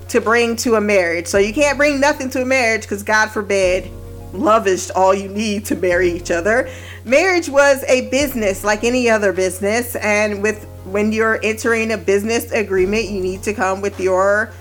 to 0.08 0.20
bring 0.20 0.56
to 0.56 0.76
a 0.76 0.80
marriage. 0.80 1.26
So 1.26 1.38
you 1.38 1.52
can't 1.52 1.78
bring 1.78 2.00
nothing 2.00 2.30
to 2.30 2.42
a 2.42 2.44
marriage 2.44 2.82
because, 2.82 3.02
God 3.02 3.30
forbid, 3.30 3.90
love 4.32 4.66
is 4.66 4.90
all 4.90 5.14
you 5.14 5.28
need 5.28 5.64
to 5.66 5.76
marry 5.76 6.10
each 6.10 6.30
other. 6.30 6.68
Marriage 7.04 7.48
was 7.48 7.84
a 7.84 8.08
business 8.10 8.64
like 8.64 8.84
any 8.84 9.08
other 9.08 9.32
business, 9.32 9.96
and 9.96 10.42
with 10.42 10.64
when 10.84 11.12
you're 11.12 11.40
entering 11.42 11.92
a 11.92 11.98
business 11.98 12.50
agreement, 12.52 13.08
you 13.08 13.20
need 13.20 13.42
to 13.42 13.54
come 13.54 13.80
with 13.80 13.98
your 14.00 14.52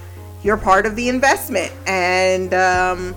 your 0.44 0.58
part 0.58 0.86
of 0.86 0.96
the 0.96 1.08
investment. 1.08 1.72
And 1.88 2.54
um, 2.54 3.16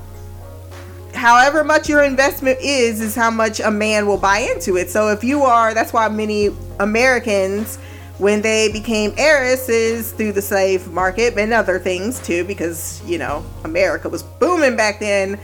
however 1.13 1.65
much 1.65 1.89
your 1.89 2.05
investment 2.05 2.59
is, 2.61 3.01
is 3.01 3.17
how 3.17 3.31
much 3.31 3.59
a 3.59 3.71
man 3.71 4.07
will 4.07 4.19
buy 4.19 4.39
into 4.39 4.77
it. 4.77 4.91
So 4.91 5.09
if 5.09 5.25
you 5.25 5.43
are, 5.43 5.75
that's 5.75 5.93
why 5.93 6.09
many 6.09 6.51
Americans, 6.79 7.79
when 8.19 8.41
they 8.41 8.71
became 8.73 9.12
heiresses 9.19 10.12
through 10.12 10.33
the 10.33 10.43
slave 10.43 10.91
market 10.91 11.37
and 11.39 11.53
other 11.53 11.79
things 11.79 12.19
too, 12.21 12.45
because 12.45 13.03
you 13.07 13.19
know 13.19 13.45
America 13.64 14.09
was 14.09 14.23
booming 14.23 14.77
back 14.77 15.01
then 15.01 15.39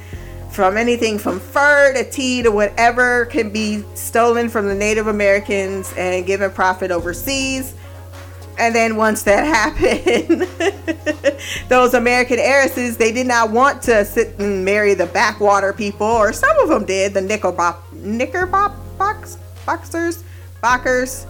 from 0.50 0.76
anything 0.76 1.18
from 1.18 1.40
fur 1.40 1.92
to 1.94 2.08
tea 2.10 2.42
to 2.42 2.50
whatever 2.50 3.26
can 3.26 3.50
be 3.50 3.82
stolen 3.94 4.48
from 4.48 4.66
the 4.66 4.74
Native 4.74 5.06
Americans 5.06 5.92
and 5.96 6.26
given 6.26 6.50
profit 6.50 6.90
overseas. 6.90 7.74
And 8.58 8.74
then 8.74 8.96
once 8.96 9.22
that 9.22 9.44
happened, 9.80 10.42
those 11.68 11.94
American 11.94 12.38
heiresses, 12.38 12.98
they 12.98 13.12
did 13.12 13.26
not 13.26 13.50
want 13.50 13.82
to 13.84 14.04
sit 14.04 14.38
and 14.38 14.62
marry 14.62 14.92
the 14.92 15.06
backwater 15.06 15.72
people, 15.72 16.06
or 16.06 16.34
some 16.34 16.58
of 16.58 16.68
them 16.68 16.84
did, 16.84 17.14
the 17.14 17.20
Knickerbop, 17.20 17.76
Knickerbop 17.94 18.76
box, 18.98 19.38
boxers, 19.64 20.22
Bockers, 20.62 21.26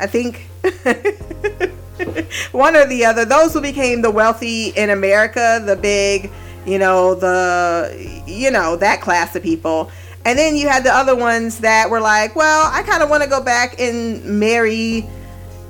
I 0.00 0.06
think. 0.06 0.48
One 2.52 2.76
or 2.76 2.86
the 2.86 3.04
other. 3.04 3.24
Those 3.24 3.52
who 3.52 3.60
became 3.60 4.02
the 4.02 4.10
wealthy 4.10 4.68
in 4.70 4.90
America, 4.90 5.62
the 5.64 5.76
big 5.76 6.30
you 6.66 6.78
know, 6.78 7.14
the, 7.14 8.22
you 8.26 8.50
know, 8.50 8.76
that 8.76 9.00
class 9.00 9.36
of 9.36 9.42
people. 9.42 9.90
And 10.24 10.38
then 10.38 10.56
you 10.56 10.68
had 10.68 10.84
the 10.84 10.92
other 10.92 11.14
ones 11.14 11.60
that 11.60 11.90
were 11.90 12.00
like, 12.00 12.34
well, 12.34 12.70
I 12.72 12.82
kind 12.82 13.02
of 13.02 13.10
want 13.10 13.22
to 13.22 13.28
go 13.28 13.42
back 13.42 13.78
and 13.78 14.24
marry 14.24 15.06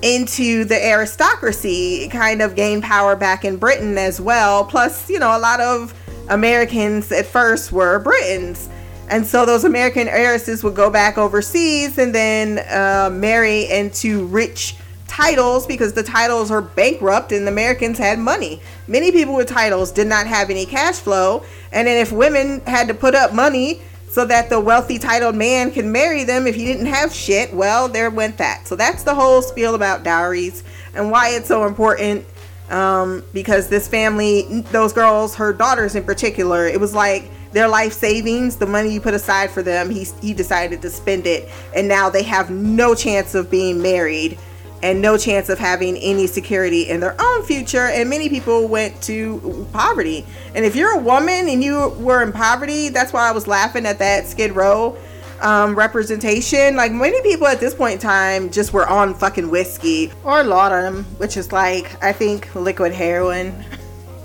into 0.02 0.64
the 0.64 0.76
aristocracy, 0.76 2.08
kind 2.08 2.42
of 2.42 2.54
gain 2.54 2.80
power 2.80 3.16
back 3.16 3.44
in 3.44 3.56
Britain 3.56 3.98
as 3.98 4.20
well. 4.20 4.64
Plus, 4.64 5.10
you 5.10 5.18
know, 5.18 5.36
a 5.36 5.40
lot 5.40 5.60
of 5.60 5.92
Americans 6.28 7.10
at 7.10 7.26
first 7.26 7.72
were 7.72 7.98
Britons. 7.98 8.68
And 9.10 9.26
so 9.26 9.44
those 9.44 9.64
American 9.64 10.08
heiresses 10.08 10.62
would 10.62 10.74
go 10.74 10.88
back 10.88 11.18
overseas 11.18 11.98
and 11.98 12.14
then 12.14 12.58
uh, 12.70 13.10
marry 13.10 13.70
into 13.70 14.26
rich 14.26 14.76
titles 15.14 15.64
because 15.64 15.92
the 15.92 16.02
titles 16.02 16.50
are 16.50 16.60
bankrupt 16.60 17.30
and 17.30 17.46
the 17.46 17.52
Americans 17.52 17.98
had 17.98 18.18
money. 18.18 18.60
Many 18.88 19.12
people 19.12 19.36
with 19.36 19.46
titles 19.46 19.92
did 19.92 20.08
not 20.08 20.26
have 20.26 20.50
any 20.50 20.66
cash 20.66 20.96
flow. 20.96 21.44
And 21.70 21.86
then 21.86 22.02
if 22.02 22.10
women 22.10 22.60
had 22.66 22.88
to 22.88 22.94
put 22.94 23.14
up 23.14 23.32
money 23.32 23.80
so 24.10 24.24
that 24.26 24.50
the 24.50 24.58
wealthy 24.58 24.98
titled 24.98 25.36
man 25.36 25.70
can 25.70 25.92
marry 25.92 26.24
them 26.24 26.48
if 26.48 26.56
he 26.56 26.64
didn't 26.64 26.86
have 26.86 27.14
shit, 27.14 27.54
well, 27.54 27.88
there 27.88 28.10
went 28.10 28.38
that. 28.38 28.66
So 28.66 28.74
that's 28.74 29.04
the 29.04 29.14
whole 29.14 29.40
spiel 29.40 29.76
about 29.76 30.02
dowries 30.02 30.64
and 30.94 31.12
why 31.12 31.30
it's 31.30 31.46
so 31.46 31.64
important. 31.64 32.26
Um, 32.70 33.22
because 33.32 33.68
this 33.68 33.86
family, 33.86 34.62
those 34.72 34.92
girls, 34.92 35.36
her 35.36 35.52
daughters 35.52 35.94
in 35.94 36.02
particular, 36.02 36.66
it 36.66 36.80
was 36.80 36.92
like 36.92 37.30
their 37.52 37.68
life 37.68 37.92
savings, 37.92 38.56
the 38.56 38.66
money 38.66 38.92
you 38.92 39.00
put 39.00 39.14
aside 39.14 39.50
for 39.50 39.62
them, 39.62 39.90
he, 39.90 40.06
he 40.20 40.34
decided 40.34 40.82
to 40.82 40.90
spend 40.90 41.26
it. 41.26 41.48
And 41.76 41.86
now 41.86 42.10
they 42.10 42.24
have 42.24 42.50
no 42.50 42.96
chance 42.96 43.36
of 43.36 43.48
being 43.48 43.80
married 43.80 44.38
and 44.84 45.00
no 45.00 45.16
chance 45.16 45.48
of 45.48 45.58
having 45.58 45.96
any 45.96 46.26
security 46.26 46.82
in 46.90 47.00
their 47.00 47.16
own 47.18 47.42
future. 47.42 47.86
And 47.86 48.10
many 48.10 48.28
people 48.28 48.68
went 48.68 49.02
to 49.04 49.66
poverty. 49.72 50.26
And 50.54 50.62
if 50.62 50.76
you're 50.76 50.92
a 50.92 51.00
woman 51.00 51.48
and 51.48 51.64
you 51.64 51.88
were 51.98 52.22
in 52.22 52.32
poverty, 52.32 52.90
that's 52.90 53.10
why 53.10 53.26
I 53.26 53.32
was 53.32 53.46
laughing 53.46 53.86
at 53.86 53.98
that 54.00 54.26
Skid 54.26 54.52
Row 54.52 54.94
um, 55.40 55.74
representation. 55.74 56.76
Like 56.76 56.92
many 56.92 57.22
people 57.22 57.46
at 57.46 57.60
this 57.60 57.74
point 57.74 57.94
in 57.94 58.00
time 58.00 58.50
just 58.50 58.74
were 58.74 58.86
on 58.86 59.14
fucking 59.14 59.48
whiskey 59.48 60.12
or 60.22 60.44
laudanum, 60.44 61.04
which 61.16 61.38
is 61.38 61.50
like, 61.50 62.04
I 62.04 62.12
think, 62.12 62.54
liquid 62.54 62.92
heroin. 62.92 63.64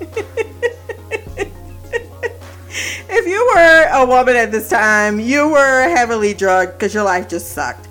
if 2.68 3.26
you 3.26 3.52
were 3.54 3.88
a 3.94 4.04
woman 4.04 4.36
at 4.36 4.52
this 4.52 4.68
time, 4.68 5.18
you 5.20 5.48
were 5.48 5.88
heavily 5.88 6.34
drugged 6.34 6.74
because 6.74 6.92
your 6.92 7.04
life 7.04 7.30
just 7.30 7.52
sucked. 7.52 7.86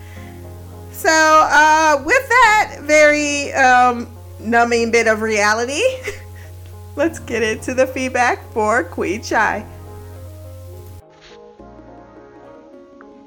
So, 1.00 1.10
uh, 1.10 2.04
with 2.06 2.28
that 2.28 2.80
very 2.82 3.54
um, 3.54 4.10
numbing 4.38 4.92
bit 4.92 5.08
of 5.08 5.22
reality, 5.22 5.82
let's 6.98 7.20
get 7.20 7.42
into 7.42 7.74
the 7.74 7.88
feedback 7.88 8.44
for 8.52 8.84
Queen 8.84 9.24
Shy. 9.24 9.66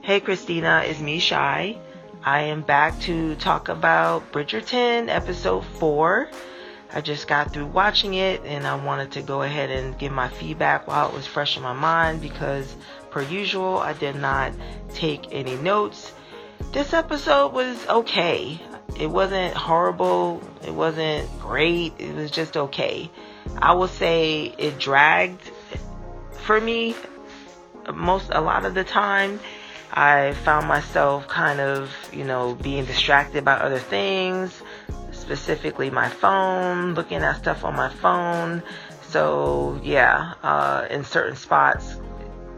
Hey 0.03 0.21
Christina, 0.21 0.83
it's 0.85 1.01
me 1.01 1.19
Shy. 1.19 1.79
I 2.23 2.41
am 2.41 2.61
back 2.61 3.01
to 3.01 3.37
talk 3.37 3.71
about 3.71 4.31
Bridgerton 4.33 5.09
episode 5.09 5.65
4. 5.65 6.29
I 6.93 7.01
just 7.01 7.27
got 7.27 7.55
through 7.55 7.69
watching 7.69 8.13
it 8.13 8.43
and 8.45 8.67
I 8.67 8.75
wanted 8.75 9.13
to 9.13 9.23
go 9.23 9.41
ahead 9.41 9.71
and 9.71 9.99
give 9.99 10.13
my 10.13 10.29
feedback 10.29 10.87
while 10.87 11.09
it 11.09 11.15
was 11.15 11.27
fresh 11.27 11.57
in 11.57 11.63
my 11.63 11.73
mind 11.73 12.21
because, 12.21 12.77
per 13.11 13.23
usual, 13.23 13.79
I 13.79 13.95
did 13.95 14.17
not 14.17 14.53
take 14.93 15.33
any 15.33 15.57
notes 15.57 16.13
this 16.73 16.95
episode 16.95 17.53
was 17.53 17.87
okay. 17.87 18.61
It 18.99 19.09
wasn't 19.09 19.55
horrible. 19.55 20.43
It 20.65 20.73
wasn't 20.73 21.29
great. 21.39 21.93
It 21.99 22.15
was 22.15 22.31
just 22.31 22.57
okay. 22.57 23.11
I 23.59 23.75
will 23.75 23.89
say 23.89 24.55
it 24.59 24.79
dragged 24.79 25.43
for 26.45 26.61
me 26.61 26.95
most 27.95 28.31
a 28.33 28.41
lot 28.41 28.65
of 28.65 28.75
the 28.75 28.85
time. 28.85 29.39
I 29.93 30.33
found 30.45 30.67
myself 30.67 31.29
kind 31.29 31.61
of, 31.61 31.95
you 32.13 32.25
know, 32.25 32.55
being 32.55 32.87
distracted 32.87 33.45
by 33.45 33.55
other 33.55 33.79
things, 33.79 34.63
specifically 35.11 35.91
my 35.91 36.09
phone, 36.09 36.95
looking 36.95 37.19
at 37.19 37.37
stuff 37.37 37.65
on 37.65 37.77
my 37.77 37.91
phone. 37.91 38.63
So, 39.09 39.79
yeah, 39.83 40.35
uh, 40.43 40.87
in 40.89 41.05
certain 41.05 41.37
spots, 41.37 42.01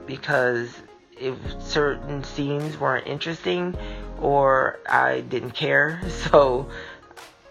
because 0.07 0.73
if 1.19 1.37
certain 1.61 2.23
scenes 2.23 2.79
weren't 2.79 3.09
interesting 3.09 3.77
or 4.21 4.79
I 4.89 5.21
didn't 5.21 5.53
care. 5.53 6.01
So 6.31 6.69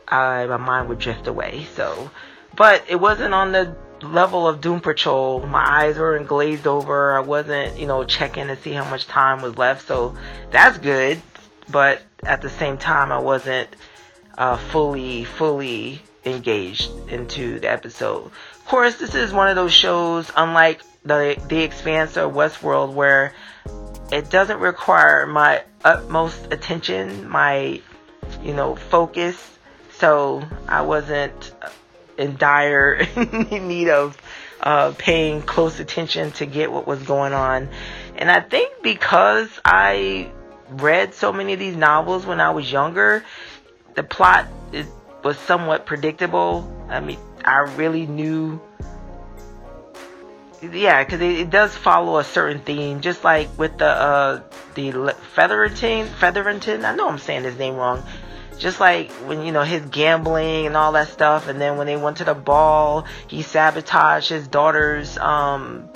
I 0.07 0.45
my 0.45 0.57
mind 0.57 0.89
would 0.89 0.99
drift 0.99 1.27
away. 1.27 1.65
So, 1.75 2.11
but 2.55 2.83
it 2.89 2.95
wasn't 2.95 3.33
on 3.33 3.51
the 3.51 3.75
level 4.01 4.47
of 4.47 4.61
Doom 4.61 4.81
Patrol. 4.81 5.45
My 5.45 5.83
eyes 5.83 5.97
weren't 5.97 6.27
glazed 6.27 6.67
over. 6.67 7.15
I 7.15 7.21
wasn't, 7.21 7.79
you 7.79 7.87
know, 7.87 8.03
checking 8.03 8.47
to 8.47 8.55
see 8.57 8.73
how 8.73 8.89
much 8.89 9.07
time 9.07 9.41
was 9.41 9.57
left. 9.57 9.87
So 9.87 10.15
that's 10.51 10.77
good. 10.77 11.21
But 11.69 12.01
at 12.23 12.41
the 12.41 12.49
same 12.49 12.77
time, 12.77 13.11
I 13.11 13.19
wasn't 13.19 13.69
uh, 14.37 14.57
fully, 14.57 15.23
fully 15.23 16.01
engaged 16.25 16.91
into 17.09 17.59
the 17.59 17.71
episode. 17.71 18.25
Of 18.25 18.65
course, 18.65 18.97
this 18.97 19.15
is 19.15 19.31
one 19.31 19.49
of 19.49 19.55
those 19.55 19.73
shows, 19.73 20.31
unlike 20.35 20.81
the 21.03 21.41
The 21.47 21.63
Expanse 21.63 22.17
or 22.17 22.29
Westworld, 22.29 22.93
where 22.93 23.33
it 24.11 24.29
doesn't 24.29 24.59
require 24.59 25.25
my 25.25 25.63
utmost 25.83 26.51
attention, 26.51 27.27
my, 27.29 27.81
you 28.41 28.53
know, 28.53 28.75
focus. 28.75 29.37
So 29.97 30.43
I 30.67 30.81
wasn't 30.81 31.53
in 32.17 32.37
dire 32.37 33.07
need 33.51 33.89
of 33.89 34.17
uh, 34.61 34.93
paying 34.97 35.41
close 35.41 35.79
attention 35.79 36.31
to 36.31 36.45
get 36.45 36.71
what 36.71 36.87
was 36.87 37.01
going 37.03 37.33
on. 37.33 37.69
And 38.15 38.29
I 38.31 38.39
think 38.39 38.81
because 38.81 39.49
I 39.65 40.31
read 40.69 41.13
so 41.13 41.33
many 41.33 41.53
of 41.53 41.59
these 41.59 41.75
novels 41.75 42.25
when 42.25 42.39
I 42.39 42.51
was 42.51 42.71
younger, 42.71 43.23
the 43.95 44.03
plot 44.03 44.47
is, 44.71 44.87
was 45.23 45.37
somewhat 45.37 45.85
predictable. 45.85 46.71
I 46.89 46.99
mean, 46.99 47.19
I 47.43 47.59
really 47.75 48.05
knew. 48.05 48.61
Yeah, 50.71 51.03
because 51.03 51.19
it, 51.19 51.39
it, 51.39 51.49
does 51.49 51.75
follow 51.75 52.19
a 52.19 52.23
certain 52.23 52.59
theme, 52.59 53.01
just 53.01 53.23
like 53.23 53.49
with 53.57 53.77
the 53.79 53.87
uh, 53.87 54.41
the 54.75 55.13
Featherington. 55.33 56.07
Featherington, 56.07 56.85
I 56.85 56.95
know 56.95 57.09
I'm 57.09 57.17
saying 57.17 57.43
his 57.43 57.57
name 57.57 57.75
wrong. 57.75 58.03
Just 58.59 58.79
like 58.79 59.11
when 59.27 59.45
you 59.45 59.51
know 59.51 59.63
his 59.63 59.83
gambling 59.87 60.67
and 60.67 60.77
all 60.77 60.93
that 60.93 61.09
stuff 61.09 61.47
and 61.47 61.59
then 61.59 61.77
when 61.77 61.87
they 61.87 61.97
went 61.97 62.17
to 62.17 62.23
the 62.23 62.35
ball 62.35 63.05
he 63.27 63.41
sabotaged 63.41 64.29
his 64.29 64.47
daughter's 64.47 65.17
um, 65.17 65.89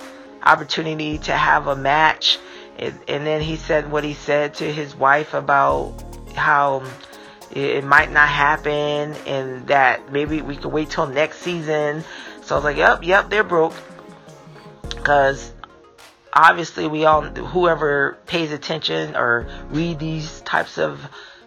opportunity 0.43 1.19
to 1.19 1.31
have 1.31 1.67
a 1.67 1.75
match. 1.75 2.39
And, 2.79 3.25
then 3.25 3.41
he 3.41 3.55
said 3.55 3.91
what 3.91 4.03
he 4.03 4.13
said 4.13 4.55
to 4.55 4.71
his 4.71 4.95
wife 4.95 5.33
about 5.33 5.93
how 6.35 6.83
it, 7.51 7.57
it 7.57 7.83
might 7.83 8.11
not 8.11 8.27
happen 8.27 9.13
and 9.25 9.67
that 9.67 10.11
maybe 10.11 10.41
we 10.41 10.55
could 10.55 10.71
wait 10.71 10.89
till 10.89 11.07
next 11.07 11.39
season. 11.39 12.03
So 12.41 12.55
i 12.55 12.57
was 12.57 12.63
like 12.63 12.77
yep 12.77 13.03
yep 13.03 13.29
they're 13.29 13.43
broke 13.43 13.73
because 14.97 15.51
obviously 16.33 16.87
we 16.87 17.05
all 17.05 17.21
whoever 17.21 18.17
pays 18.27 18.51
attention 18.51 19.15
or 19.15 19.47
read 19.69 19.99
these 19.99 20.41
types 20.41 20.77
of 20.77 20.99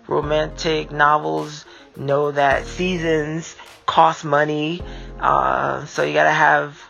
romantic 0.07 0.91
novels 0.91 1.65
know 1.97 2.31
that 2.31 2.67
seasons 2.67 3.57
cost 3.87 4.25
money. 4.25 4.83
Uh, 5.19 5.85
so 5.87 6.03
you 6.03 6.15
gotta 6.15 6.31
have 6.31 6.81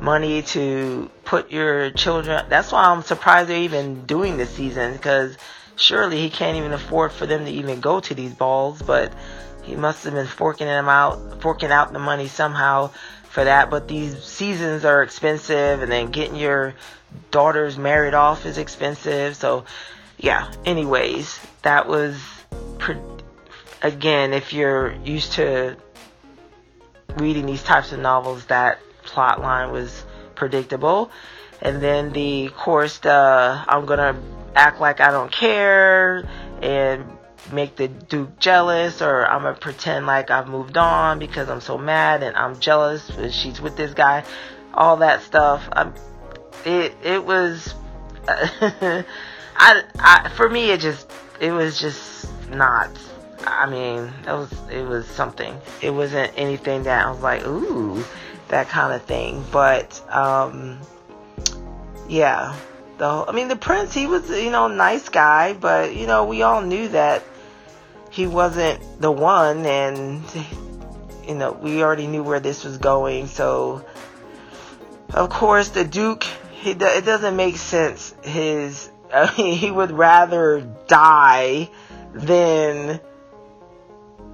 money 0.00 0.42
to 0.42 1.10
put 1.24 1.50
your 1.50 1.90
children. 1.90 2.44
That's 2.48 2.72
why 2.72 2.84
I'm 2.84 3.02
surprised 3.02 3.48
they're 3.48 3.58
even 3.58 4.04
doing 4.06 4.36
this 4.36 4.50
season 4.50 4.92
because 4.92 5.36
surely 5.76 6.20
he 6.20 6.30
can't 6.30 6.56
even 6.56 6.72
afford 6.72 7.12
for 7.12 7.26
them 7.26 7.44
to 7.44 7.50
even 7.50 7.80
go 7.80 8.00
to 8.00 8.14
these 8.14 8.34
balls. 8.34 8.80
But 8.82 9.12
he 9.62 9.76
must 9.76 10.04
have 10.04 10.14
been 10.14 10.26
forking 10.26 10.66
them 10.66 10.88
out, 10.88 11.42
forking 11.42 11.70
out 11.70 11.92
the 11.92 11.98
money 11.98 12.28
somehow 12.28 12.90
for 13.38 13.44
that. 13.44 13.70
But 13.70 13.86
these 13.86 14.20
seasons 14.24 14.84
are 14.84 15.04
expensive, 15.04 15.80
and 15.80 15.92
then 15.92 16.10
getting 16.10 16.34
your 16.34 16.74
daughters 17.30 17.78
married 17.78 18.12
off 18.12 18.44
is 18.44 18.58
expensive. 18.58 19.36
So 19.36 19.64
yeah. 20.16 20.52
Anyways, 20.64 21.38
that 21.62 21.86
was 21.86 22.20
again, 23.80 24.32
if 24.32 24.52
you're 24.52 24.92
used 25.04 25.34
to 25.34 25.76
reading 27.14 27.46
these 27.46 27.62
types 27.62 27.92
of 27.92 28.00
novels, 28.00 28.44
that 28.46 28.80
plot 29.04 29.40
line 29.40 29.70
was 29.70 30.04
predictable. 30.34 31.12
And 31.62 31.80
then 31.80 32.12
the 32.12 32.48
course, 32.48 32.98
the 32.98 33.64
I'm 33.68 33.86
gonna 33.86 34.20
act 34.56 34.80
like 34.80 34.98
I 34.98 35.12
don't 35.12 35.30
care 35.30 36.28
and 36.60 37.04
make 37.52 37.76
the 37.76 37.88
Duke 37.88 38.38
jealous, 38.38 39.02
or 39.02 39.26
I'm 39.26 39.42
gonna 39.42 39.56
pretend 39.56 40.06
like 40.06 40.30
I've 40.30 40.48
moved 40.48 40.76
on 40.76 41.18
because 41.18 41.48
I'm 41.48 41.60
so 41.60 41.78
mad 41.78 42.22
and 42.22 42.36
I'm 42.36 42.58
jealous 42.60 43.10
she's 43.30 43.60
with 43.60 43.76
this 43.76 43.94
guy. 43.94 44.24
All 44.74 44.98
that 44.98 45.22
stuff. 45.22 45.68
I'm, 45.72 45.94
it 46.64 46.94
it 47.02 47.24
was. 47.24 47.74
I, 48.28 49.04
I 49.98 50.30
for 50.36 50.48
me 50.48 50.70
it 50.70 50.80
just 50.80 51.10
it 51.40 51.52
was 51.52 51.80
just 51.80 52.28
not. 52.50 52.90
I 53.46 53.68
mean, 53.70 54.12
it 54.26 54.32
was 54.32 54.52
it 54.70 54.86
was 54.86 55.06
something. 55.06 55.58
It 55.80 55.90
wasn't 55.90 56.32
anything 56.36 56.84
that 56.84 57.06
I 57.06 57.10
was 57.10 57.20
like, 57.20 57.46
ooh, 57.46 58.04
that 58.48 58.68
kind 58.68 58.92
of 58.92 59.02
thing. 59.02 59.44
But 59.50 60.00
um, 60.10 60.78
yeah, 62.08 62.56
the 62.98 63.24
I 63.28 63.32
mean, 63.32 63.48
the 63.48 63.56
prince, 63.56 63.94
he 63.94 64.06
was 64.06 64.28
you 64.30 64.50
know 64.50 64.68
nice 64.68 65.08
guy, 65.08 65.54
but 65.54 65.94
you 65.94 66.06
know 66.06 66.24
we 66.24 66.42
all 66.42 66.60
knew 66.60 66.88
that 66.88 67.22
he 68.18 68.26
wasn't 68.26 68.80
the 69.00 69.12
one, 69.12 69.64
and 69.64 70.20
you 71.24 71.36
know 71.36 71.52
we 71.52 71.84
already 71.84 72.08
knew 72.08 72.24
where 72.24 72.40
this 72.40 72.64
was 72.64 72.76
going. 72.76 73.28
So 73.28 73.86
of 75.14 75.30
course, 75.30 75.68
the 75.68 75.84
duke, 75.84 76.24
he, 76.50 76.72
it 76.72 77.04
doesn't 77.04 77.36
make 77.36 77.56
sense. 77.58 78.16
His 78.24 78.90
I 79.14 79.32
mean, 79.38 79.56
he 79.56 79.70
would 79.70 79.92
rather 79.92 80.62
die 80.88 81.70
than 82.12 82.98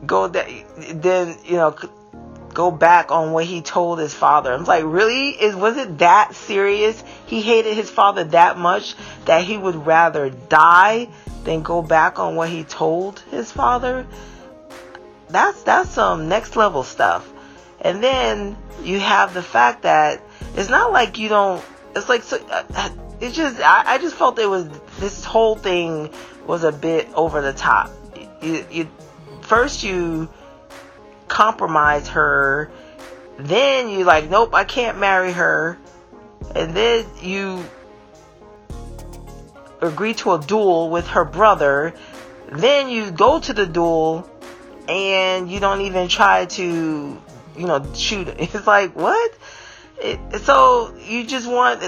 go 0.07 0.29
that 0.29 0.49
then 0.95 1.37
you 1.45 1.57
know 1.57 1.77
go 2.55 2.71
back 2.71 3.11
on 3.11 3.33
what 3.33 3.45
he 3.45 3.61
told 3.61 3.99
his 3.99 4.15
father. 4.15 4.53
I'm 4.53 4.65
like, 4.65 4.85
really? 4.87 5.31
Is 5.31 5.55
was 5.55 5.77
it 5.77 5.99
that 5.99 6.35
serious? 6.35 7.03
He 7.27 7.43
hated 7.43 7.75
his 7.75 7.91
father 7.91 8.25
that 8.25 8.57
much 8.57 8.95
that 9.27 9.43
he 9.43 9.59
would 9.59 9.87
rather 9.87 10.31
die 10.31 11.09
than 11.43 11.63
go 11.63 11.83
back 11.83 12.19
on 12.19 12.37
what 12.37 12.49
he 12.49 12.65
told 12.65 13.21
his 13.31 13.53
father? 13.53 14.07
That's 15.29 15.63
that's 15.63 15.91
some 15.91 16.29
next 16.29 16.57
level 16.57 16.85
stuff. 16.85 17.31
And 17.81 18.03
then 18.03 18.57
you 18.83 19.01
have 19.01 19.35
the 19.35 19.43
fact 19.43 19.83
that 19.83 20.23
it's 20.55 20.71
not 20.71 20.93
like 20.93 21.19
you 21.19 21.29
don't. 21.29 21.63
It's 21.97 22.09
like 22.09 22.23
so, 22.23 22.39
uh, 22.51 22.91
it's 23.21 23.37
just 23.37 23.61
I, 23.61 23.95
I 23.95 23.99
just 23.99 24.15
felt 24.15 24.39
it 24.39 24.49
was 24.49 24.69
this 24.99 25.25
whole 25.25 25.57
thing 25.57 26.11
was 26.47 26.65
a 26.65 26.73
bit 26.73 27.09
over 27.15 27.41
the 27.41 27.53
top. 27.53 27.91
You, 28.43 28.65
you 28.71 28.89
first 29.43 29.83
you 29.83 30.29
compromise 31.29 32.09
her, 32.09 32.71
then 33.39 33.89
you 33.89 34.05
like, 34.05 34.31
nope, 34.31 34.55
I 34.55 34.65
can't 34.65 34.99
marry 34.99 35.33
her, 35.33 35.79
and 36.55 36.75
then 36.77 37.07
you 37.21 37.65
agree 39.81 40.15
to 40.15 40.33
a 40.33 40.41
duel 40.41 40.91
with 40.91 41.09
her 41.09 41.25
brother. 41.25 41.95
Then 42.51 42.89
you 42.89 43.11
go 43.11 43.41
to 43.41 43.53
the 43.53 43.67
duel, 43.67 44.29
and 44.89 45.51
you 45.51 45.61
don't 45.61 45.83
even 45.83 46.09
try 46.09 46.47
to, 46.47 47.21
you 47.57 47.67
know, 47.67 47.95
shoot. 47.95 48.29
It's 48.39 48.67
like 48.67 48.95
what? 48.95 49.33
It, 50.01 50.41
so 50.41 50.95
you 50.97 51.25
just 51.25 51.47
want 51.47 51.83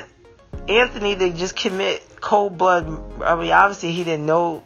Anthony 0.68 1.16
to 1.16 1.30
just 1.30 1.56
commit 1.56 2.02
cold 2.20 2.56
blood. 2.56 2.86
I 3.22 3.34
mean, 3.36 3.52
obviously 3.52 3.92
he 3.92 4.04
didn't 4.04 4.26
know. 4.26 4.62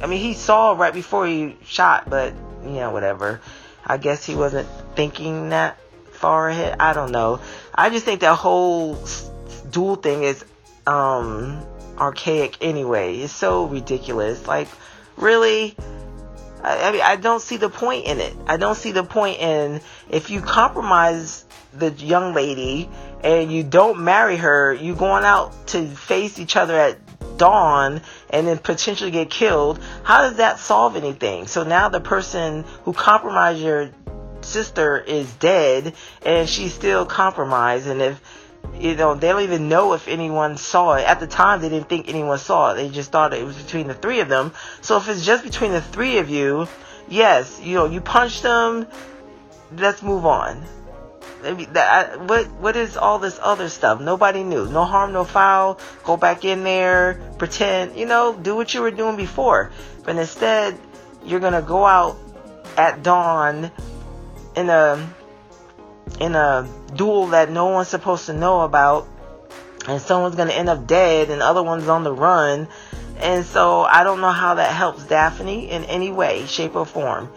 I 0.00 0.06
mean, 0.06 0.20
he 0.20 0.34
saw 0.34 0.72
right 0.72 0.92
before 0.92 1.26
he 1.26 1.56
shot, 1.64 2.08
but 2.08 2.34
you 2.62 2.70
know, 2.70 2.90
whatever. 2.90 3.40
I 3.86 3.96
guess 3.96 4.24
he 4.24 4.34
wasn't 4.34 4.68
thinking 4.94 5.50
that 5.50 5.78
far 6.12 6.48
ahead. 6.48 6.76
I 6.80 6.92
don't 6.92 7.12
know. 7.12 7.40
I 7.74 7.90
just 7.90 8.04
think 8.04 8.20
that 8.20 8.34
whole 8.34 8.98
duel 9.70 9.96
thing 9.96 10.22
is 10.24 10.44
um 10.86 11.64
archaic 11.98 12.58
anyway. 12.60 13.18
It's 13.18 13.32
so 13.32 13.66
ridiculous. 13.66 14.46
Like, 14.46 14.68
really? 15.16 15.76
I, 16.62 16.88
I 16.88 16.92
mean, 16.92 17.02
I 17.02 17.16
don't 17.16 17.40
see 17.40 17.56
the 17.56 17.68
point 17.68 18.06
in 18.06 18.20
it. 18.20 18.34
I 18.46 18.56
don't 18.56 18.76
see 18.76 18.92
the 18.92 19.04
point 19.04 19.40
in 19.40 19.80
if 20.08 20.30
you 20.30 20.40
compromise 20.40 21.44
the 21.72 21.90
young 21.90 22.34
lady 22.34 22.88
and 23.22 23.50
you 23.52 23.62
don't 23.62 24.00
marry 24.00 24.36
her, 24.36 24.72
you 24.72 24.94
going 24.94 25.24
out 25.24 25.66
to 25.68 25.86
face 25.86 26.38
each 26.38 26.56
other 26.56 26.78
at 26.78 26.98
dawn 27.36 28.02
and 28.30 28.46
then 28.46 28.58
potentially 28.58 29.10
get 29.10 29.30
killed. 29.30 29.80
How 30.02 30.22
does 30.22 30.36
that 30.36 30.58
solve 30.58 30.96
anything? 30.96 31.46
So 31.46 31.64
now 31.64 31.88
the 31.88 32.00
person 32.00 32.64
who 32.84 32.92
compromised 32.92 33.60
your 33.60 33.90
sister 34.44 34.98
is 34.98 35.32
dead 35.34 35.94
and 36.24 36.48
she's 36.48 36.72
still 36.74 37.06
compromised 37.06 37.86
and 37.86 38.02
if 38.02 38.20
you 38.78 38.94
know 38.94 39.14
they 39.14 39.28
don't 39.28 39.42
even 39.42 39.68
know 39.68 39.92
if 39.94 40.08
anyone 40.08 40.56
saw 40.56 40.94
it 40.94 41.04
at 41.04 41.20
the 41.20 41.26
time 41.26 41.60
they 41.60 41.68
didn't 41.68 41.88
think 41.88 42.08
anyone 42.08 42.38
saw 42.38 42.72
it 42.72 42.76
they 42.76 42.88
just 42.88 43.10
thought 43.10 43.32
it 43.32 43.44
was 43.44 43.56
between 43.56 43.86
the 43.86 43.94
three 43.94 44.20
of 44.20 44.28
them 44.28 44.52
so 44.80 44.96
if 44.96 45.08
it's 45.08 45.24
just 45.24 45.44
between 45.44 45.72
the 45.72 45.80
three 45.80 46.18
of 46.18 46.28
you 46.28 46.66
yes 47.08 47.60
you 47.62 47.74
know 47.74 47.86
you 47.86 48.00
punch 48.00 48.42
them 48.42 48.86
let's 49.76 50.02
move 50.02 50.26
on 50.26 50.62
Maybe 51.44 51.66
that 51.66 52.22
what 52.22 52.50
what 52.52 52.74
is 52.74 52.96
all 52.96 53.18
this 53.18 53.38
other 53.40 53.68
stuff? 53.68 54.00
Nobody 54.00 54.42
knew. 54.42 54.66
No 54.66 54.84
harm, 54.84 55.12
no 55.12 55.24
foul. 55.24 55.78
Go 56.02 56.16
back 56.16 56.44
in 56.44 56.64
there, 56.64 57.20
pretend, 57.36 57.96
you 57.96 58.06
know, 58.06 58.34
do 58.34 58.56
what 58.56 58.72
you 58.72 58.80
were 58.80 58.90
doing 58.90 59.16
before. 59.16 59.70
But 60.04 60.16
instead, 60.16 60.78
you're 61.22 61.40
gonna 61.40 61.60
go 61.60 61.84
out 61.84 62.16
at 62.78 63.02
dawn 63.02 63.70
in 64.56 64.70
a 64.70 65.06
in 66.18 66.34
a 66.34 66.68
duel 66.94 67.28
that 67.28 67.50
no 67.50 67.66
one's 67.66 67.88
supposed 67.88 68.26
to 68.26 68.32
know 68.32 68.62
about 68.62 69.06
and 69.86 70.00
someone's 70.00 70.36
to 70.36 70.54
end 70.54 70.68
up 70.70 70.86
dead 70.86 71.28
and 71.28 71.42
other 71.42 71.62
one's 71.62 71.88
on 71.88 72.04
the 72.04 72.12
run 72.12 72.68
and 73.18 73.44
so 73.44 73.82
I 73.82 74.02
don't 74.04 74.20
know 74.20 74.30
how 74.30 74.54
that 74.54 74.72
helps 74.72 75.04
Daphne 75.04 75.70
in 75.70 75.84
any 75.84 76.10
way 76.10 76.46
shape 76.46 76.76
or 76.76 76.86
form 76.86 77.30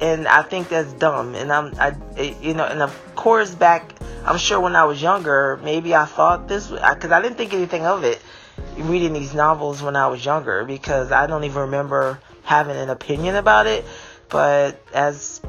and 0.00 0.28
I 0.28 0.42
think 0.42 0.68
that's 0.68 0.92
dumb 0.94 1.34
and 1.34 1.52
I'm 1.52 1.74
I 1.78 1.94
you 2.40 2.54
know 2.54 2.64
and 2.64 2.82
of 2.82 3.14
course 3.14 3.54
back 3.54 3.94
I'm 4.24 4.38
sure 4.38 4.60
when 4.60 4.76
I 4.76 4.84
was 4.84 5.00
younger 5.00 5.58
maybe 5.62 5.94
I 5.94 6.04
thought 6.04 6.48
this 6.48 6.68
because 6.68 7.10
I 7.10 7.22
didn't 7.22 7.36
think 7.36 7.52
anything 7.52 7.84
of 7.84 8.04
it 8.04 8.20
reading 8.76 9.12
these 9.12 9.34
novels 9.34 9.82
when 9.82 9.96
I 9.96 10.08
was 10.08 10.24
younger 10.24 10.64
because 10.64 11.12
I 11.12 11.26
don't 11.26 11.44
even 11.44 11.62
remember 11.62 12.20
having 12.42 12.76
an 12.76 12.90
opinion 12.90 13.36
about 13.36 13.66
it 13.66 13.84
but 14.28 14.80
as 14.92 15.40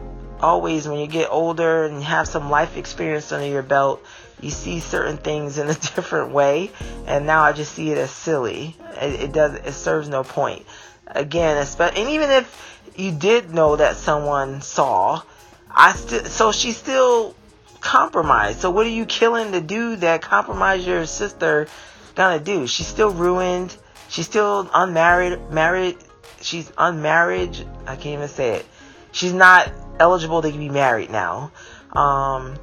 always 0.41 0.87
when 0.87 0.99
you 0.99 1.07
get 1.07 1.29
older 1.29 1.85
and 1.85 2.03
have 2.03 2.27
some 2.27 2.49
life 2.49 2.77
experience 2.77 3.31
under 3.31 3.47
your 3.47 3.63
belt, 3.63 4.03
you 4.41 4.49
see 4.49 4.79
certain 4.79 5.17
things 5.17 5.57
in 5.57 5.69
a 5.69 5.73
different 5.95 6.31
way. 6.31 6.71
And 7.05 7.25
now 7.25 7.43
I 7.43 7.53
just 7.53 7.73
see 7.73 7.91
it 7.91 7.97
as 7.97 8.11
silly. 8.11 8.75
It, 9.01 9.21
it 9.21 9.31
does. 9.31 9.55
It 9.55 9.73
serves 9.73 10.09
no 10.09 10.23
point. 10.23 10.65
Again, 11.07 11.57
especially, 11.57 12.01
and 12.01 12.09
even 12.11 12.29
if 12.29 12.78
you 12.99 13.11
did 13.11 13.53
know 13.53 13.75
that 13.75 13.97
someone 13.97 14.61
saw, 14.61 15.21
I 15.69 15.93
still. 15.93 16.25
So 16.25 16.51
she 16.51 16.71
still 16.71 17.35
compromised. 17.79 18.59
So 18.59 18.69
what 18.71 18.85
are 18.85 18.89
you 18.89 19.05
killing 19.05 19.51
the 19.51 19.61
dude 19.61 20.01
that 20.01 20.21
compromised 20.21 20.85
your 20.85 21.05
sister 21.05 21.67
gonna 22.15 22.39
do? 22.39 22.67
She's 22.67 22.87
still 22.87 23.11
ruined. 23.11 23.75
She's 24.09 24.25
still 24.25 24.69
unmarried. 24.73 25.51
Married. 25.51 25.97
She's 26.41 26.71
unmarried. 26.77 27.65
I 27.85 27.95
can't 27.95 28.07
even 28.07 28.27
say 28.27 28.55
it. 28.55 28.65
She's 29.11 29.33
not 29.33 29.71
eligible 29.99 30.41
to 30.41 30.51
be 30.51 30.69
married 30.69 31.09
now. 31.09 31.51
Um, 31.93 32.55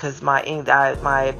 because 0.00 0.22
my 0.22 0.42
my 1.02 1.34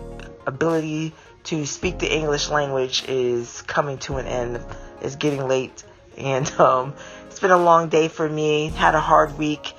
ability 0.47 1.15
to 1.45 1.65
speak 1.65 1.99
the 1.99 2.13
English 2.13 2.51
language 2.51 3.05
is 3.09 3.63
coming 3.63 3.99
to 3.99 4.17
an 4.17 4.27
end. 4.27 4.61
It's 5.01 5.17
getting 5.17 5.49
late, 5.49 5.83
and 6.19 6.51
um, 6.61 6.95
been 7.41 7.51
a 7.51 7.59
long 7.59 7.89
day 7.89 8.09
for 8.09 8.29
me. 8.29 8.69
Had 8.69 8.95
a 8.95 9.01
hard 9.01 9.39
week, 9.39 9.73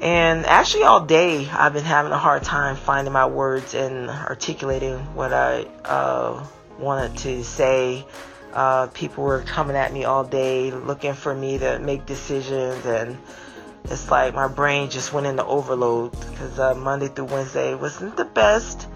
and 0.00 0.46
actually 0.46 0.84
all 0.84 1.04
day 1.04 1.48
I've 1.48 1.72
been 1.72 1.84
having 1.84 2.12
a 2.12 2.18
hard 2.18 2.42
time 2.42 2.76
finding 2.76 3.12
my 3.12 3.26
words 3.26 3.74
and 3.74 4.10
articulating 4.10 4.98
what 5.14 5.32
I 5.32 5.62
uh, 5.84 6.46
wanted 6.78 7.16
to 7.18 7.44
say. 7.44 8.04
Uh, 8.52 8.86
people 8.88 9.24
were 9.24 9.42
coming 9.42 9.76
at 9.76 9.92
me 9.92 10.04
all 10.04 10.24
day, 10.24 10.70
looking 10.70 11.12
for 11.12 11.34
me 11.34 11.58
to 11.58 11.78
make 11.78 12.06
decisions 12.06 12.86
and 12.86 13.18
it's 13.88 14.10
like 14.10 14.34
my 14.34 14.48
brain 14.48 14.90
just 14.90 15.12
went 15.12 15.26
into 15.26 15.44
overload 15.44 16.10
because 16.10 16.58
uh, 16.58 16.74
Monday 16.74 17.06
through 17.06 17.26
Wednesday 17.26 17.74
wasn't 17.74 18.16
the 18.16 18.24
best 18.24 18.88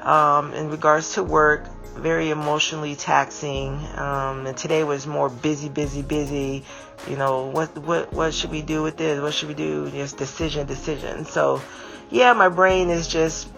um, 0.00 0.52
in 0.54 0.68
regards 0.68 1.14
to 1.14 1.22
work. 1.22 1.66
Very 1.94 2.30
emotionally 2.30 2.96
taxing, 2.96 3.74
um, 3.96 4.46
and 4.46 4.56
today 4.56 4.82
was 4.82 5.06
more 5.06 5.28
busy, 5.28 5.68
busy, 5.68 6.00
busy. 6.00 6.64
You 7.08 7.16
know 7.16 7.46
what, 7.46 7.76
what, 7.78 8.12
what 8.12 8.34
should 8.34 8.50
we 8.50 8.62
do 8.62 8.82
with 8.82 8.96
this? 8.96 9.20
What 9.20 9.34
should 9.34 9.48
we 9.48 9.54
do? 9.54 9.90
Just 9.90 10.16
decision, 10.16 10.66
decision. 10.66 11.24
So, 11.24 11.60
yeah, 12.10 12.32
my 12.32 12.48
brain 12.48 12.90
is 12.90 13.08
just, 13.08 13.48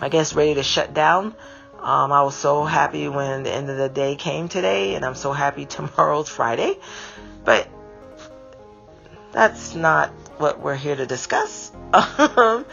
I 0.00 0.08
guess, 0.08 0.34
ready 0.34 0.54
to 0.54 0.62
shut 0.62 0.94
down. 0.94 1.34
Um, 1.78 2.12
I 2.12 2.22
was 2.22 2.34
so 2.34 2.64
happy 2.64 3.08
when 3.08 3.42
the 3.42 3.50
end 3.50 3.70
of 3.70 3.76
the 3.76 3.88
day 3.88 4.14
came 4.16 4.48
today, 4.48 4.94
and 4.94 5.04
I'm 5.04 5.14
so 5.14 5.32
happy 5.32 5.66
tomorrow's 5.66 6.28
Friday. 6.28 6.78
But 7.44 7.68
that's 9.32 9.74
not 9.74 10.10
what 10.38 10.60
we're 10.60 10.76
here 10.76 10.96
to 10.96 11.06
discuss. 11.06 11.72
Um, 11.92 12.64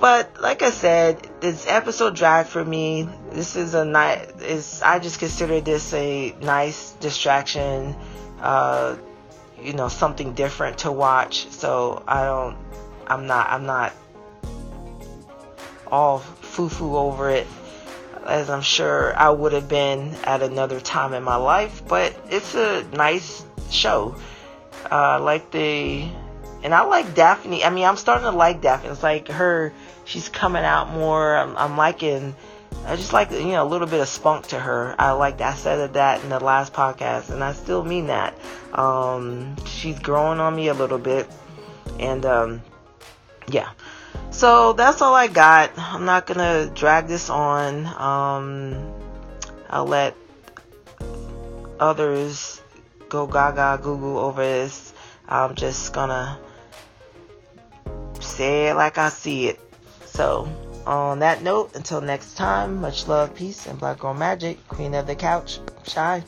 but 0.00 0.40
like 0.40 0.62
I 0.62 0.70
said, 0.70 1.28
this 1.40 1.66
episode 1.68 2.16
dragged 2.16 2.48
for 2.48 2.64
me. 2.64 3.08
This 3.32 3.54
is 3.54 3.74
a 3.74 3.84
nice. 3.84 4.28
Is 4.40 4.82
I 4.82 4.98
just 4.98 5.18
consider 5.18 5.60
this 5.60 5.92
a 5.92 6.34
nice 6.40 6.92
distraction. 6.92 7.94
Uh, 8.40 8.96
you 9.60 9.72
know, 9.74 9.88
something 9.88 10.34
different 10.34 10.78
to 10.78 10.92
watch. 10.92 11.48
So 11.50 12.02
I 12.06 12.24
don't. 12.24 12.56
I'm 13.06 13.26
not. 13.26 13.50
I'm 13.50 13.66
not 13.66 13.92
all 15.86 16.18
foo-foo 16.18 16.96
over 16.96 17.30
it 17.30 17.46
as 18.24 18.48
I'm 18.48 18.62
sure 18.62 19.16
I 19.16 19.30
would 19.30 19.52
have 19.52 19.68
been 19.68 20.14
at 20.24 20.42
another 20.42 20.80
time 20.80 21.14
in 21.14 21.22
my 21.22 21.36
life. 21.36 21.82
But 21.86 22.14
it's 22.28 22.54
a 22.54 22.84
nice 22.92 23.44
show. 23.70 24.16
Uh, 24.90 25.20
like 25.20 25.50
the, 25.50 26.08
and 26.62 26.74
I 26.74 26.82
like 26.82 27.14
Daphne. 27.14 27.64
I 27.64 27.70
mean, 27.70 27.84
I'm 27.84 27.96
starting 27.96 28.24
to 28.24 28.36
like 28.36 28.60
Daphne. 28.60 28.90
It's 28.90 29.02
like 29.02 29.28
her, 29.28 29.72
she's 30.04 30.28
coming 30.28 30.64
out 30.64 30.90
more. 30.90 31.36
I'm, 31.36 31.56
I'm 31.56 31.76
liking. 31.76 32.34
I 32.86 32.96
just 32.96 33.12
like 33.12 33.30
you 33.30 33.52
know 33.52 33.64
a 33.64 33.68
little 33.68 33.86
bit 33.86 34.00
of 34.00 34.08
spunk 34.08 34.48
to 34.48 34.58
her. 34.58 34.94
I 34.98 35.12
like 35.12 35.40
I 35.40 35.54
said 35.54 35.94
that 35.94 36.22
in 36.22 36.30
the 36.30 36.40
last 36.40 36.72
podcast, 36.72 37.30
and 37.30 37.44
I 37.44 37.52
still 37.52 37.84
mean 37.84 38.06
that. 38.06 38.34
Um, 38.72 39.56
she's 39.66 39.98
growing 39.98 40.40
on 40.40 40.56
me 40.56 40.68
a 40.68 40.74
little 40.74 40.98
bit, 40.98 41.28
and 41.98 42.24
um, 42.24 42.62
yeah. 43.48 43.70
So 44.30 44.72
that's 44.72 45.02
all 45.02 45.14
I 45.14 45.26
got. 45.26 45.72
I'm 45.76 46.04
not 46.04 46.26
gonna 46.26 46.70
drag 46.74 47.06
this 47.06 47.30
on. 47.30 47.86
Um, 47.86 48.92
I'll 49.68 49.86
let 49.86 50.16
others 51.78 52.60
go 53.08 53.26
gaga 53.26 53.80
goo 53.82 53.98
goo 53.98 54.18
over 54.18 54.42
this. 54.42 54.92
I'm 55.28 55.54
just 55.54 55.92
gonna 55.92 56.38
say 58.20 58.68
it 58.68 58.74
like 58.74 58.98
I 58.98 59.08
see 59.08 59.48
it. 59.48 59.60
So, 60.06 60.48
on 60.90 61.20
that 61.20 61.42
note, 61.42 61.74
until 61.76 62.00
next 62.00 62.34
time, 62.34 62.80
much 62.80 63.06
love, 63.06 63.34
peace, 63.34 63.66
and 63.66 63.78
black 63.78 64.00
girl 64.00 64.12
magic. 64.12 64.66
Queen 64.68 64.92
of 64.94 65.06
the 65.06 65.14
couch, 65.14 65.60
shy. 65.86 66.22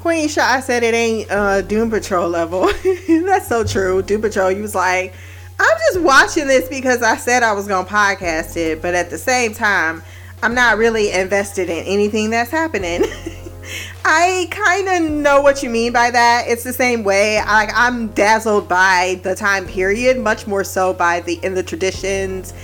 Queen 0.00 0.28
Shy 0.28 0.60
said 0.60 0.82
it 0.82 0.94
ain't 0.94 1.30
uh, 1.30 1.62
Doom 1.62 1.90
Patrol 1.90 2.28
level. 2.28 2.66
That's 3.08 3.48
so 3.48 3.64
true. 3.64 4.02
Doom 4.02 4.22
Patrol, 4.22 4.50
you 4.50 4.62
was 4.62 4.74
like, 4.74 5.12
I'm 5.58 5.78
just 5.92 6.00
watching 6.00 6.46
this 6.46 6.68
because 6.68 7.02
I 7.02 7.16
said 7.16 7.42
I 7.42 7.52
was 7.52 7.66
gonna 7.66 7.88
podcast 7.88 8.56
it, 8.56 8.80
but 8.80 8.94
at 8.94 9.10
the 9.10 9.18
same 9.18 9.54
time, 9.54 10.02
I'm 10.42 10.54
not 10.54 10.78
really 10.78 11.10
invested 11.10 11.68
in 11.68 11.84
anything 11.84 12.30
that's 12.30 12.50
happening. 12.50 13.02
I 14.04 14.46
kind 14.50 14.88
of 14.88 15.10
know 15.10 15.40
what 15.40 15.62
you 15.64 15.68
mean 15.68 15.92
by 15.92 16.12
that. 16.12 16.44
It's 16.46 16.62
the 16.62 16.72
same 16.72 17.02
way. 17.02 17.38
Like 17.38 17.70
I'm 17.74 18.08
dazzled 18.08 18.68
by 18.68 19.20
the 19.24 19.34
time 19.34 19.66
period, 19.66 20.18
much 20.18 20.46
more 20.46 20.62
so 20.62 20.94
by 20.94 21.20
the 21.20 21.34
in 21.42 21.54
the 21.54 21.62
traditions 21.62 22.54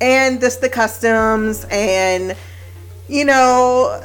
and 0.00 0.40
just 0.40 0.60
the 0.60 0.68
customs 0.68 1.66
and 1.70 2.36
you 3.08 3.24
know 3.24 4.00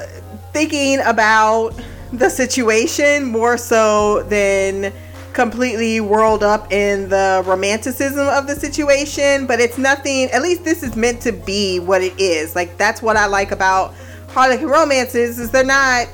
thinking 0.54 1.00
about 1.06 1.74
the 2.14 2.30
situation 2.30 3.26
more 3.26 3.58
so 3.58 4.24
than 4.24 4.92
completely 5.34 6.02
whirled 6.02 6.44
up 6.44 6.72
in 6.72 7.08
the 7.10 7.44
romanticism 7.46 8.28
of 8.28 8.48
the 8.48 8.56
situation. 8.56 9.46
But 9.46 9.60
it's 9.60 9.78
nothing 9.78 10.30
at 10.32 10.42
least 10.42 10.64
this 10.64 10.84
is 10.84 10.96
meant 10.96 11.22
to 11.22 11.32
be 11.32 11.80
what 11.80 12.02
it 12.02 12.20
is. 12.20 12.56
Like 12.56 12.78
that's 12.78 13.02
what 13.02 13.16
i 13.16 13.26
like 13.26 13.52
about 13.52 13.94
harlequin 14.30 14.68
romances 14.68 15.40
is 15.40 15.50
they're 15.50 15.64
not 15.64 16.08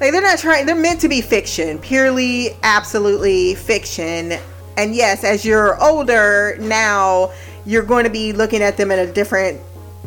like 0.00 0.12
they're 0.12 0.20
not 0.20 0.38
trying 0.38 0.66
they're 0.66 0.74
meant 0.74 1.00
to 1.00 1.08
be 1.08 1.20
fiction 1.20 1.78
purely 1.78 2.56
absolutely 2.62 3.54
fiction. 3.54 4.32
And 4.76 4.94
yes 4.94 5.24
as 5.24 5.44
you're 5.44 5.80
older 5.82 6.56
now 6.58 7.32
you're 7.68 7.82
going 7.82 8.04
to 8.04 8.10
be 8.10 8.32
looking 8.32 8.62
at 8.62 8.78
them 8.78 8.90
in 8.90 8.98
a 8.98 9.12
different 9.12 9.60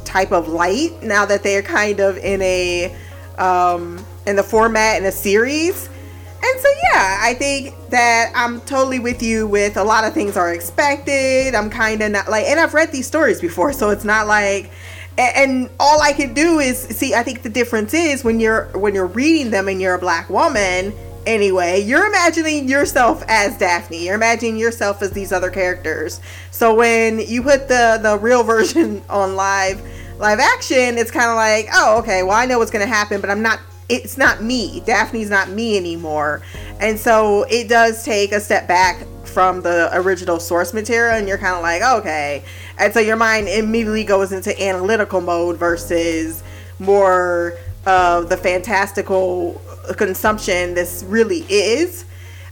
type 0.04 0.32
of 0.32 0.48
light 0.48 0.92
now 1.04 1.26
that 1.28 1.44
they're 1.44 1.62
kind 1.62 2.00
of 2.00 2.18
in 2.18 2.42
a 2.42 2.94
um 3.38 4.04
in 4.26 4.36
the 4.36 4.44
format 4.44 5.00
in 5.00 5.06
a 5.06 5.12
series 5.12 5.88
and 5.88 6.60
so 6.60 6.68
yeah 6.92 7.20
i 7.22 7.36
think 7.38 7.76
that 7.90 8.32
i'm 8.36 8.60
totally 8.62 8.98
with 8.98 9.22
you 9.22 9.46
with 9.46 9.78
a 9.78 9.84
lot 9.84 10.04
of 10.04 10.12
things 10.12 10.36
are 10.36 10.54
expected 10.54 11.54
i'm 11.54 11.70
kind 11.70 12.02
of 12.02 12.12
not 12.12 12.28
like 12.28 12.46
and 12.46 12.60
i've 12.60 12.74
read 12.74 12.92
these 12.92 13.06
stories 13.06 13.40
before 13.40 13.72
so 13.72 13.92
it's 13.92 14.04
not 14.04 14.26
like 14.26 14.72
and, 15.18 15.70
all 15.80 16.02
I 16.02 16.14
can 16.14 16.34
do 16.34 16.60
is 16.60 16.80
see. 16.80 17.14
I 17.14 17.22
think 17.22 17.44
the 17.44 17.50
difference 17.50 17.94
is 17.94 18.24
when 18.24 18.40
you're 18.40 18.66
when 18.78 18.96
you're 18.96 19.08
reading 19.08 19.52
them 19.52 19.68
and 19.68 19.82
you're 19.82 19.94
a 19.94 20.00
black 20.00 20.30
woman. 20.30 20.94
Anyway, 21.26 21.82
you're 21.82 22.08
imagining 22.08 22.68
yourself 22.68 23.24
as 23.28 23.58
Daphne. 23.58 24.06
You're 24.06 24.16
imagining 24.16 24.58
yourself 24.58 25.02
as 25.02 25.12
these 25.12 25.32
other 25.32 25.52
characters. 25.52 26.20
So 26.50 26.74
when 26.74 27.20
you 27.20 27.44
put 27.44 27.68
the 27.68 28.00
the 28.02 28.18
real 28.18 28.44
version 28.56 29.04
on 29.10 29.36
live 29.36 29.82
live 30.18 30.40
action, 30.40 30.98
it's 30.98 31.12
kind 31.12 31.30
of 31.30 31.36
like, 31.36 31.68
oh, 31.74 32.00
okay. 32.00 32.24
Well, 32.24 32.36
I 32.36 32.46
know 32.46 32.60
what's 32.60 32.72
gonna 32.72 32.86
happen, 32.86 33.22
but 33.22 33.30
I'm 33.30 33.42
not. 33.42 33.60
It's 33.90 34.18
not 34.18 34.42
me. 34.42 34.82
Daphne's 34.86 35.30
not 35.30 35.50
me 35.50 35.76
anymore. 35.76 36.42
And 36.80 36.98
so 36.98 37.44
it 37.50 37.68
does 37.68 38.06
take 38.06 38.32
a 38.32 38.40
step 38.40 38.68
back 38.68 39.06
from 39.26 39.62
the 39.62 39.90
original 39.94 40.40
source 40.40 40.74
material 40.74 41.16
and 41.16 41.28
you're 41.28 41.38
kind 41.38 41.56
of 41.56 41.62
like 41.62 41.82
okay 41.82 42.44
and 42.78 42.94
so 42.94 43.00
your 43.00 43.16
mind 43.16 43.48
immediately 43.48 44.04
goes 44.04 44.34
into 44.34 44.62
analytical 44.62 45.22
mode 45.22 45.58
versus 45.58 46.44
more 46.80 47.54
of 47.86 48.30
the 48.30 48.38
fantastical 48.38 49.62
consumption 49.98 50.74
this 50.74 51.04
really 51.08 51.46
is 51.50 52.06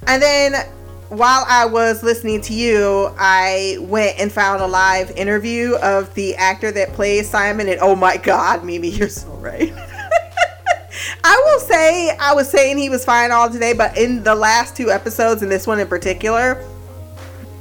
and 0.07 0.21
then 0.21 0.53
while 1.09 1.43
I 1.47 1.65
was 1.65 2.03
listening 2.03 2.39
to 2.41 2.53
you, 2.53 3.11
I 3.17 3.77
went 3.81 4.19
and 4.19 4.31
found 4.31 4.61
a 4.61 4.67
live 4.67 5.09
interview 5.11 5.75
of 5.77 6.13
the 6.13 6.35
actor 6.35 6.71
that 6.71 6.93
plays 6.93 7.27
Simon, 7.27 7.67
and 7.67 7.79
oh 7.81 7.95
my 7.95 8.17
god, 8.17 8.63
Mimi, 8.63 8.89
you're 8.89 9.09
so 9.09 9.27
right. 9.29 9.73
I 11.23 11.41
will 11.45 11.59
say, 11.61 12.15
I 12.17 12.33
was 12.33 12.49
saying 12.49 12.77
he 12.77 12.89
was 12.89 13.03
fine 13.05 13.31
all 13.31 13.49
today, 13.49 13.73
but 13.73 13.97
in 13.97 14.23
the 14.23 14.35
last 14.35 14.75
two 14.75 14.91
episodes, 14.91 15.41
and 15.41 15.51
this 15.51 15.65
one 15.65 15.79
in 15.79 15.87
particular, 15.87 16.63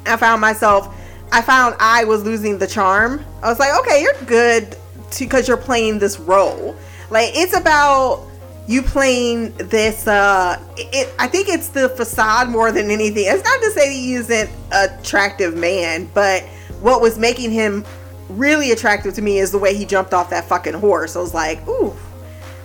I 0.04 0.16
found 0.16 0.40
myself, 0.40 0.94
I 1.32 1.40
found 1.40 1.74
I 1.78 2.04
was 2.04 2.24
losing 2.24 2.58
the 2.58 2.66
charm. 2.66 3.24
I 3.42 3.48
was 3.48 3.58
like, 3.58 3.78
okay, 3.80 4.02
you're 4.02 4.14
good 4.26 4.76
because 5.18 5.48
you're 5.48 5.56
playing 5.56 5.98
this 5.98 6.18
role. 6.18 6.76
Like, 7.10 7.30
it's 7.34 7.56
about 7.56 8.27
you 8.68 8.82
playing 8.82 9.50
this 9.54 10.06
uh 10.06 10.62
it, 10.76 11.12
i 11.18 11.26
think 11.26 11.48
it's 11.48 11.68
the 11.70 11.88
facade 11.88 12.48
more 12.50 12.70
than 12.70 12.90
anything. 12.90 13.24
It's 13.26 13.42
not 13.42 13.60
to 13.62 13.70
say 13.70 13.92
he 13.92 14.14
isn't 14.14 14.50
attractive 14.70 15.56
man 15.56 16.08
but 16.14 16.44
what 16.80 17.00
was 17.00 17.18
making 17.18 17.50
him 17.50 17.84
really 18.28 18.70
attractive 18.70 19.14
to 19.14 19.22
me 19.22 19.38
is 19.38 19.50
the 19.50 19.58
way 19.58 19.74
he 19.74 19.86
jumped 19.86 20.12
off 20.12 20.30
that 20.30 20.44
fucking 20.44 20.74
horse. 20.74 21.16
I 21.16 21.20
was 21.20 21.34
like 21.34 21.66
ooh 21.66 21.96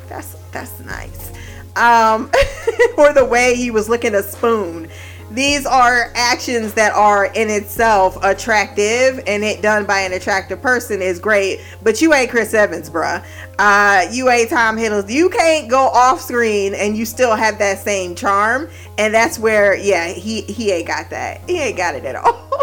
that's 0.08 0.36
that's 0.51 0.80
nice. 0.82 1.32
Um 1.78 2.30
or 2.97 3.14
the 3.14 3.26
way 3.26 3.56
he 3.56 3.72
was 3.72 3.88
looking 3.89 4.14
a 4.14 4.22
spoon 4.22 4.89
these 5.34 5.65
are 5.65 6.11
actions 6.13 6.75
that 6.75 6.93
are 6.93 7.25
in 7.25 7.49
itself 7.49 8.17
attractive 8.23 9.19
and 9.25 9.43
it 9.43 9.63
done 9.63 9.84
by 9.84 10.01
an 10.01 10.13
attractive 10.13 10.61
person 10.61 11.01
is 11.01 11.19
great. 11.19 11.59
But 11.81 12.01
you 12.01 12.13
ain't 12.13 12.29
chris 12.29 12.53
evans 12.53 12.88
bruh. 12.89 13.25
Uh, 13.57 14.05
you 14.11 14.29
ain't 14.29 14.51
tom 14.51 14.77
hiddleston. 14.77 15.09
You 15.09 15.29
can't 15.29 15.69
go 15.69 15.88
off 15.88 16.21
screen 16.21 16.75
and 16.75 16.95
you 16.95 17.05
still 17.05 17.36
have 17.36 17.57
that 17.57 17.79
same 17.79 18.13
charm. 18.13 18.69
And 18.99 19.11
that's 19.11 19.39
where 19.39 19.75
yeah 19.75 20.09
he 20.09 20.41
he 20.41 20.71
ain't 20.71 20.88
got 20.88 21.09
that. 21.09 21.41
He 21.49 21.59
ain't 21.59 21.77
got 21.77 21.95
it 21.95 22.05
at 22.05 22.15
all. 22.15 22.49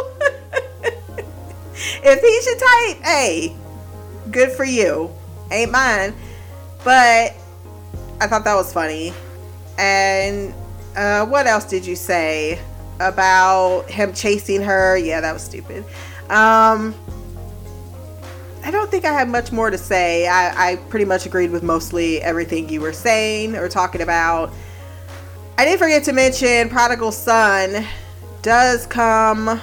If 2.02 2.20
he's 2.20 2.46
your 2.46 2.56
type 2.56 3.04
hey 3.04 3.56
good 4.30 4.52
for 4.52 4.64
you. 4.64 5.10
Ain't 5.50 5.72
mine. 5.72 6.14
But 6.84 7.34
i 8.20 8.26
thought 8.26 8.44
that 8.44 8.54
was 8.54 8.72
funny. 8.72 9.12
And 9.78 10.54
uh, 10.96 11.26
what 11.26 11.46
else 11.46 11.64
did 11.64 11.86
you 11.86 11.96
say 11.96 12.58
about 13.00 13.90
him 13.90 14.12
chasing 14.12 14.62
her? 14.62 14.96
Yeah, 14.96 15.20
that 15.20 15.32
was 15.32 15.42
stupid. 15.42 15.84
Um, 16.28 16.94
I 18.62 18.70
don't 18.70 18.90
think 18.90 19.04
I 19.04 19.12
have 19.12 19.28
much 19.28 19.52
more 19.52 19.70
to 19.70 19.78
say. 19.78 20.26
I, 20.26 20.72
I 20.72 20.76
pretty 20.76 21.06
much 21.06 21.26
agreed 21.26 21.50
with 21.50 21.62
mostly 21.62 22.20
everything 22.22 22.68
you 22.68 22.80
were 22.80 22.92
saying 22.92 23.56
or 23.56 23.68
talking 23.68 24.02
about. 24.02 24.52
I 25.56 25.64
didn't 25.64 25.78
forget 25.78 26.04
to 26.04 26.12
mention 26.12 26.68
Prodigal 26.68 27.12
Son 27.12 27.86
does 28.42 28.86
come, 28.86 29.60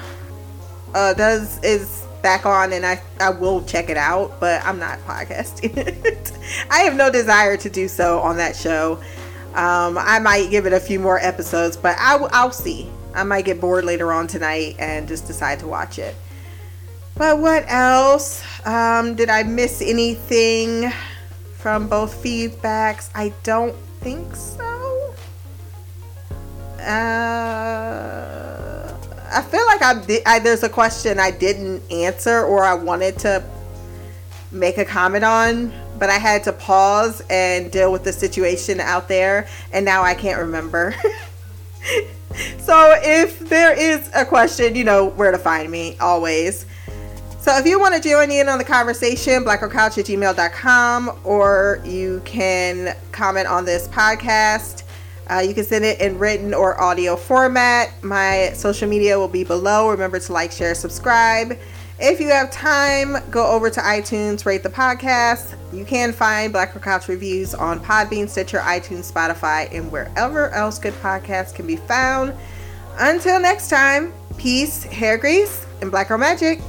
uh, 0.93 1.13
does 1.13 1.61
is 1.63 2.05
back 2.21 2.45
on, 2.45 2.73
and 2.73 2.85
I 2.85 3.01
I 3.19 3.29
will 3.29 3.63
check 3.63 3.89
it 3.89 3.97
out, 3.97 4.39
but 4.39 4.63
I'm 4.65 4.79
not 4.79 4.99
podcasting 5.05 5.77
it. 6.05 6.31
I 6.69 6.79
have 6.79 6.95
no 6.95 7.11
desire 7.11 7.57
to 7.57 7.69
do 7.69 7.87
so 7.87 8.19
on 8.19 8.37
that 8.37 8.55
show. 8.55 8.99
Um, 9.57 9.97
I 9.97 10.19
might 10.19 10.51
give 10.51 10.67
it 10.67 10.73
a 10.73 10.79
few 10.79 10.99
more 10.99 11.17
episodes, 11.17 11.75
but 11.75 11.97
I, 11.97 12.15
will 12.15 12.51
see. 12.51 12.87
I 13.15 13.23
might 13.23 13.43
get 13.43 13.59
bored 13.59 13.85
later 13.85 14.13
on 14.13 14.27
tonight 14.27 14.75
and 14.77 15.07
just 15.07 15.25
decide 15.25 15.57
to 15.61 15.67
watch 15.67 15.97
it. 15.97 16.13
But 17.15 17.39
what 17.39 17.65
else? 17.67 18.43
Um, 18.67 19.15
did 19.15 19.31
I 19.31 19.41
miss 19.41 19.81
anything 19.81 20.91
from 21.55 21.87
both 21.87 22.23
feedbacks? 22.23 23.09
I 23.15 23.33
don't 23.41 23.75
think 24.01 24.35
so. 24.35 25.15
Uh, 26.79 28.07
I 29.31 29.41
feel 29.41 29.65
like 29.65 29.81
I, 29.81 30.21
I 30.27 30.37
there's 30.37 30.61
a 30.61 30.69
question 30.69 31.19
I 31.19 31.31
didn't 31.31 31.81
answer 31.91 32.43
or 32.43 32.63
I 32.63 32.75
wanted 32.75 33.17
to 33.19 33.43
make 34.51 34.77
a 34.77 34.85
comment 34.85 35.23
on 35.23 35.73
but 35.99 36.09
I 36.09 36.17
had 36.17 36.43
to 36.45 36.53
pause 36.53 37.21
and 37.29 37.71
deal 37.71 37.91
with 37.91 38.03
the 38.03 38.13
situation 38.13 38.79
out 38.79 39.07
there, 39.07 39.47
and 39.71 39.85
now 39.85 40.03
I 40.03 40.13
can't 40.13 40.39
remember. 40.39 40.95
so 42.59 42.95
if 43.01 43.39
there 43.39 43.77
is 43.77 44.09
a 44.15 44.25
question, 44.25 44.75
you 44.75 44.83
know 44.83 45.05
where 45.05 45.31
to 45.31 45.37
find 45.37 45.71
me 45.71 45.97
always. 45.99 46.65
So 47.39 47.57
if 47.57 47.65
you 47.65 47.79
want 47.79 47.95
to 47.95 48.09
join 48.09 48.29
in 48.29 48.49
on 48.49 48.57
the 48.57 48.65
conversation, 48.65 49.45
blackgirlcouch 49.45 49.97
at 49.97 50.05
gmail.com, 50.05 51.19
or 51.23 51.81
you 51.85 52.21
can 52.25 52.93
comment 53.13 53.47
on 53.47 53.63
this 53.63 53.87
podcast. 53.87 54.83
Uh, 55.29 55.39
you 55.39 55.53
can 55.53 55.63
send 55.63 55.85
it 55.85 55.99
in 56.01 56.17
written 56.19 56.53
or 56.53 56.79
audio 56.81 57.15
format. 57.15 57.91
My 58.03 58.51
social 58.53 58.89
media 58.89 59.17
will 59.17 59.27
be 59.27 59.43
below. 59.43 59.89
Remember 59.89 60.19
to 60.19 60.33
like, 60.33 60.51
share, 60.51 60.75
subscribe. 60.75 61.57
If 61.99 62.19
you 62.19 62.27
have 62.27 62.51
time, 62.51 63.17
go 63.31 63.47
over 63.47 63.71
to 63.71 63.79
iTunes, 63.79 64.45
rate 64.45 64.61
the 64.61 64.69
podcast. 64.69 65.55
You 65.73 65.83
can 65.83 66.13
find 66.13 66.53
Black 66.53 66.79
Couch 66.79 67.07
reviews 67.07 67.55
on 67.55 67.79
Podbean, 67.79 68.29
Stitcher, 68.29 68.59
iTunes, 68.59 69.11
Spotify, 69.11 69.67
and 69.75 69.91
wherever 69.91 70.51
else 70.51 70.77
good 70.77 70.93
podcasts 71.01 71.55
can 71.55 71.65
be 71.65 71.75
found. 71.75 72.35
Until 72.99 73.39
next 73.39 73.69
time, 73.69 74.13
peace, 74.37 74.83
hair 74.83 75.17
grease, 75.17 75.65
and 75.81 75.89
Black 75.89 76.09
Girl 76.09 76.19
Magic. 76.19 76.61